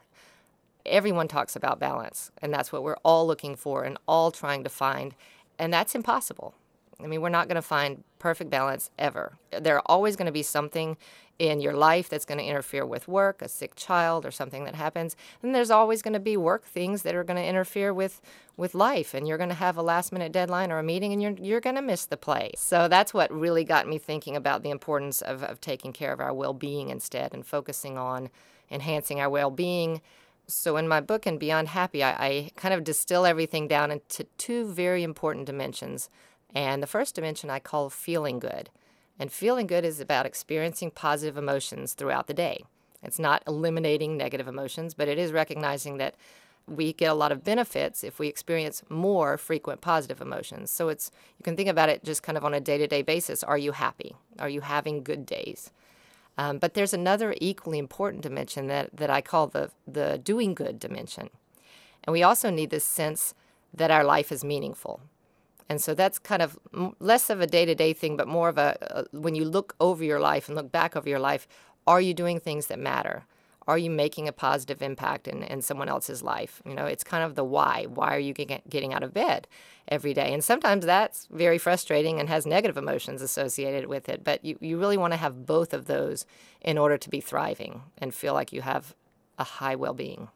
Everyone 0.86 1.28
talks 1.28 1.56
about 1.56 1.78
balance, 1.78 2.30
and 2.40 2.54
that's 2.54 2.72
what 2.72 2.82
we're 2.82 2.96
all 3.04 3.26
looking 3.26 3.54
for 3.54 3.84
and 3.84 3.98
all 4.08 4.30
trying 4.30 4.64
to 4.64 4.70
find, 4.70 5.14
and 5.58 5.70
that's 5.74 5.94
impossible. 5.94 6.54
I 7.04 7.06
mean, 7.06 7.20
we're 7.20 7.28
not 7.28 7.48
going 7.48 7.56
to 7.56 7.62
find 7.62 8.04
perfect 8.18 8.50
balance 8.50 8.90
ever. 8.98 9.36
There 9.50 9.76
are 9.76 9.82
always 9.86 10.16
going 10.16 10.26
to 10.26 10.32
be 10.32 10.42
something 10.42 10.96
in 11.38 11.60
your 11.60 11.72
life 11.72 12.08
that's 12.08 12.24
going 12.24 12.38
to 12.38 12.44
interfere 12.44 12.86
with 12.86 13.08
work, 13.08 13.42
a 13.42 13.48
sick 13.48 13.74
child 13.74 14.24
or 14.24 14.30
something 14.30 14.64
that 14.64 14.74
happens. 14.74 15.16
And 15.42 15.54
there's 15.54 15.70
always 15.70 16.02
going 16.02 16.12
to 16.12 16.20
be 16.20 16.36
work 16.36 16.64
things 16.64 17.02
that 17.02 17.14
are 17.14 17.24
going 17.24 17.36
to 17.36 17.44
interfere 17.44 17.92
with 17.92 18.20
with 18.56 18.74
life 18.74 19.14
and 19.14 19.26
you're 19.26 19.38
going 19.38 19.48
to 19.48 19.54
have 19.54 19.78
a 19.78 19.82
last 19.82 20.12
minute 20.12 20.30
deadline 20.30 20.70
or 20.70 20.78
a 20.78 20.82
meeting 20.82 21.12
and 21.12 21.22
you're 21.22 21.32
you're 21.32 21.60
going 21.60 21.74
to 21.74 21.82
miss 21.82 22.04
the 22.04 22.16
play. 22.16 22.52
So 22.56 22.86
that's 22.86 23.12
what 23.14 23.32
really 23.32 23.64
got 23.64 23.88
me 23.88 23.98
thinking 23.98 24.36
about 24.36 24.62
the 24.62 24.70
importance 24.70 25.22
of, 25.22 25.42
of 25.42 25.60
taking 25.60 25.92
care 25.92 26.12
of 26.12 26.20
our 26.20 26.34
well-being 26.34 26.90
instead 26.90 27.32
and 27.32 27.44
focusing 27.44 27.98
on 27.98 28.30
enhancing 28.70 29.20
our 29.20 29.30
well-being. 29.30 30.00
So 30.46 30.76
in 30.76 30.86
my 30.86 31.00
book 31.00 31.24
and 31.24 31.40
Beyond 31.40 31.68
Happy, 31.68 32.02
I, 32.02 32.10
I 32.10 32.50
kind 32.56 32.74
of 32.74 32.84
distill 32.84 33.24
everything 33.24 33.68
down 33.68 33.90
into 33.90 34.24
two 34.38 34.66
very 34.66 35.02
important 35.02 35.46
dimensions. 35.46 36.10
And 36.54 36.82
the 36.82 36.86
first 36.86 37.14
dimension 37.14 37.50
I 37.50 37.58
call 37.58 37.90
feeling 37.90 38.38
good. 38.38 38.70
And 39.18 39.30
feeling 39.30 39.66
good 39.66 39.84
is 39.84 40.00
about 40.00 40.26
experiencing 40.26 40.90
positive 40.90 41.36
emotions 41.36 41.94
throughout 41.94 42.26
the 42.26 42.34
day. 42.34 42.64
It's 43.02 43.18
not 43.18 43.42
eliminating 43.46 44.16
negative 44.16 44.48
emotions, 44.48 44.94
but 44.94 45.08
it 45.08 45.18
is 45.18 45.32
recognizing 45.32 45.98
that 45.98 46.14
we 46.68 46.92
get 46.92 47.10
a 47.10 47.14
lot 47.14 47.32
of 47.32 47.42
benefits 47.42 48.04
if 48.04 48.18
we 48.18 48.28
experience 48.28 48.82
more 48.88 49.36
frequent 49.36 49.80
positive 49.80 50.20
emotions. 50.20 50.70
So 50.70 50.88
it's 50.88 51.10
you 51.38 51.42
can 51.42 51.56
think 51.56 51.68
about 51.68 51.88
it 51.88 52.04
just 52.04 52.22
kind 52.22 52.38
of 52.38 52.44
on 52.44 52.54
a 52.54 52.60
day-to-day 52.60 53.02
basis. 53.02 53.42
Are 53.42 53.58
you 53.58 53.72
happy? 53.72 54.14
Are 54.38 54.48
you 54.48 54.60
having 54.60 55.02
good 55.02 55.26
days? 55.26 55.72
Um, 56.38 56.58
but 56.58 56.74
there's 56.74 56.94
another 56.94 57.34
equally 57.40 57.78
important 57.78 58.22
dimension 58.22 58.68
that, 58.68 58.96
that 58.96 59.10
I 59.10 59.20
call 59.20 59.48
the 59.48 59.70
the 59.86 60.18
doing 60.18 60.54
good 60.54 60.78
dimension, 60.78 61.30
and 62.04 62.12
we 62.12 62.22
also 62.22 62.48
need 62.48 62.70
this 62.70 62.84
sense 62.84 63.34
that 63.74 63.90
our 63.90 64.04
life 64.04 64.32
is 64.32 64.44
meaningful. 64.44 65.00
And 65.72 65.80
so 65.80 65.94
that's 65.94 66.18
kind 66.18 66.42
of 66.42 66.58
less 67.00 67.30
of 67.30 67.40
a 67.40 67.46
day-to-day 67.46 67.94
thing, 67.94 68.16
but 68.16 68.28
more 68.28 68.48
of 68.48 68.58
a, 68.58 68.76
a 68.80 69.18
when 69.18 69.34
you 69.34 69.44
look 69.44 69.74
over 69.80 70.04
your 70.04 70.20
life 70.20 70.48
and 70.48 70.54
look 70.56 70.70
back 70.70 70.94
over 70.96 71.08
your 71.08 71.18
life, 71.18 71.48
are 71.86 72.00
you 72.00 72.14
doing 72.14 72.38
things 72.38 72.68
that 72.68 72.78
matter? 72.78 73.24
are 73.66 73.78
you 73.78 73.90
making 73.90 74.28
a 74.28 74.32
positive 74.32 74.82
impact 74.82 75.28
in, 75.28 75.42
in 75.44 75.62
someone 75.62 75.88
else's 75.88 76.22
life? 76.22 76.62
You 76.66 76.74
know, 76.74 76.86
it's 76.86 77.04
kind 77.04 77.24
of 77.24 77.34
the 77.34 77.44
why. 77.44 77.86
Why 77.88 78.14
are 78.14 78.18
you 78.18 78.34
get, 78.34 78.68
getting 78.68 78.92
out 78.92 79.02
of 79.02 79.14
bed 79.14 79.46
every 79.88 80.14
day? 80.14 80.32
And 80.32 80.42
sometimes 80.42 80.84
that's 80.84 81.26
very 81.30 81.58
frustrating 81.58 82.18
and 82.18 82.28
has 82.28 82.46
negative 82.46 82.76
emotions 82.76 83.22
associated 83.22 83.86
with 83.86 84.08
it. 84.08 84.24
But 84.24 84.44
you, 84.44 84.58
you 84.60 84.78
really 84.78 84.96
want 84.96 85.12
to 85.12 85.18
have 85.18 85.46
both 85.46 85.72
of 85.72 85.86
those 85.86 86.26
in 86.60 86.76
order 86.76 86.98
to 86.98 87.08
be 87.08 87.20
thriving 87.20 87.82
and 87.98 88.14
feel 88.14 88.34
like 88.34 88.52
you 88.52 88.62
have 88.62 88.94
a 89.38 89.44
high 89.44 89.76
well 89.76 89.94
being. 89.94 90.28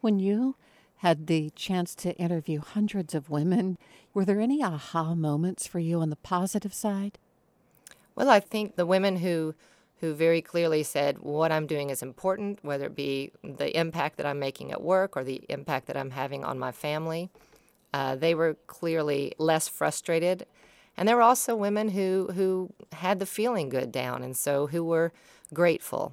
When 0.00 0.18
you 0.18 0.56
had 0.96 1.26
the 1.26 1.50
chance 1.50 1.94
to 1.96 2.16
interview 2.16 2.60
hundreds 2.60 3.14
of 3.14 3.28
women, 3.28 3.76
were 4.14 4.24
there 4.24 4.40
any 4.40 4.62
aha 4.62 5.14
moments 5.14 5.66
for 5.66 5.80
you 5.80 6.00
on 6.00 6.08
the 6.08 6.16
positive 6.16 6.72
side? 6.72 7.18
Well, 8.14 8.30
I 8.30 8.40
think 8.40 8.76
the 8.76 8.86
women 8.86 9.16
who 9.16 9.54
who 10.00 10.12
very 10.12 10.42
clearly 10.42 10.82
said 10.82 11.20
what 11.20 11.50
I'm 11.50 11.66
doing 11.66 11.88
is 11.88 12.02
important, 12.02 12.58
whether 12.62 12.86
it 12.86 12.96
be 12.96 13.32
the 13.42 13.74
impact 13.78 14.18
that 14.18 14.26
I'm 14.26 14.38
making 14.38 14.70
at 14.70 14.82
work 14.82 15.16
or 15.16 15.24
the 15.24 15.42
impact 15.48 15.86
that 15.86 15.96
I'm 15.96 16.10
having 16.10 16.44
on 16.44 16.58
my 16.58 16.72
family. 16.72 17.30
Uh, 17.92 18.14
they 18.14 18.34
were 18.34 18.56
clearly 18.66 19.32
less 19.38 19.66
frustrated. 19.66 20.46
And 20.96 21.08
there 21.08 21.16
were 21.16 21.22
also 21.22 21.56
women 21.56 21.90
who, 21.90 22.30
who 22.34 22.70
had 22.92 23.18
the 23.18 23.24
feeling 23.24 23.68
good 23.68 23.90
down 23.90 24.22
and 24.22 24.36
so 24.36 24.66
who 24.66 24.84
were 24.84 25.12
grateful. 25.54 26.12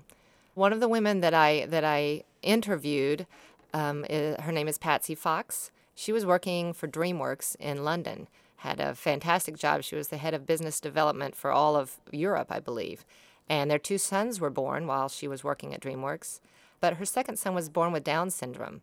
One 0.54 0.72
of 0.72 0.80
the 0.80 0.88
women 0.88 1.20
that 1.20 1.34
I, 1.34 1.66
that 1.66 1.84
I 1.84 2.24
interviewed, 2.42 3.26
um, 3.74 4.06
is, 4.10 4.40
her 4.42 4.52
name 4.52 4.68
is 4.68 4.78
Patsy 4.78 5.16
Fox. 5.16 5.70
She 6.02 6.12
was 6.12 6.26
working 6.26 6.74
for 6.74 6.88
DreamWorks 6.88 7.56
in 7.60 7.84
London, 7.84 8.28
had 8.58 8.80
a 8.80 8.96
fantastic 8.96 9.56
job. 9.56 9.84
She 9.84 9.96
was 9.96 10.08
the 10.08 10.18
head 10.18 10.34
of 10.34 10.48
business 10.48 10.80
development 10.80 11.36
for 11.36 11.52
all 11.52 11.76
of 11.76 11.98
Europe, 12.12 12.48
I 12.52 12.60
believe 12.60 13.06
and 13.52 13.70
their 13.70 13.78
two 13.78 13.98
sons 13.98 14.40
were 14.40 14.50
born 14.50 14.88
while 14.88 15.10
she 15.10 15.28
was 15.28 15.44
working 15.44 15.74
at 15.74 15.82
DreamWorks. 15.82 16.40
But 16.80 16.94
her 16.94 17.06
second 17.06 17.38
son 17.38 17.54
was 17.54 17.68
born 17.68 17.92
with 17.92 18.06
Down 18.06 18.30
syndrome. 18.30 18.82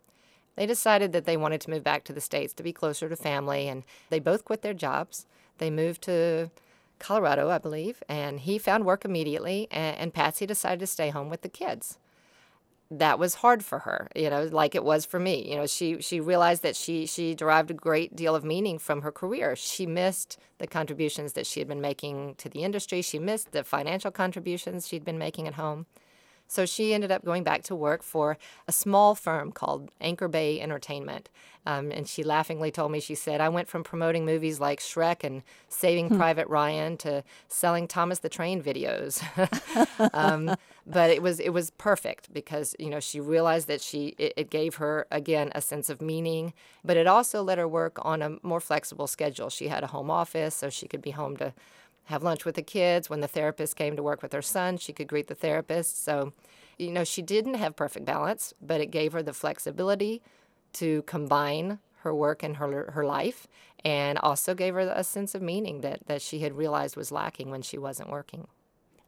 They 0.55 0.67
decided 0.67 1.11
that 1.11 1.25
they 1.25 1.37
wanted 1.37 1.59
to 1.61 1.71
move 1.71 1.83
back 1.83 2.03
to 2.03 2.13
the 2.13 2.21
States 2.21 2.53
to 2.53 2.61
be 2.61 2.71
closer 2.71 3.09
to 3.09 3.15
family, 3.15 3.67
and 3.67 3.83
they 4.11 4.19
both 4.19 4.45
quit 4.45 4.61
their 4.61 4.75
jobs. 4.75 5.25
They 5.57 5.71
moved 5.71 6.03
to 6.03 6.51
Colorado, 6.99 7.49
I 7.49 7.57
believe, 7.57 8.03
and 8.07 8.41
he 8.41 8.59
found 8.59 8.85
work 8.85 9.05
immediately, 9.05 9.67
and, 9.71 9.97
and 9.97 10.13
Patsy 10.13 10.45
decided 10.45 10.81
to 10.81 10.87
stay 10.87 11.09
home 11.09 11.29
with 11.29 11.41
the 11.41 11.49
kids 11.49 11.97
that 12.91 13.19
was 13.19 13.35
hard 13.35 13.63
for 13.63 13.79
her, 13.79 14.09
you 14.15 14.29
know, 14.29 14.43
like 14.43 14.73
it 14.73 14.83
was 14.83 15.05
for 15.05 15.19
me. 15.19 15.47
You 15.49 15.57
know, 15.57 15.67
she 15.67 16.01
she 16.01 16.19
realized 16.19 16.63
that 16.63 16.75
she 16.75 17.05
she 17.05 17.35
derived 17.35 17.69
a 17.69 17.75
great 17.75 18.15
deal 18.15 18.35
of 18.35 18.43
meaning 18.43 18.79
from 18.79 19.01
her 19.03 19.11
career. 19.11 19.55
She 19.55 19.85
missed 19.85 20.37
the 20.57 20.67
contributions 20.67 21.33
that 21.33 21.45
she 21.45 21.59
had 21.59 21.67
been 21.67 21.81
making 21.81 22.35
to 22.35 22.49
the 22.49 22.63
industry. 22.63 23.01
She 23.01 23.19
missed 23.19 23.51
the 23.51 23.63
financial 23.63 24.11
contributions 24.11 24.87
she'd 24.87 25.05
been 25.05 25.19
making 25.19 25.47
at 25.47 25.53
home. 25.53 25.85
So 26.49 26.65
she 26.65 26.93
ended 26.95 27.11
up 27.11 27.23
going 27.23 27.43
back 27.43 27.61
to 27.63 27.75
work 27.75 28.01
for 28.01 28.37
a 28.67 28.71
small 28.71 29.13
firm 29.13 29.51
called 29.51 29.91
Anchor 30.01 30.27
Bay 30.27 30.59
Entertainment. 30.59 31.29
Um, 31.65 31.91
and 31.91 32.07
she 32.07 32.23
laughingly 32.23 32.71
told 32.71 32.91
me, 32.91 32.99
she 32.99 33.13
said, 33.13 33.39
I 33.39 33.49
went 33.49 33.67
from 33.67 33.83
promoting 33.83 34.25
movies 34.25 34.59
like 34.59 34.79
Shrek 34.79 35.23
and 35.23 35.43
Saving 35.67 36.07
hmm. 36.07 36.17
Private 36.17 36.47
Ryan 36.47 36.97
to 36.97 37.23
selling 37.47 37.87
Thomas 37.87 38.19
the 38.19 38.29
Train 38.29 38.63
videos. 38.63 39.21
um, 40.13 40.55
but 40.87 41.11
it 41.11 41.21
was 41.21 41.39
it 41.39 41.49
was 41.49 41.69
perfect 41.71 42.33
because 42.33 42.75
you 42.79 42.89
know 42.89 42.99
she 42.99 43.19
realized 43.19 43.67
that 43.67 43.81
she 43.81 44.15
it, 44.17 44.33
it, 44.35 44.49
gave 44.49 44.75
her 44.75 45.05
again 45.11 45.51
a 45.53 45.61
sense 45.61 45.89
of 45.89 46.01
meaning, 46.01 46.53
but 46.83 46.97
it 46.97 47.05
also 47.05 47.43
let 47.43 47.59
her 47.59 47.67
work 47.67 47.99
on 48.01 48.23
a 48.23 48.37
more 48.41 48.59
flexible 48.59 49.05
schedule. 49.05 49.49
She 49.49 49.67
had 49.67 49.83
a 49.83 49.87
home 49.87 50.09
office, 50.09 50.55
so 50.55 50.71
she 50.71 50.87
could 50.87 51.01
be 51.01 51.11
home 51.11 51.37
to 51.37 51.53
have 52.09 52.23
lunch 52.23 52.43
with 52.43 52.55
the 52.55 52.63
kids. 52.63 53.07
When 53.09 53.21
the 53.21 53.27
therapist 53.27 53.75
came 53.75 53.95
to 53.95 54.03
work 54.03 54.23
with 54.23 54.33
her 54.33 54.41
son, 54.41 54.77
she 54.77 54.93
could 54.93 55.07
greet 55.07 55.27
the 55.27 55.35
therapist. 55.35 56.03
So, 56.03 56.33
you 56.77 56.91
know, 56.91 57.03
she 57.03 57.21
didn't 57.21 57.53
have 57.53 57.75
perfect 57.75 58.05
balance, 58.05 58.53
but 58.59 58.81
it 58.81 58.87
gave 58.87 59.13
her 59.13 59.21
the 59.21 59.33
flexibility 59.33 60.23
to 60.73 61.03
combine 61.03 61.77
her 62.01 62.15
work 62.15 62.41
and 62.41 62.57
her 62.57 62.91
her 62.91 63.05
life 63.05 63.47
and 63.85 64.17
also 64.19 64.55
gave 64.55 64.73
her 64.73 64.79
a 64.79 65.03
sense 65.03 65.35
of 65.35 65.41
meaning 65.41 65.81
that 65.81 65.99
that 66.07 66.21
she 66.21 66.39
had 66.39 66.57
realized 66.57 66.95
was 66.95 67.11
lacking 67.11 67.51
when 67.51 67.61
she 67.61 67.77
wasn't 67.77 68.09
working. 68.09 68.47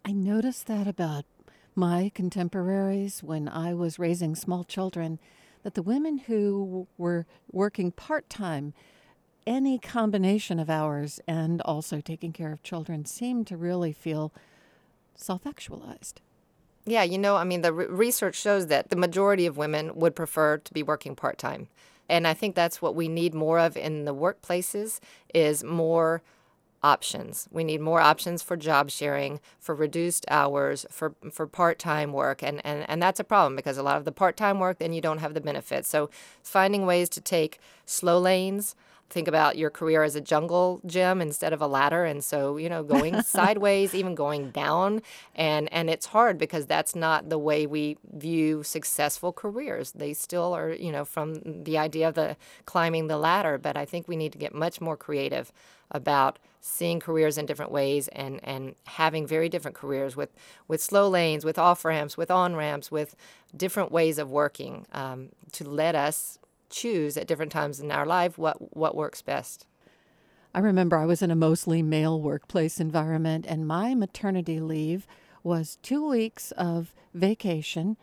I 0.05 0.11
noticed 0.11 0.67
that 0.67 0.87
about 0.87 1.25
my 1.73 2.11
contemporaries 2.13 3.23
when 3.23 3.47
I 3.47 3.73
was 3.73 3.97
raising 3.97 4.35
small 4.35 4.63
children 4.63 5.19
that 5.63 5.73
the 5.73 5.81
women 5.81 6.19
who 6.19 6.87
were 6.97 7.25
working 7.51 7.91
part-time 7.91 8.73
any 9.45 9.77
combination 9.79 10.59
of 10.59 10.69
hours 10.69 11.19
and 11.27 11.61
also 11.61 12.01
taking 12.01 12.31
care 12.31 12.51
of 12.51 12.63
children 12.63 13.05
seem 13.05 13.45
to 13.45 13.57
really 13.57 13.93
feel 13.93 14.31
self 15.15 15.45
actualized. 15.45 16.21
Yeah, 16.85 17.03
you 17.03 17.17
know, 17.17 17.35
I 17.35 17.43
mean, 17.43 17.61
the 17.61 17.73
re- 17.73 17.85
research 17.85 18.35
shows 18.35 18.67
that 18.67 18.89
the 18.89 18.95
majority 18.95 19.45
of 19.45 19.57
women 19.57 19.95
would 19.95 20.15
prefer 20.15 20.57
to 20.57 20.73
be 20.73 20.81
working 20.81 21.15
part 21.15 21.37
time. 21.37 21.67
And 22.09 22.27
I 22.27 22.33
think 22.33 22.55
that's 22.55 22.81
what 22.81 22.95
we 22.95 23.07
need 23.07 23.33
more 23.33 23.59
of 23.59 23.77
in 23.77 24.05
the 24.05 24.15
workplaces 24.15 24.99
is 25.33 25.63
more 25.63 26.21
options. 26.83 27.47
We 27.51 27.63
need 27.63 27.79
more 27.79 28.01
options 28.01 28.41
for 28.41 28.57
job 28.57 28.89
sharing, 28.89 29.39
for 29.59 29.75
reduced 29.75 30.25
hours, 30.29 30.85
for 30.89 31.13
for 31.31 31.45
part-time 31.45 32.11
work. 32.11 32.41
And, 32.41 32.59
and, 32.65 32.89
and 32.89 33.01
that's 33.01 33.19
a 33.19 33.23
problem 33.23 33.55
because 33.55 33.77
a 33.77 33.83
lot 33.83 33.97
of 33.97 34.05
the 34.05 34.11
part-time 34.11 34.59
work 34.59 34.79
then 34.79 34.93
you 34.93 35.01
don't 35.01 35.19
have 35.19 35.33
the 35.33 35.41
benefits. 35.41 35.87
So 35.89 36.09
finding 36.43 36.85
ways 36.85 37.07
to 37.09 37.21
take 37.21 37.59
slow 37.85 38.19
lanes, 38.19 38.75
think 39.11 39.27
about 39.27 39.57
your 39.57 39.69
career 39.69 40.03
as 40.03 40.15
a 40.15 40.21
jungle 40.21 40.81
gym 40.85 41.21
instead 41.21 41.53
of 41.53 41.61
a 41.61 41.67
ladder. 41.67 42.05
And 42.05 42.23
so 42.23 42.57
you 42.57 42.69
know 42.69 42.83
going 42.83 43.21
sideways 43.37 43.93
even 43.93 44.15
going 44.15 44.51
down. 44.51 45.01
And 45.35 45.71
and 45.71 45.89
it's 45.89 46.07
hard 46.07 46.37
because 46.37 46.65
that's 46.65 46.95
not 46.95 47.29
the 47.29 47.39
way 47.39 47.65
we 47.65 47.97
view 48.13 48.63
successful 48.63 49.33
careers. 49.33 49.91
They 49.91 50.13
still 50.13 50.53
are 50.53 50.71
you 50.71 50.91
know 50.91 51.05
from 51.05 51.63
the 51.63 51.77
idea 51.77 52.07
of 52.07 52.15
the 52.15 52.37
climbing 52.65 53.07
the 53.07 53.17
ladder. 53.17 53.57
But 53.57 53.77
i 53.77 53.85
think 53.85 54.07
we 54.07 54.15
need 54.15 54.31
to 54.31 54.37
get 54.37 54.53
much 54.53 54.81
more 54.81 54.97
creative 54.97 55.51
about 55.91 56.39
seeing 56.61 56.99
careers 56.99 57.37
in 57.37 57.45
different 57.45 57.71
ways 57.71 58.07
and 58.09 58.39
and 58.43 58.75
having 58.85 59.27
very 59.27 59.49
different 59.49 59.75
careers 59.75 60.15
with 60.15 60.29
with 60.67 60.81
slow 60.81 61.09
lanes 61.09 61.43
with 61.43 61.57
off 61.57 61.83
ramps 61.83 62.17
with 62.17 62.31
on 62.31 62.55
ramps 62.55 62.91
with 62.91 63.15
different 63.55 63.91
ways 63.91 64.17
of 64.17 64.29
working 64.29 64.85
um, 64.93 65.29
to 65.51 65.67
let 65.67 65.95
us 65.95 66.39
choose 66.71 67.17
at 67.17 67.27
different 67.27 67.51
times 67.51 67.79
in 67.79 67.91
our 67.91 68.05
life 68.05 68.37
what, 68.37 68.75
what 68.75 68.95
works 68.95 69.21
best. 69.21 69.65
I 70.53 70.59
remember 70.59 70.97
I 70.97 71.05
was 71.05 71.21
in 71.21 71.31
a 71.31 71.35
mostly 71.35 71.81
male 71.81 72.19
workplace 72.19 72.79
environment, 72.79 73.45
and 73.47 73.67
my 73.67 73.95
maternity 73.95 74.59
leave 74.59 75.07
was 75.43 75.77
two 75.81 76.07
weeks 76.07 76.51
of 76.51 76.93
vacation 77.13 77.97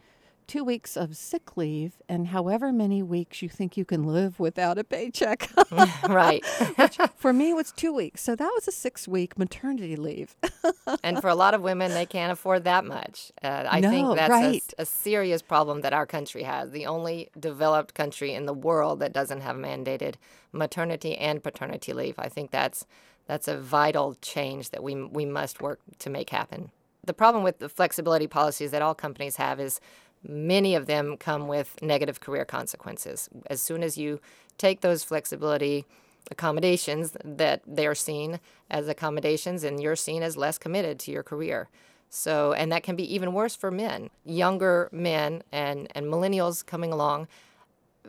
two 0.49 0.65
weeks 0.65 0.97
of 0.97 1.17
sick 1.17 1.57
leave 1.57 1.93
and 2.09 2.29
however 2.29 2.73
many 2.73 3.03
weeks 3.03 3.43
you 3.43 3.49
think 3.49 3.77
you 3.77 3.85
can 3.85 4.03
live 4.03 4.41
without 4.41 4.79
a 4.79 4.83
paycheck. 4.83 5.51
right. 6.09 6.45
Which 6.77 6.99
for 7.17 7.33
me 7.33 7.51
it 7.51 7.55
was 7.55 7.71
two 7.71 7.93
weeks. 7.93 8.23
So 8.23 8.35
that 8.35 8.51
was 8.55 8.67
a 8.67 8.73
six 8.73 9.07
week 9.07 9.39
maternity 9.39 9.95
leave. 9.95 10.35
and 11.05 11.21
for 11.21 11.29
a 11.29 11.35
lot 11.35 11.55
of 11.55 11.61
women, 11.61 11.93
they 11.93 12.07
can't 12.07 12.33
afford 12.33 12.65
that 12.65 12.85
much. 12.85 13.31
Uh, 13.43 13.67
I 13.69 13.81
no, 13.81 13.91
think 13.91 14.17
that's 14.17 14.31
right. 14.31 14.63
a, 14.79 14.83
a, 14.83 14.87
serious 14.87 15.43
problem 15.43 15.83
that 15.83 15.93
our 15.93 16.07
country 16.07 16.43
has. 16.43 16.71
The 16.71 16.87
only 16.87 17.29
developed 17.39 17.95
country 17.95 18.33
in 18.33 18.47
the 18.47 18.55
world 18.55 19.01
that 19.01 19.13
doesn't 19.13 19.43
have 19.43 19.57
mandated 19.57 20.15
maternity 20.53 21.17
and 21.17 21.43
paternity 21.43 21.93
leave. 21.93 22.15
I 22.19 22.29
think 22.29 22.51
that's 22.51 22.87
that's 23.27 23.47
a 23.47 23.59
vital 23.59 24.17
change 24.23 24.71
that 24.71 24.83
we 24.83 25.05
we 25.05 25.27
must 25.27 25.61
work 25.61 25.81
to 25.99 26.09
make 26.09 26.31
happen. 26.31 26.71
The 27.05 27.15
problem 27.15 27.45
with 27.45 27.59
the 27.59 27.69
flexibility 27.69 28.27
policies 28.27 28.71
that 28.71 28.83
all 28.83 28.95
companies 28.95 29.37
have 29.37 29.61
is 29.61 29.81
many 30.23 30.75
of 30.75 30.87
them 30.87 31.17
come 31.17 31.49
with 31.49 31.81
negative 31.83 32.21
career 32.21 32.45
consequences. 32.45 33.29
As 33.47 33.61
soon 33.63 33.83
as 33.83 33.97
you 33.97 34.21
take 34.57 34.81
those 34.81 35.05
flexibility 35.05 35.85
accommodations 36.31 37.17
that 37.25 37.63
they're 37.67 37.95
seen 37.95 38.41
as 38.71 38.89
accommodations 38.89 39.65
and 39.65 39.81
you're 39.81 39.97
seen 39.97 40.23
as 40.23 40.37
less 40.37 40.59
committed 40.59 40.99
to 41.01 41.11
your 41.11 41.23
career. 41.23 41.69
So, 42.11 42.53
and 42.53 42.73
that 42.73 42.83
can 42.83 42.97
be 42.97 43.15
even 43.15 43.33
worse 43.33 43.55
for 43.55 43.71
men. 43.71 44.11
Younger 44.25 44.89
men 44.93 45.43
and, 45.53 45.89
and 45.95 46.07
millennials 46.07 46.65
coming 46.65 46.93
along 46.93 47.29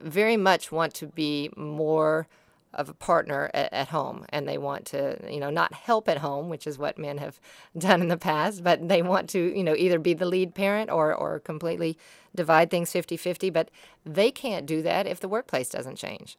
very 0.01 0.37
much 0.37 0.71
want 0.71 0.93
to 0.95 1.07
be 1.07 1.49
more 1.55 2.27
of 2.73 2.89
a 2.89 2.93
partner 2.93 3.49
at, 3.53 3.71
at, 3.73 3.87
home 3.89 4.25
and 4.29 4.47
they 4.47 4.57
want 4.57 4.85
to 4.85 5.17
you 5.31 5.39
know 5.39 5.49
not 5.49 5.73
help 5.73 6.07
at 6.07 6.19
home 6.19 6.49
which 6.49 6.67
is 6.67 6.77
what 6.77 6.97
men 6.97 7.17
have 7.17 7.39
done 7.77 8.01
in 8.01 8.07
the 8.07 8.17
past 8.17 8.63
but 8.63 8.87
they 8.87 9.01
want 9.01 9.29
to 9.29 9.55
you 9.57 9.63
know 9.63 9.75
either 9.75 9.99
be 9.99 10.13
the 10.13 10.25
lead 10.25 10.53
parent 10.53 10.89
or 10.89 11.13
or 11.13 11.39
completely 11.39 11.97
divide 12.35 12.69
things 12.69 12.91
50-50 12.91 13.51
but 13.51 13.71
they 14.05 14.31
can't 14.31 14.65
do 14.65 14.81
that 14.81 15.07
if 15.07 15.19
the 15.19 15.27
workplace 15.27 15.69
doesn't 15.69 15.97
change. 15.97 16.37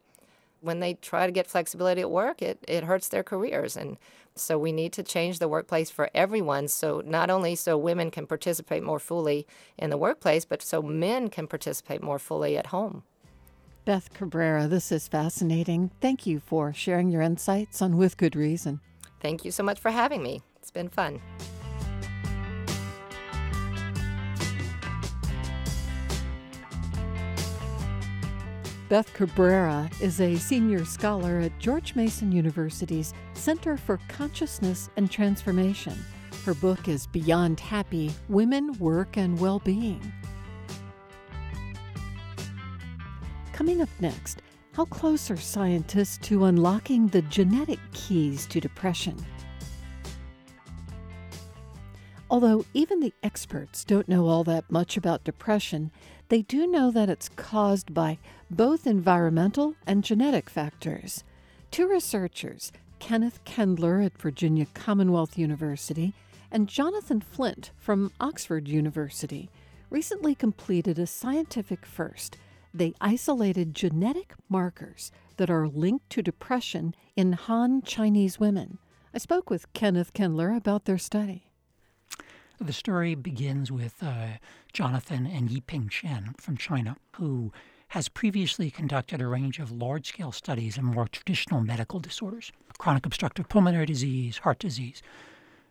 When 0.61 0.79
they 0.79 0.93
try 0.93 1.25
to 1.25 1.31
get 1.31 1.47
flexibility 1.47 2.01
at 2.01 2.11
work 2.11 2.41
it, 2.41 2.63
it 2.67 2.85
hurts 2.85 3.09
their 3.09 3.23
careers 3.23 3.75
and 3.75 3.97
so 4.33 4.57
we 4.57 4.71
need 4.71 4.93
to 4.93 5.03
change 5.03 5.39
the 5.39 5.49
workplace 5.49 5.89
for 5.89 6.09
everyone 6.15 6.69
so 6.69 7.01
not 7.05 7.29
only 7.29 7.55
so 7.55 7.77
women 7.77 8.09
can 8.09 8.25
participate 8.25 8.83
more 8.83 8.99
fully 8.99 9.45
in 9.77 9.89
the 9.89 9.97
workplace 9.97 10.45
but 10.45 10.61
so 10.61 10.81
men 10.81 11.29
can 11.29 11.47
participate 11.47 12.01
more 12.01 12.19
fully 12.19 12.57
at 12.57 12.67
home 12.67 13.03
Beth 13.83 14.13
Cabrera, 14.13 14.67
this 14.67 14.91
is 14.91 15.07
fascinating. 15.07 15.89
Thank 16.01 16.27
you 16.27 16.39
for 16.39 16.71
sharing 16.71 17.09
your 17.09 17.23
insights 17.23 17.81
on 17.81 17.97
With 17.97 18.15
Good 18.15 18.35
Reason. 18.35 18.79
Thank 19.19 19.43
you 19.43 19.49
so 19.49 19.63
much 19.63 19.79
for 19.79 19.89
having 19.89 20.21
me. 20.21 20.43
It's 20.57 20.69
been 20.69 20.87
fun. 20.87 21.19
Beth 28.87 29.11
Cabrera 29.13 29.89
is 29.99 30.21
a 30.21 30.35
senior 30.35 30.85
scholar 30.85 31.39
at 31.39 31.57
George 31.57 31.95
Mason 31.95 32.31
University's 32.31 33.15
Center 33.33 33.77
for 33.77 33.99
Consciousness 34.09 34.91
and 34.95 35.09
Transformation. 35.09 35.97
Her 36.45 36.53
book 36.53 36.87
is 36.87 37.07
Beyond 37.07 37.59
Happy 37.59 38.11
Women, 38.29 38.77
Work, 38.77 39.17
and 39.17 39.39
Well-Being. 39.39 40.13
Coming 43.61 43.83
up 43.83 43.89
next, 43.99 44.41
how 44.73 44.85
close 44.85 45.29
are 45.29 45.37
scientists 45.37 46.17
to 46.27 46.45
unlocking 46.45 47.05
the 47.05 47.21
genetic 47.21 47.77
keys 47.93 48.47
to 48.47 48.59
depression? 48.59 49.23
Although 52.27 52.65
even 52.73 53.01
the 53.01 53.13
experts 53.21 53.83
don't 53.83 54.09
know 54.09 54.25
all 54.25 54.43
that 54.45 54.71
much 54.71 54.97
about 54.97 55.23
depression, 55.23 55.91
they 56.29 56.41
do 56.41 56.65
know 56.65 56.89
that 56.89 57.07
it's 57.07 57.29
caused 57.29 57.93
by 57.93 58.17
both 58.49 58.87
environmental 58.87 59.75
and 59.85 60.03
genetic 60.03 60.49
factors. 60.49 61.23
Two 61.69 61.87
researchers, 61.87 62.71
Kenneth 62.97 63.45
Kendler 63.45 64.03
at 64.03 64.17
Virginia 64.17 64.65
Commonwealth 64.73 65.37
University 65.37 66.15
and 66.51 66.67
Jonathan 66.67 67.21
Flint 67.21 67.69
from 67.77 68.11
Oxford 68.19 68.67
University, 68.67 69.51
recently 69.91 70.33
completed 70.33 70.97
a 70.97 71.05
scientific 71.05 71.85
first 71.85 72.37
they 72.73 72.93
isolated 73.01 73.75
genetic 73.75 74.33
markers 74.49 75.11
that 75.37 75.49
are 75.49 75.67
linked 75.67 76.09
to 76.11 76.21
depression 76.21 76.95
in 77.15 77.33
Han 77.33 77.81
Chinese 77.81 78.39
women. 78.39 78.77
I 79.13 79.17
spoke 79.17 79.49
with 79.49 79.71
Kenneth 79.73 80.13
Kendler 80.13 80.55
about 80.55 80.85
their 80.85 80.97
study. 80.97 81.51
The 82.59 82.73
story 82.73 83.15
begins 83.15 83.71
with 83.71 84.03
uh, 84.03 84.37
Jonathan 84.71 85.25
and 85.25 85.49
Yiping 85.49 85.89
Chen 85.89 86.35
from 86.39 86.57
China, 86.57 86.95
who 87.15 87.51
has 87.89 88.07
previously 88.07 88.69
conducted 88.71 89.19
a 89.19 89.27
range 89.27 89.59
of 89.59 89.71
large 89.71 90.07
scale 90.07 90.31
studies 90.31 90.77
in 90.77 90.85
more 90.85 91.07
traditional 91.07 91.59
medical 91.59 91.99
disorders 91.99 92.51
chronic 92.77 93.05
obstructive 93.05 93.47
pulmonary 93.47 93.85
disease, 93.85 94.39
heart 94.39 94.57
disease. 94.57 95.03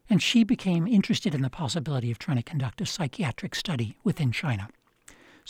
And 0.09 0.23
she 0.23 0.45
became 0.45 0.87
interested 0.87 1.35
in 1.35 1.43
the 1.43 1.51
possibility 1.51 2.11
of 2.11 2.19
trying 2.19 2.37
to 2.37 2.43
conduct 2.43 2.81
a 2.81 2.87
psychiatric 2.87 3.55
study 3.55 3.97
within 4.05 4.33
China. 4.33 4.69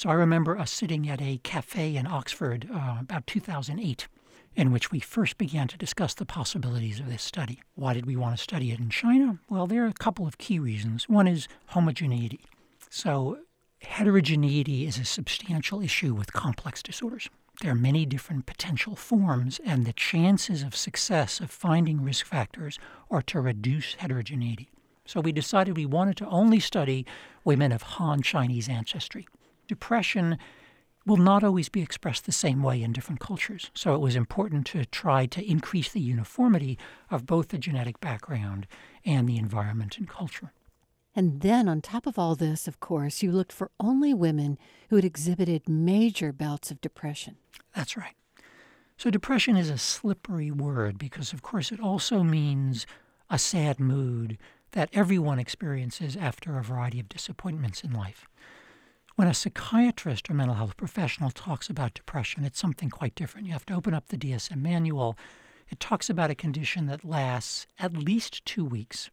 So 0.01 0.09
I 0.09 0.15
remember 0.15 0.57
us 0.57 0.71
sitting 0.71 1.11
at 1.11 1.21
a 1.21 1.41
cafe 1.43 1.95
in 1.95 2.07
Oxford 2.07 2.67
uh, 2.73 2.97
about 3.01 3.27
2008 3.27 4.09
in 4.57 4.73
which 4.73 4.91
we 4.91 4.99
first 4.99 5.37
began 5.37 5.69
to 5.69 5.77
discuss 5.77 6.15
the 6.15 6.25
possibilities 6.25 7.01
of 7.01 7.11
this 7.11 7.23
study. 7.23 7.61
Why 7.75 7.93
did 7.93 8.07
we 8.07 8.17
want 8.17 8.35
to 8.35 8.43
study 8.43 8.73
it 8.73 8.79
in 8.79 8.89
China? 8.89 9.41
Well, 9.51 9.67
there 9.67 9.85
are 9.85 9.89
a 9.89 9.93
couple 9.93 10.27
of 10.27 10.39
key 10.39 10.59
reasons. 10.59 11.07
One 11.07 11.29
is 11.29 11.49
homogeneity. 11.67 12.41
So, 12.89 13.41
heterogeneity 13.83 14.87
is 14.87 14.97
a 14.97 15.05
substantial 15.05 15.83
issue 15.83 16.15
with 16.15 16.33
complex 16.33 16.83
disorders. 16.83 17.29
There 17.61 17.73
are 17.73 17.75
many 17.75 18.07
different 18.07 18.47
potential 18.47 18.97
forms, 18.97 19.61
and 19.67 19.85
the 19.85 19.93
chances 19.93 20.63
of 20.63 20.75
success 20.75 21.41
of 21.41 21.51
finding 21.51 22.03
risk 22.03 22.25
factors 22.25 22.79
are 23.11 23.21
to 23.21 23.39
reduce 23.43 23.97
heterogeneity. 23.97 24.71
So, 25.05 25.21
we 25.21 25.31
decided 25.31 25.77
we 25.77 25.85
wanted 25.85 26.17
to 26.17 26.29
only 26.29 26.59
study 26.59 27.05
women 27.45 27.71
of 27.71 27.83
Han 27.83 28.23
Chinese 28.23 28.67
ancestry 28.67 29.27
depression 29.71 30.37
will 31.07 31.17
not 31.17 31.45
always 31.45 31.69
be 31.69 31.81
expressed 31.81 32.27
the 32.27 32.33
same 32.33 32.61
way 32.61 32.83
in 32.83 32.93
different 32.93 33.21
cultures. 33.21 33.71
So 33.73 33.95
it 33.95 34.01
was 34.01 34.17
important 34.17 34.67
to 34.69 34.85
try 34.85 35.27
to 35.27 35.49
increase 35.49 35.93
the 35.93 36.01
uniformity 36.01 36.77
of 37.09 37.25
both 37.25 37.49
the 37.49 37.59
genetic 37.59 38.01
background 38.01 38.67
and 39.05 39.29
the 39.29 39.39
environment 39.39 39.97
and 39.97 40.09
culture. 40.09 40.53
And 41.15 41.41
then, 41.41 41.69
on 41.69 41.81
top 41.81 42.07
of 42.07 42.19
all 42.19 42.35
this, 42.35 42.67
of 42.67 42.81
course, 42.81 43.23
you 43.23 43.31
looked 43.31 43.53
for 43.53 43.71
only 43.79 44.13
women 44.13 44.59
who 44.89 44.97
had 44.97 45.05
exhibited 45.05 45.69
major 45.69 46.33
bouts 46.33 46.71
of 46.71 46.81
depression. 46.81 47.37
That's 47.75 47.97
right. 47.97 48.15
So, 48.97 49.09
depression 49.11 49.57
is 49.57 49.71
a 49.71 49.79
slippery 49.79 50.51
word 50.51 50.99
because, 50.99 51.33
of 51.33 51.43
course, 51.43 51.73
it 51.73 51.81
also 51.81 52.23
means 52.23 52.87
a 53.29 53.39
sad 53.39 53.81
mood 53.81 54.37
that 54.73 54.91
everyone 54.93 55.39
experiences 55.39 56.17
after 56.17 56.59
a 56.59 56.63
variety 56.63 57.01
of 57.01 57.09
disappointments 57.09 57.83
in 57.83 57.93
life. 57.93 58.27
When 59.21 59.29
a 59.29 59.35
psychiatrist 59.35 60.31
or 60.31 60.33
mental 60.33 60.57
health 60.57 60.79
professional 60.79 61.31
talks 61.31 61.69
about 61.69 61.93
depression, 61.93 62.43
it's 62.43 62.59
something 62.59 62.89
quite 62.89 63.15
different. 63.15 63.47
You 63.47 63.53
have 63.53 63.67
to 63.67 63.75
open 63.75 63.93
up 63.93 64.09
the 64.09 64.17
DSM 64.17 64.63
manual. 64.63 65.15
It 65.69 65.79
talks 65.79 66.09
about 66.09 66.31
a 66.31 66.35
condition 66.35 66.87
that 66.87 67.05
lasts 67.05 67.67
at 67.79 67.93
least 67.93 68.43
two 68.47 68.65
weeks 68.65 69.11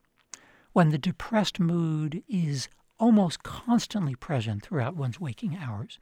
when 0.71 0.91
the 0.91 0.97
depressed 0.97 1.59
mood 1.59 2.23
is 2.29 2.69
almost 2.97 3.43
constantly 3.43 4.15
present 4.15 4.63
throughout 4.63 4.95
one's 4.95 5.19
waking 5.19 5.57
hours. 5.57 5.99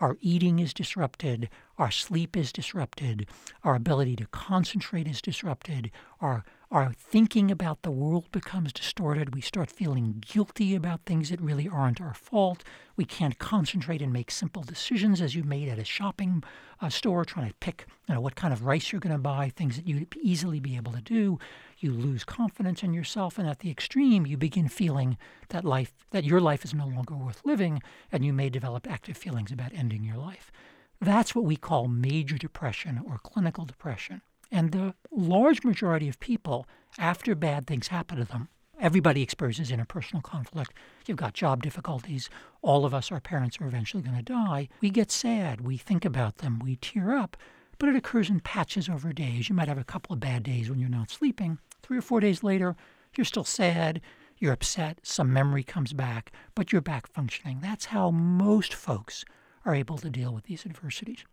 Our 0.00 0.16
eating 0.20 0.58
is 0.58 0.74
disrupted, 0.74 1.48
our 1.78 1.92
sleep 1.92 2.36
is 2.36 2.52
disrupted, 2.52 3.28
our 3.62 3.76
ability 3.76 4.16
to 4.16 4.26
concentrate 4.32 5.06
is 5.06 5.22
disrupted, 5.22 5.92
our 6.20 6.44
our 6.70 6.92
thinking 6.92 7.50
about 7.50 7.80
the 7.80 7.90
world 7.90 8.30
becomes 8.30 8.74
distorted. 8.74 9.34
We 9.34 9.40
start 9.40 9.70
feeling 9.70 10.22
guilty 10.26 10.74
about 10.74 11.06
things 11.06 11.30
that 11.30 11.40
really 11.40 11.66
aren't 11.66 12.00
our 12.00 12.12
fault. 12.12 12.62
We 12.94 13.06
can't 13.06 13.38
concentrate 13.38 14.02
and 14.02 14.12
make 14.12 14.30
simple 14.30 14.62
decisions 14.62 15.22
as 15.22 15.34
you 15.34 15.44
made 15.44 15.68
at 15.68 15.78
a 15.78 15.84
shopping 15.84 16.44
uh, 16.82 16.90
store, 16.90 17.24
trying 17.24 17.48
to 17.48 17.54
pick 17.54 17.86
you 18.06 18.14
know, 18.14 18.20
what 18.20 18.34
kind 18.34 18.52
of 18.52 18.66
rice 18.66 18.92
you're 18.92 19.00
going 19.00 19.14
to 19.14 19.18
buy, 19.18 19.48
things 19.48 19.76
that 19.76 19.88
you'd 19.88 20.14
easily 20.20 20.60
be 20.60 20.76
able 20.76 20.92
to 20.92 21.00
do. 21.00 21.38
You 21.78 21.92
lose 21.92 22.22
confidence 22.24 22.82
in 22.82 22.92
yourself, 22.92 23.38
and 23.38 23.48
at 23.48 23.60
the 23.60 23.70
extreme, 23.70 24.26
you 24.26 24.36
begin 24.36 24.68
feeling 24.68 25.16
that 25.48 25.64
life, 25.64 25.94
that 26.10 26.24
your 26.24 26.40
life 26.40 26.66
is 26.66 26.74
no 26.74 26.86
longer 26.86 27.16
worth 27.16 27.40
living, 27.46 27.80
and 28.12 28.26
you 28.26 28.34
may 28.34 28.50
develop 28.50 28.86
active 28.90 29.16
feelings 29.16 29.50
about 29.50 29.72
ending 29.72 30.04
your 30.04 30.18
life. 30.18 30.52
That's 31.00 31.34
what 31.34 31.44
we 31.44 31.56
call 31.56 31.88
major 31.88 32.36
depression 32.36 33.00
or 33.06 33.18
clinical 33.18 33.64
depression. 33.64 34.20
And 34.50 34.72
the 34.72 34.94
large 35.10 35.62
majority 35.64 36.08
of 36.08 36.20
people, 36.20 36.66
after 36.98 37.34
bad 37.34 37.66
things 37.66 37.88
happen 37.88 38.18
to 38.18 38.24
them, 38.24 38.48
everybody 38.80 39.22
experiences 39.22 39.70
interpersonal 39.70 40.22
conflict. 40.22 40.72
You've 41.06 41.16
got 41.16 41.34
job 41.34 41.62
difficulties. 41.62 42.30
All 42.62 42.84
of 42.84 42.94
us, 42.94 43.12
our 43.12 43.20
parents, 43.20 43.60
are 43.60 43.66
eventually 43.66 44.02
going 44.02 44.16
to 44.16 44.22
die. 44.22 44.68
We 44.80 44.90
get 44.90 45.10
sad. 45.10 45.60
We 45.60 45.76
think 45.76 46.04
about 46.04 46.38
them. 46.38 46.58
We 46.58 46.76
tear 46.76 47.14
up. 47.14 47.36
But 47.78 47.90
it 47.90 47.96
occurs 47.96 48.30
in 48.30 48.40
patches 48.40 48.88
over 48.88 49.12
days. 49.12 49.48
You 49.48 49.54
might 49.54 49.68
have 49.68 49.78
a 49.78 49.84
couple 49.84 50.12
of 50.12 50.20
bad 50.20 50.42
days 50.42 50.68
when 50.68 50.80
you're 50.80 50.88
not 50.88 51.10
sleeping. 51.10 51.58
Three 51.82 51.98
or 51.98 52.02
four 52.02 52.20
days 52.20 52.42
later, 52.42 52.74
you're 53.16 53.24
still 53.24 53.44
sad. 53.44 54.00
You're 54.38 54.52
upset. 54.52 55.00
Some 55.02 55.32
memory 55.32 55.62
comes 55.62 55.92
back, 55.92 56.32
but 56.54 56.72
you're 56.72 56.80
back 56.80 57.06
functioning. 57.06 57.58
That's 57.60 57.86
how 57.86 58.10
most 58.10 58.72
folks 58.74 59.24
are 59.64 59.74
able 59.74 59.98
to 59.98 60.10
deal 60.10 60.32
with 60.32 60.44
these 60.44 60.64
adversities. 60.64 61.24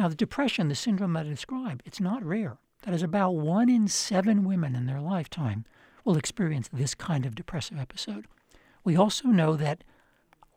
Now, 0.00 0.08
the 0.08 0.14
depression, 0.14 0.68
the 0.68 0.74
syndrome 0.74 1.12
that 1.12 1.26
I 1.26 1.28
described, 1.28 1.82
it's 1.84 2.00
not 2.00 2.24
rare. 2.24 2.56
That 2.84 2.94
is 2.94 3.02
about 3.02 3.32
one 3.32 3.68
in 3.68 3.86
seven 3.86 4.46
women 4.46 4.74
in 4.74 4.86
their 4.86 4.98
lifetime 4.98 5.66
will 6.06 6.16
experience 6.16 6.70
this 6.72 6.94
kind 6.94 7.26
of 7.26 7.34
depressive 7.34 7.78
episode. 7.78 8.24
We 8.82 8.96
also 8.96 9.28
know 9.28 9.56
that 9.56 9.84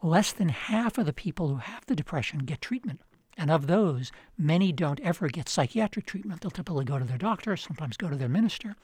less 0.02 0.32
than 0.32 0.48
half 0.48 0.98
of 0.98 1.06
the 1.06 1.12
people 1.12 1.50
who 1.50 1.58
have 1.58 1.86
the 1.88 1.96
depression 1.96 2.40
get 2.46 2.62
treatment. 2.62 3.02
And 3.38 3.52
of 3.52 3.68
those, 3.68 4.14
many 4.38 4.72
don't 4.72 5.02
ever 5.02 5.28
get 5.28 5.50
psychiatric 5.50 6.06
treatment. 6.06 6.40
They'll 6.40 6.50
typically 6.50 6.86
go 6.86 6.98
to 6.98 7.04
their 7.04 7.18
doctor, 7.18 7.58
sometimes 7.58 7.98
go 7.98 8.10
to 8.10 8.16
their 8.16 8.30
minister. 8.30 8.78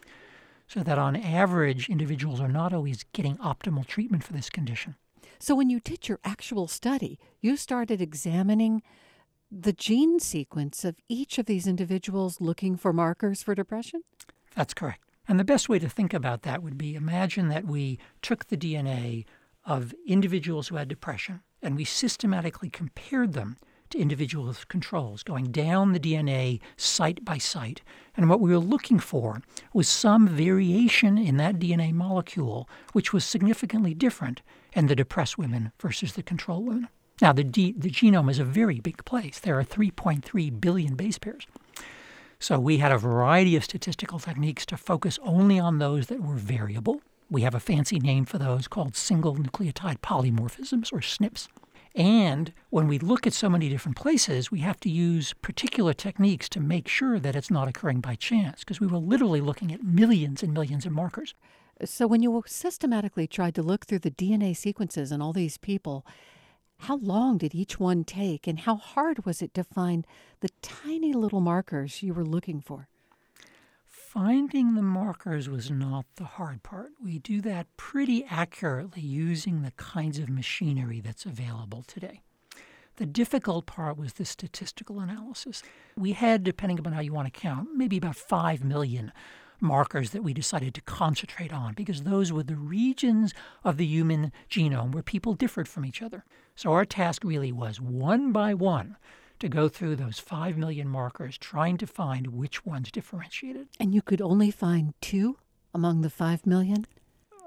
So 0.67 0.83
that 0.83 0.99
on 0.99 1.15
average, 1.15 1.87
individuals 1.87 2.41
are 2.41 2.49
not 2.49 2.73
always 2.73 3.05
getting 3.13 3.37
optimal 3.37 3.87
treatment 3.87 4.25
for 4.25 4.33
this 4.33 4.49
condition. 4.49 4.97
So 5.39 5.55
when 5.55 5.69
you 5.69 5.79
did 5.79 6.09
your 6.09 6.19
actual 6.25 6.67
study, 6.67 7.17
you 7.39 7.55
started 7.55 8.01
examining 8.01 8.83
the 9.51 9.73
gene 9.73 10.19
sequence 10.19 10.85
of 10.85 10.95
each 11.07 11.37
of 11.37 11.45
these 11.45 11.67
individuals 11.67 12.39
looking 12.39 12.75
for 12.75 12.93
markers 12.93 13.41
for 13.41 13.55
depression? 13.55 14.01
That's 14.55 14.73
correct. 14.73 15.03
And 15.27 15.39
the 15.39 15.45
best 15.45 15.69
way 15.69 15.79
to 15.79 15.89
think 15.89 16.13
about 16.13 16.41
that 16.43 16.63
would 16.63 16.77
be 16.77 16.95
imagine 16.95 17.49
that 17.49 17.65
we 17.65 17.99
took 18.21 18.47
the 18.47 18.57
DNA 18.57 19.25
of 19.65 19.93
individuals 20.07 20.67
who 20.67 20.75
had 20.75 20.87
depression 20.87 21.41
and 21.61 21.75
we 21.75 21.83
systematically 21.83 22.69
compared 22.69 23.33
them 23.33 23.57
to 23.89 23.97
individual 23.97 24.53
controls, 24.67 25.23
going 25.23 25.45
down 25.45 25.93
the 25.93 25.99
DNA 25.99 26.59
site 26.77 27.25
by 27.25 27.37
site. 27.37 27.81
And 28.15 28.29
what 28.29 28.39
we 28.39 28.51
were 28.51 28.59
looking 28.59 28.99
for 28.99 29.41
was 29.73 29.87
some 29.87 30.27
variation 30.27 31.17
in 31.17 31.37
that 31.37 31.59
DNA 31.59 31.91
molecule, 31.91 32.69
which 32.93 33.13
was 33.13 33.25
significantly 33.25 33.93
different 33.93 34.41
in 34.73 34.87
the 34.87 34.95
depressed 34.95 35.37
women 35.37 35.71
versus 35.79 36.13
the 36.13 36.23
control 36.23 36.63
women. 36.63 36.89
Now, 37.21 37.33
the, 37.33 37.43
D, 37.43 37.73
the 37.77 37.89
genome 37.89 38.31
is 38.31 38.39
a 38.39 38.45
very 38.45 38.79
big 38.79 39.03
place. 39.03 39.39
There 39.39 39.59
are 39.59 39.63
3.3 39.63 40.61
billion 40.61 40.95
base 40.95 41.17
pairs. 41.17 41.45
So 42.39 42.57
we 42.57 42.77
had 42.77 42.93
a 42.93 42.97
variety 42.97 43.57
of 43.57 43.65
statistical 43.65 44.19
techniques 44.19 44.65
to 44.67 44.77
focus 44.77 45.19
only 45.23 45.59
on 45.59 45.79
those 45.79 46.07
that 46.07 46.23
were 46.23 46.35
variable. 46.35 47.01
We 47.29 47.41
have 47.41 47.53
a 47.53 47.59
fancy 47.59 47.99
name 47.99 48.23
for 48.23 48.37
those 48.37 48.69
called 48.69 48.95
single 48.95 49.35
nucleotide 49.35 49.99
polymorphisms, 49.99 50.93
or 50.93 50.99
SNPs. 50.99 51.49
And 51.95 52.53
when 52.69 52.87
we 52.87 52.97
look 52.97 53.27
at 53.27 53.33
so 53.33 53.49
many 53.49 53.67
different 53.67 53.97
places, 53.97 54.51
we 54.51 54.59
have 54.59 54.79
to 54.81 54.89
use 54.89 55.33
particular 55.33 55.93
techniques 55.93 56.47
to 56.49 56.61
make 56.61 56.87
sure 56.87 57.19
that 57.19 57.35
it's 57.35 57.51
not 57.51 57.67
occurring 57.67 57.99
by 57.99 58.15
chance, 58.15 58.61
because 58.61 58.79
we 58.79 58.87
were 58.87 58.99
literally 58.99 59.41
looking 59.41 59.73
at 59.73 59.83
millions 59.83 60.41
and 60.41 60.53
millions 60.53 60.85
of 60.85 60.93
markers. 60.93 61.33
So, 61.83 62.07
when 62.07 62.21
you 62.21 62.43
systematically 62.45 63.27
tried 63.27 63.55
to 63.55 63.63
look 63.63 63.85
through 63.85 63.99
the 63.99 64.11
DNA 64.11 64.55
sequences 64.55 65.11
in 65.11 65.21
all 65.21 65.33
these 65.33 65.57
people, 65.57 66.05
how 66.79 66.97
long 66.97 67.37
did 67.37 67.53
each 67.53 67.79
one 67.79 68.03
take, 68.03 68.47
and 68.47 68.59
how 68.59 68.75
hard 68.75 69.25
was 69.25 69.41
it 69.41 69.53
to 69.53 69.63
find 69.63 70.07
the 70.39 70.49
tiny 70.61 71.13
little 71.13 71.41
markers 71.41 72.01
you 72.01 72.13
were 72.13 72.25
looking 72.25 72.61
for? 72.61 72.87
Finding 73.85 74.73
the 74.73 74.81
markers 74.81 75.49
was 75.49 75.69
not 75.69 76.05
the 76.15 76.23
hard 76.23 76.63
part. 76.63 76.91
We 77.03 77.19
do 77.19 77.41
that 77.41 77.67
pretty 77.77 78.25
accurately 78.25 79.01
using 79.01 79.61
the 79.61 79.71
kinds 79.71 80.17
of 80.17 80.29
machinery 80.29 80.99
that's 80.99 81.25
available 81.25 81.83
today. 81.83 82.21
The 82.95 83.05
difficult 83.05 83.65
part 83.65 83.97
was 83.97 84.13
the 84.13 84.25
statistical 84.25 84.99
analysis. 84.99 85.61
We 85.95 86.13
had, 86.13 86.43
depending 86.43 86.79
upon 86.79 86.93
how 86.93 87.01
you 87.01 87.13
want 87.13 87.31
to 87.31 87.39
count, 87.39 87.69
maybe 87.75 87.97
about 87.97 88.15
5 88.15 88.63
million 88.63 89.11
markers 89.61 90.11
that 90.11 90.23
we 90.23 90.33
decided 90.33 90.73
to 90.73 90.81
concentrate 90.81 91.53
on 91.53 91.73
because 91.73 92.03
those 92.03 92.31
were 92.31 92.43
the 92.43 92.55
regions 92.55 93.33
of 93.63 93.77
the 93.77 93.85
human 93.85 94.31
genome 94.49 94.91
where 94.91 95.03
people 95.03 95.33
differed 95.33 95.67
from 95.67 95.85
each 95.85 96.01
other. 96.01 96.25
So 96.55 96.71
our 96.73 96.85
task 96.85 97.23
really 97.23 97.51
was 97.51 97.79
one 97.79 98.31
by 98.31 98.53
one 98.53 98.97
to 99.39 99.49
go 99.49 99.69
through 99.69 99.95
those 99.95 100.19
5 100.19 100.57
million 100.57 100.87
markers 100.87 101.37
trying 101.37 101.77
to 101.77 101.87
find 101.87 102.27
which 102.27 102.65
ones 102.65 102.91
differentiated. 102.91 103.67
And 103.79 103.95
you 103.95 104.01
could 104.01 104.21
only 104.21 104.51
find 104.51 104.93
two 105.01 105.37
among 105.73 106.01
the 106.01 106.09
5 106.09 106.45
million? 106.45 106.85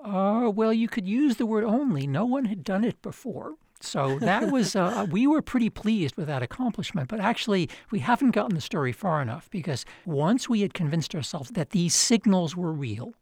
Uh, 0.03 0.51
well, 0.53 0.73
you 0.73 0.89
could 0.89 1.07
use 1.07 1.37
the 1.37 1.47
word 1.47 1.65
only. 1.65 2.07
No 2.07 2.25
one 2.25 2.47
had 2.47 2.65
done 2.65 2.85
it 2.85 3.01
before. 3.03 3.55
So 3.83 4.19
that 4.21 4.51
was, 4.51 4.77
uh, 4.77 5.07
we 5.11 5.27
were 5.27 5.43
pretty 5.43 5.69
pleased 5.69 6.17
with 6.17 6.29
that 6.29 6.43
accomplishment. 6.43 7.09
But 7.09 7.21
actually, 7.21 7.69
we 7.91 7.99
haven't 7.99 8.31
gotten 8.31 8.55
the 8.55 8.61
story 8.61 8.93
far 8.93 9.21
enough 9.21 9.51
because 9.51 9.85
once 10.07 10.49
we 10.49 10.61
had 10.61 10.73
convinced 10.73 11.15
ourselves 11.15 11.51
that 11.51 11.71
these 11.71 11.95
signals 11.95 12.57
were 12.57 12.73
real, 12.73 13.15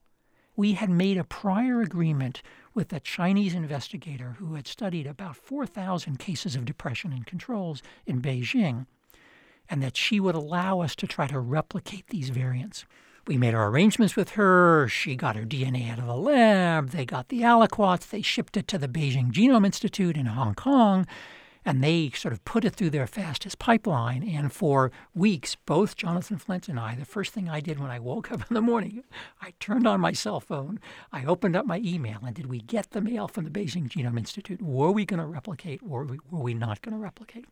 we 0.56 0.72
had 0.72 0.90
made 0.90 1.16
a 1.16 1.24
prior 1.24 1.80
agreement 1.80 2.42
with 2.74 2.92
a 2.92 3.00
Chinese 3.00 3.54
investigator 3.54 4.36
who 4.38 4.54
had 4.54 4.66
studied 4.66 5.06
about 5.06 5.36
4,000 5.36 6.18
cases 6.18 6.54
of 6.54 6.66
depression 6.66 7.12
and 7.12 7.26
controls 7.26 7.82
in 8.06 8.20
Beijing, 8.20 8.86
and 9.68 9.82
that 9.82 9.96
she 9.96 10.20
would 10.20 10.34
allow 10.34 10.80
us 10.80 10.94
to 10.96 11.06
try 11.06 11.26
to 11.26 11.40
replicate 11.40 12.08
these 12.08 12.28
variants. 12.28 12.84
We 13.31 13.39
made 13.39 13.55
our 13.55 13.68
arrangements 13.68 14.16
with 14.16 14.31
her. 14.31 14.89
She 14.89 15.14
got 15.14 15.37
her 15.37 15.45
DNA 15.45 15.89
out 15.89 16.01
of 16.01 16.07
the 16.07 16.16
lab. 16.16 16.91
They 16.91 17.05
got 17.05 17.28
the 17.28 17.43
aliquots. 17.43 18.11
They 18.11 18.22
shipped 18.22 18.57
it 18.57 18.66
to 18.66 18.76
the 18.76 18.89
Beijing 18.89 19.31
Genome 19.31 19.64
Institute 19.64 20.16
in 20.16 20.26
Hong 20.26 20.57
Kong. 20.57 21.07
And 21.64 21.81
they 21.81 22.11
sort 22.11 22.35
of 22.35 22.45
put 22.45 22.64
it 22.64 22.74
through 22.74 22.91
their 22.91 23.07
fastest 23.07 23.61
pipeline. 23.61 24.28
And 24.28 24.53
for 24.53 24.91
weeks, 25.14 25.55
both 25.64 25.95
Jonathan 25.95 26.39
Flint 26.39 26.68
and 26.68 26.81
I, 26.81 26.97
the 26.97 27.05
first 27.05 27.33
thing 27.33 27.49
I 27.49 27.61
did 27.61 27.78
when 27.78 27.93
I 27.93 28.01
woke 28.01 28.33
up 28.33 28.41
in 28.51 28.53
the 28.53 28.61
morning, 28.61 29.05
I 29.41 29.53
turned 29.61 29.87
on 29.87 30.01
my 30.01 30.11
cell 30.11 30.41
phone, 30.41 30.81
I 31.12 31.24
opened 31.24 31.55
up 31.55 31.66
my 31.66 31.81
email, 31.85 32.18
and 32.26 32.35
did 32.35 32.47
we 32.47 32.59
get 32.59 32.91
the 32.91 33.01
mail 33.01 33.28
from 33.28 33.45
the 33.45 33.51
Beijing 33.51 33.89
Genome 33.89 34.18
Institute? 34.18 34.61
Were 34.61 34.91
we 34.91 35.05
going 35.05 35.20
to 35.20 35.26
replicate 35.26 35.83
or 35.89 36.05
were 36.33 36.43
we 36.43 36.53
not 36.53 36.83
going 36.83 36.97
to 36.97 37.01
replicate? 37.01 37.45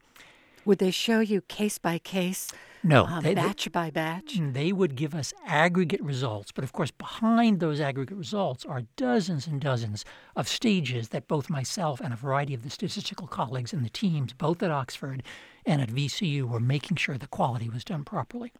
Would 0.68 0.80
they 0.80 0.90
show 0.90 1.20
you 1.20 1.40
case 1.40 1.78
by 1.78 1.96
case? 1.96 2.52
No, 2.82 3.06
uh, 3.06 3.22
they, 3.22 3.34
batch 3.34 3.64
they, 3.64 3.70
by 3.70 3.88
batch. 3.88 4.34
Mm, 4.38 4.52
they 4.52 4.70
would 4.70 4.96
give 4.96 5.14
us 5.14 5.32
aggregate 5.46 6.02
results, 6.02 6.52
but 6.52 6.62
of 6.62 6.74
course, 6.74 6.90
behind 6.90 7.60
those 7.60 7.80
aggregate 7.80 8.18
results 8.18 8.66
are 8.66 8.82
dozens 8.96 9.46
and 9.46 9.62
dozens 9.62 10.04
of 10.36 10.46
stages 10.46 11.08
that 11.08 11.26
both 11.26 11.48
myself 11.48 12.02
and 12.02 12.12
a 12.12 12.16
variety 12.16 12.52
of 12.52 12.64
the 12.64 12.68
statistical 12.68 13.26
colleagues 13.26 13.72
in 13.72 13.82
the 13.82 13.88
teams, 13.88 14.34
both 14.34 14.62
at 14.62 14.70
Oxford 14.70 15.22
and 15.64 15.80
at 15.80 15.88
VCU, 15.88 16.42
were 16.42 16.60
making 16.60 16.98
sure 16.98 17.16
the 17.16 17.26
quality 17.28 17.70
was 17.70 17.82
done 17.82 18.04
properly. 18.04 18.52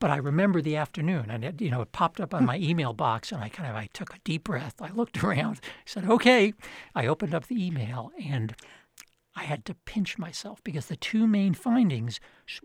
But 0.00 0.10
I 0.10 0.16
remember 0.16 0.60
the 0.60 0.74
afternoon, 0.74 1.30
and 1.30 1.44
it, 1.44 1.60
you 1.60 1.70
know, 1.70 1.82
it 1.82 1.92
popped 1.92 2.20
up 2.20 2.34
on 2.34 2.44
my 2.44 2.56
email 2.60 2.92
box, 2.92 3.30
and 3.30 3.40
I 3.40 3.50
kind 3.50 3.70
of 3.70 3.76
I 3.76 3.88
took 3.92 4.12
a 4.14 4.18
deep 4.24 4.42
breath. 4.42 4.82
I 4.82 4.90
looked 4.90 5.22
around, 5.22 5.60
said, 5.84 6.10
"Okay." 6.10 6.54
I 6.96 7.06
opened 7.06 7.34
up 7.34 7.46
the 7.46 7.64
email, 7.64 8.10
and 8.20 8.52
I 9.40 9.44
had 9.44 9.64
to 9.64 9.74
pinch 9.74 10.18
myself 10.18 10.62
because 10.62 10.86
the 10.86 10.96
two 10.96 11.26
main 11.26 11.54
findings 11.54 12.20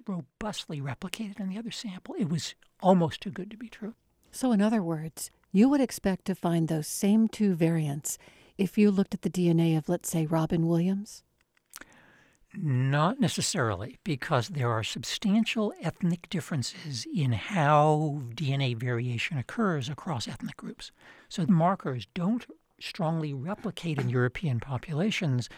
robustly 0.06 0.82
replicated 0.82 1.40
in 1.40 1.48
the 1.48 1.58
other 1.58 1.72
sample. 1.72 2.16
It 2.20 2.28
was 2.28 2.54
almost 2.82 3.22
too 3.22 3.32
good 3.32 3.50
to 3.52 3.58
be 3.58 3.70
true. 3.70 3.96
So, 4.30 4.52
in 4.52 4.62
other 4.62 4.84
words, 4.84 5.32
you 5.54 5.70
would 5.70 5.80
expect 5.80 6.26
to 6.26 6.36
find 6.36 6.68
those 6.68 6.86
same 6.86 7.30
two 7.30 7.56
variants 7.56 8.18
if 8.58 8.78
you 8.78 8.92
looked 8.92 9.14
at 9.14 9.22
the 9.22 9.30
DNA 9.30 9.78
of, 9.78 9.88
let's 9.88 10.10
say, 10.10 10.26
Robin 10.26 10.68
Williams? 10.68 11.24
Not 12.54 13.22
necessarily, 13.22 13.98
because 14.04 14.50
there 14.50 14.70
are 14.70 14.84
substantial 14.84 15.74
ethnic 15.82 16.28
differences 16.30 17.08
in 17.14 17.32
how 17.32 18.22
DNA 18.34 18.76
variation 18.76 19.38
occurs 19.38 19.88
across 19.88 20.28
ethnic 20.28 20.58
groups. 20.58 20.92
So 21.30 21.46
the 21.46 21.54
markers 21.54 22.06
don't 22.14 22.46
strongly 22.82 23.34
replicate 23.34 23.98
in 23.98 24.10
European 24.10 24.60
populations 24.60 25.50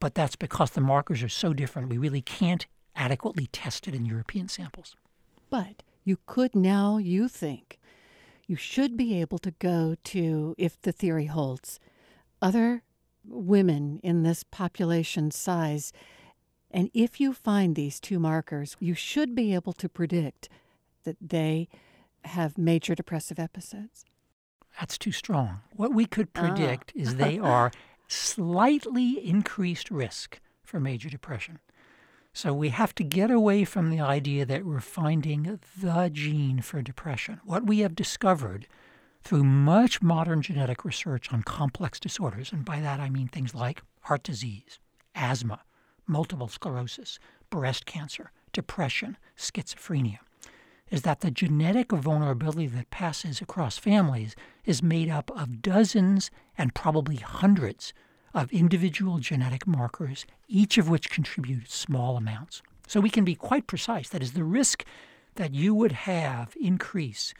but 0.00 0.14
that's 0.14 0.36
because 0.36 0.70
the 0.70 0.80
markers 0.80 1.22
are 1.22 1.28
so 1.28 1.52
different, 1.52 1.88
we 1.88 1.98
really 1.98 2.22
can't 2.22 2.66
adequately 2.94 3.46
test 3.48 3.88
it 3.88 3.94
in 3.94 4.04
European 4.04 4.48
samples. 4.48 4.96
But 5.50 5.82
you 6.04 6.18
could 6.26 6.54
now, 6.54 6.98
you 6.98 7.28
think, 7.28 7.78
you 8.46 8.56
should 8.56 8.96
be 8.96 9.20
able 9.20 9.38
to 9.38 9.50
go 9.52 9.96
to, 10.04 10.54
if 10.56 10.80
the 10.80 10.92
theory 10.92 11.26
holds, 11.26 11.80
other 12.40 12.82
women 13.24 14.00
in 14.02 14.22
this 14.22 14.44
population 14.44 15.30
size. 15.30 15.92
And 16.70 16.90
if 16.94 17.20
you 17.20 17.32
find 17.32 17.74
these 17.74 17.98
two 17.98 18.18
markers, 18.18 18.76
you 18.78 18.94
should 18.94 19.34
be 19.34 19.54
able 19.54 19.72
to 19.74 19.88
predict 19.88 20.48
that 21.04 21.16
they 21.20 21.68
have 22.24 22.58
major 22.58 22.94
depressive 22.94 23.38
episodes. 23.38 24.04
That's 24.78 24.98
too 24.98 25.12
strong. 25.12 25.60
What 25.72 25.94
we 25.94 26.06
could 26.06 26.28
ah. 26.36 26.40
predict 26.40 26.92
is 26.94 27.16
they 27.16 27.38
are 27.40 27.72
slightly 28.08 29.26
increased 29.26 29.90
risk 29.90 30.40
for 30.64 30.80
major 30.80 31.08
depression. 31.08 31.58
So 32.32 32.52
we 32.52 32.68
have 32.68 32.94
to 32.96 33.04
get 33.04 33.30
away 33.30 33.64
from 33.64 33.90
the 33.90 34.00
idea 34.00 34.44
that 34.44 34.66
we're 34.66 34.80
finding 34.80 35.58
the 35.80 36.10
gene 36.12 36.60
for 36.60 36.82
depression. 36.82 37.40
What 37.44 37.66
we 37.66 37.78
have 37.78 37.94
discovered 37.94 38.66
through 39.22 39.44
much 39.44 40.02
modern 40.02 40.42
genetic 40.42 40.84
research 40.84 41.32
on 41.32 41.42
complex 41.42 41.98
disorders, 41.98 42.52
and 42.52 42.64
by 42.64 42.80
that 42.80 43.00
I 43.00 43.08
mean 43.08 43.28
things 43.28 43.54
like 43.54 43.82
heart 44.02 44.22
disease, 44.22 44.78
asthma, 45.14 45.62
multiple 46.06 46.48
sclerosis, 46.48 47.18
breast 47.48 47.86
cancer, 47.86 48.30
depression, 48.52 49.16
schizophrenia, 49.36 50.18
is 50.90 51.02
that 51.02 51.20
the 51.20 51.30
genetic 51.30 51.90
vulnerability 51.90 52.66
that 52.66 52.90
passes 52.90 53.40
across 53.40 53.78
families 53.78 54.36
is 54.66 54.82
made 54.82 55.08
up 55.08 55.30
of 55.30 55.62
dozens 55.62 56.30
and 56.58 56.74
probably 56.74 57.16
hundreds 57.16 57.94
of 58.34 58.52
individual 58.52 59.18
genetic 59.18 59.66
markers, 59.66 60.26
each 60.48 60.76
of 60.76 60.90
which 60.90 61.08
contribute 61.08 61.70
small 61.70 62.16
amounts. 62.16 62.60
So 62.86 63.00
we 63.00 63.10
can 63.10 63.24
be 63.24 63.34
quite 63.34 63.66
precise. 63.66 64.10
That 64.10 64.22
is, 64.22 64.32
the 64.32 64.44
risk 64.44 64.84
that 65.36 65.54
you 65.54 65.74
would 65.74 65.92
have 65.92 66.54
increase 66.60 67.32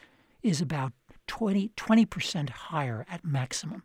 is 0.42 0.60
about 0.60 0.92
20, 1.26 1.70
20% 1.76 2.50
higher 2.50 3.04
at 3.10 3.24
maximum 3.24 3.82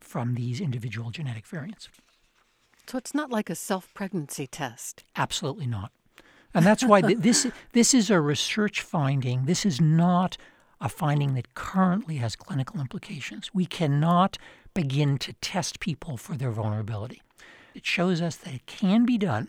from 0.00 0.34
these 0.34 0.60
individual 0.60 1.10
genetic 1.10 1.46
variants. 1.46 1.88
So 2.86 2.98
it's 2.98 3.14
not 3.14 3.30
like 3.30 3.50
a 3.50 3.54
self 3.54 3.92
pregnancy 3.94 4.46
test. 4.46 5.04
Absolutely 5.16 5.66
not. 5.66 5.92
And 6.54 6.66
that's 6.66 6.84
why 6.84 7.00
this, 7.00 7.46
this 7.72 7.94
is 7.94 8.10
a 8.10 8.20
research 8.20 8.82
finding. 8.82 9.46
This 9.46 9.64
is 9.64 9.80
not 9.80 10.36
a 10.82 10.88
finding 10.88 11.34
that 11.34 11.54
currently 11.54 12.16
has 12.16 12.34
clinical 12.34 12.80
implications. 12.80 13.50
We 13.54 13.64
cannot 13.64 14.36
begin 14.74 15.16
to 15.18 15.32
test 15.34 15.78
people 15.78 16.16
for 16.16 16.34
their 16.34 16.50
vulnerability. 16.50 17.22
It 17.72 17.86
shows 17.86 18.20
us 18.20 18.36
that 18.36 18.52
it 18.52 18.66
can 18.66 19.06
be 19.06 19.16
done, 19.16 19.48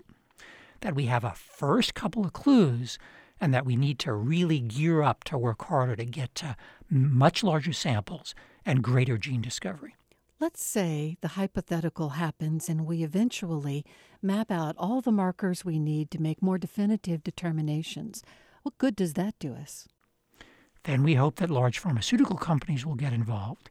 that 0.81 0.95
we 0.95 1.07
have 1.07 1.23
a 1.23 1.31
first 1.31 1.95
couple 1.95 2.23
of 2.23 2.33
clues, 2.33 2.99
and 3.41 3.51
that 3.53 3.65
we 3.65 3.75
need 3.75 3.97
to 3.99 4.13
really 4.13 4.59
gear 4.59 5.01
up 5.01 5.23
to 5.25 5.37
work 5.37 5.65
harder 5.65 5.95
to 5.95 6.05
get 6.05 6.35
to 6.35 6.55
much 6.89 7.43
larger 7.43 7.73
samples 7.73 8.35
and 8.63 8.83
greater 8.83 9.17
gene 9.17 9.41
discovery. 9.41 9.95
Let's 10.39 10.63
say 10.63 11.17
the 11.21 11.29
hypothetical 11.29 12.09
happens 12.09 12.69
and 12.69 12.85
we 12.85 13.03
eventually 13.03 13.85
map 14.21 14.51
out 14.51 14.75
all 14.77 15.01
the 15.01 15.11
markers 15.11 15.65
we 15.65 15.79
need 15.79 16.11
to 16.11 16.21
make 16.21 16.41
more 16.43 16.57
definitive 16.59 17.23
determinations. 17.23 18.23
What 18.61 18.77
good 18.77 18.95
does 18.95 19.13
that 19.13 19.35
do 19.39 19.55
us? 19.55 19.87
Then 20.83 21.03
we 21.03 21.15
hope 21.15 21.37
that 21.37 21.49
large 21.49 21.79
pharmaceutical 21.79 22.37
companies 22.37 22.85
will 22.85 22.95
get 22.95 23.13
involved. 23.13 23.69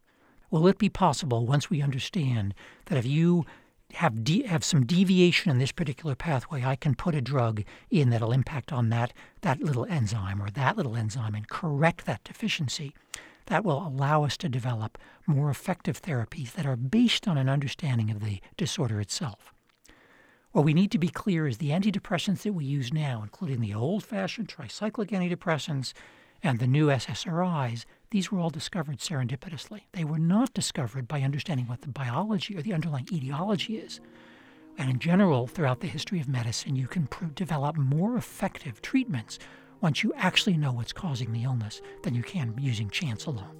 Will 0.50 0.66
it 0.66 0.78
be 0.78 0.88
possible 0.88 1.46
once 1.46 1.70
we 1.70 1.82
understand 1.82 2.54
that 2.86 2.98
if 2.98 3.06
you 3.06 3.44
have 3.94 4.24
de- 4.24 4.44
have 4.44 4.64
some 4.64 4.86
deviation 4.86 5.50
in 5.50 5.58
this 5.58 5.72
particular 5.72 6.14
pathway, 6.14 6.64
I 6.64 6.76
can 6.76 6.94
put 6.94 7.14
a 7.14 7.20
drug 7.20 7.62
in 7.90 8.10
that'll 8.10 8.32
impact 8.32 8.72
on 8.72 8.88
that 8.88 9.12
that 9.42 9.60
little 9.60 9.84
enzyme 9.86 10.40
or 10.40 10.50
that 10.50 10.76
little 10.76 10.96
enzyme 10.96 11.34
and 11.34 11.48
correct 11.48 12.06
that 12.06 12.24
deficiency. 12.24 12.94
That 13.46 13.64
will 13.64 13.86
allow 13.86 14.24
us 14.24 14.36
to 14.38 14.48
develop 14.48 14.96
more 15.26 15.50
effective 15.50 16.00
therapies 16.00 16.52
that 16.52 16.64
are 16.64 16.76
based 16.76 17.28
on 17.28 17.36
an 17.36 17.48
understanding 17.48 18.10
of 18.10 18.20
the 18.20 18.40
disorder 18.56 19.00
itself. 19.00 19.52
What 20.52 20.64
we 20.64 20.74
need 20.74 20.90
to 20.92 20.98
be 20.98 21.08
clear 21.08 21.46
is 21.46 21.58
the 21.58 21.70
antidepressants 21.70 22.42
that 22.42 22.52
we 22.52 22.64
use 22.64 22.92
now, 22.92 23.22
including 23.22 23.60
the 23.60 23.74
old 23.74 24.04
fashioned 24.04 24.48
tricyclic 24.48 25.08
antidepressants 25.08 25.92
and 26.42 26.58
the 26.58 26.66
new 26.66 26.88
SSRIs, 26.88 27.84
these 28.10 28.30
were 28.30 28.40
all 28.40 28.50
discovered 28.50 28.98
serendipitously. 28.98 29.82
They 29.92 30.04
were 30.04 30.18
not 30.18 30.52
discovered 30.52 31.06
by 31.08 31.22
understanding 31.22 31.66
what 31.66 31.82
the 31.82 31.88
biology 31.88 32.56
or 32.56 32.62
the 32.62 32.74
underlying 32.74 33.08
etiology 33.12 33.76
is. 33.76 34.00
And 34.78 34.90
in 34.90 34.98
general, 34.98 35.46
throughout 35.46 35.80
the 35.80 35.86
history 35.86 36.20
of 36.20 36.28
medicine, 36.28 36.76
you 36.76 36.88
can 36.88 37.08
develop 37.34 37.76
more 37.76 38.16
effective 38.16 38.82
treatments 38.82 39.38
once 39.80 40.02
you 40.02 40.12
actually 40.16 40.56
know 40.56 40.72
what's 40.72 40.92
causing 40.92 41.32
the 41.32 41.44
illness 41.44 41.80
than 42.02 42.14
you 42.14 42.22
can 42.22 42.54
using 42.58 42.88
chance 42.88 43.26
alone. 43.26 43.58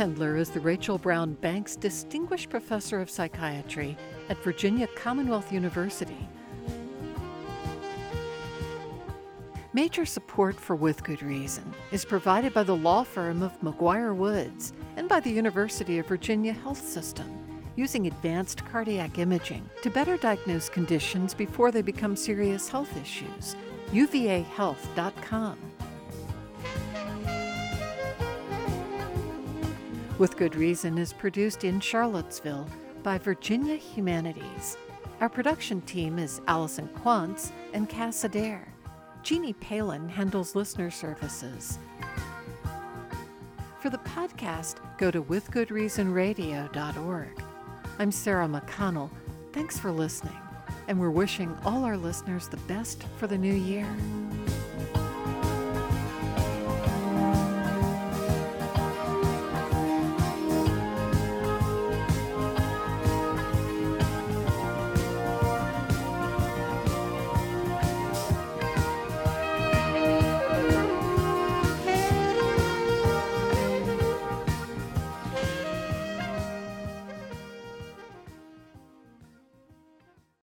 Kendler 0.00 0.38
is 0.38 0.48
the 0.48 0.60
Rachel 0.60 0.96
Brown 0.96 1.34
Banks 1.34 1.76
Distinguished 1.76 2.48
Professor 2.48 3.02
of 3.02 3.10
Psychiatry 3.10 3.98
at 4.30 4.42
Virginia 4.42 4.86
Commonwealth 4.96 5.52
University. 5.52 6.26
Major 9.74 10.06
support 10.06 10.58
for 10.58 10.74
With 10.74 11.04
Good 11.04 11.22
Reason 11.22 11.74
is 11.92 12.06
provided 12.06 12.54
by 12.54 12.62
the 12.62 12.74
law 12.74 13.02
firm 13.02 13.42
of 13.42 13.60
McGuire 13.60 14.16
Woods 14.16 14.72
and 14.96 15.06
by 15.06 15.20
the 15.20 15.28
University 15.28 15.98
of 15.98 16.06
Virginia 16.06 16.54
Health 16.54 16.80
System, 16.82 17.30
using 17.76 18.06
advanced 18.06 18.64
cardiac 18.64 19.18
imaging 19.18 19.68
to 19.82 19.90
better 19.90 20.16
diagnose 20.16 20.70
conditions 20.70 21.34
before 21.34 21.70
they 21.70 21.82
become 21.82 22.16
serious 22.16 22.70
health 22.70 22.96
issues. 22.96 23.54
UVAHealth.com. 23.92 25.69
With 30.20 30.36
Good 30.36 30.54
Reason 30.54 30.96
is 30.98 31.12
produced 31.14 31.64
in 31.64 31.80
Charlottesville 31.80 32.68
by 33.02 33.16
Virginia 33.16 33.76
Humanities. 33.76 34.76
Our 35.22 35.30
production 35.30 35.80
team 35.80 36.18
is 36.18 36.42
Allison 36.46 36.88
Quantz 36.88 37.52
and 37.72 37.88
Cass 37.88 38.22
Adair. 38.24 38.68
Jeannie 39.22 39.54
Palin 39.54 40.10
handles 40.10 40.54
listener 40.54 40.90
services. 40.90 41.78
For 43.78 43.88
the 43.88 43.96
podcast, 43.96 44.76
go 44.98 45.10
to 45.10 45.22
withgoodreasonradio.org. 45.22 47.42
I'm 47.98 48.12
Sarah 48.12 48.46
McConnell. 48.46 49.08
Thanks 49.54 49.78
for 49.78 49.90
listening, 49.90 50.36
and 50.86 51.00
we're 51.00 51.08
wishing 51.08 51.56
all 51.64 51.82
our 51.82 51.96
listeners 51.96 52.46
the 52.46 52.58
best 52.58 53.04
for 53.16 53.26
the 53.26 53.38
new 53.38 53.54
year. 53.54 53.88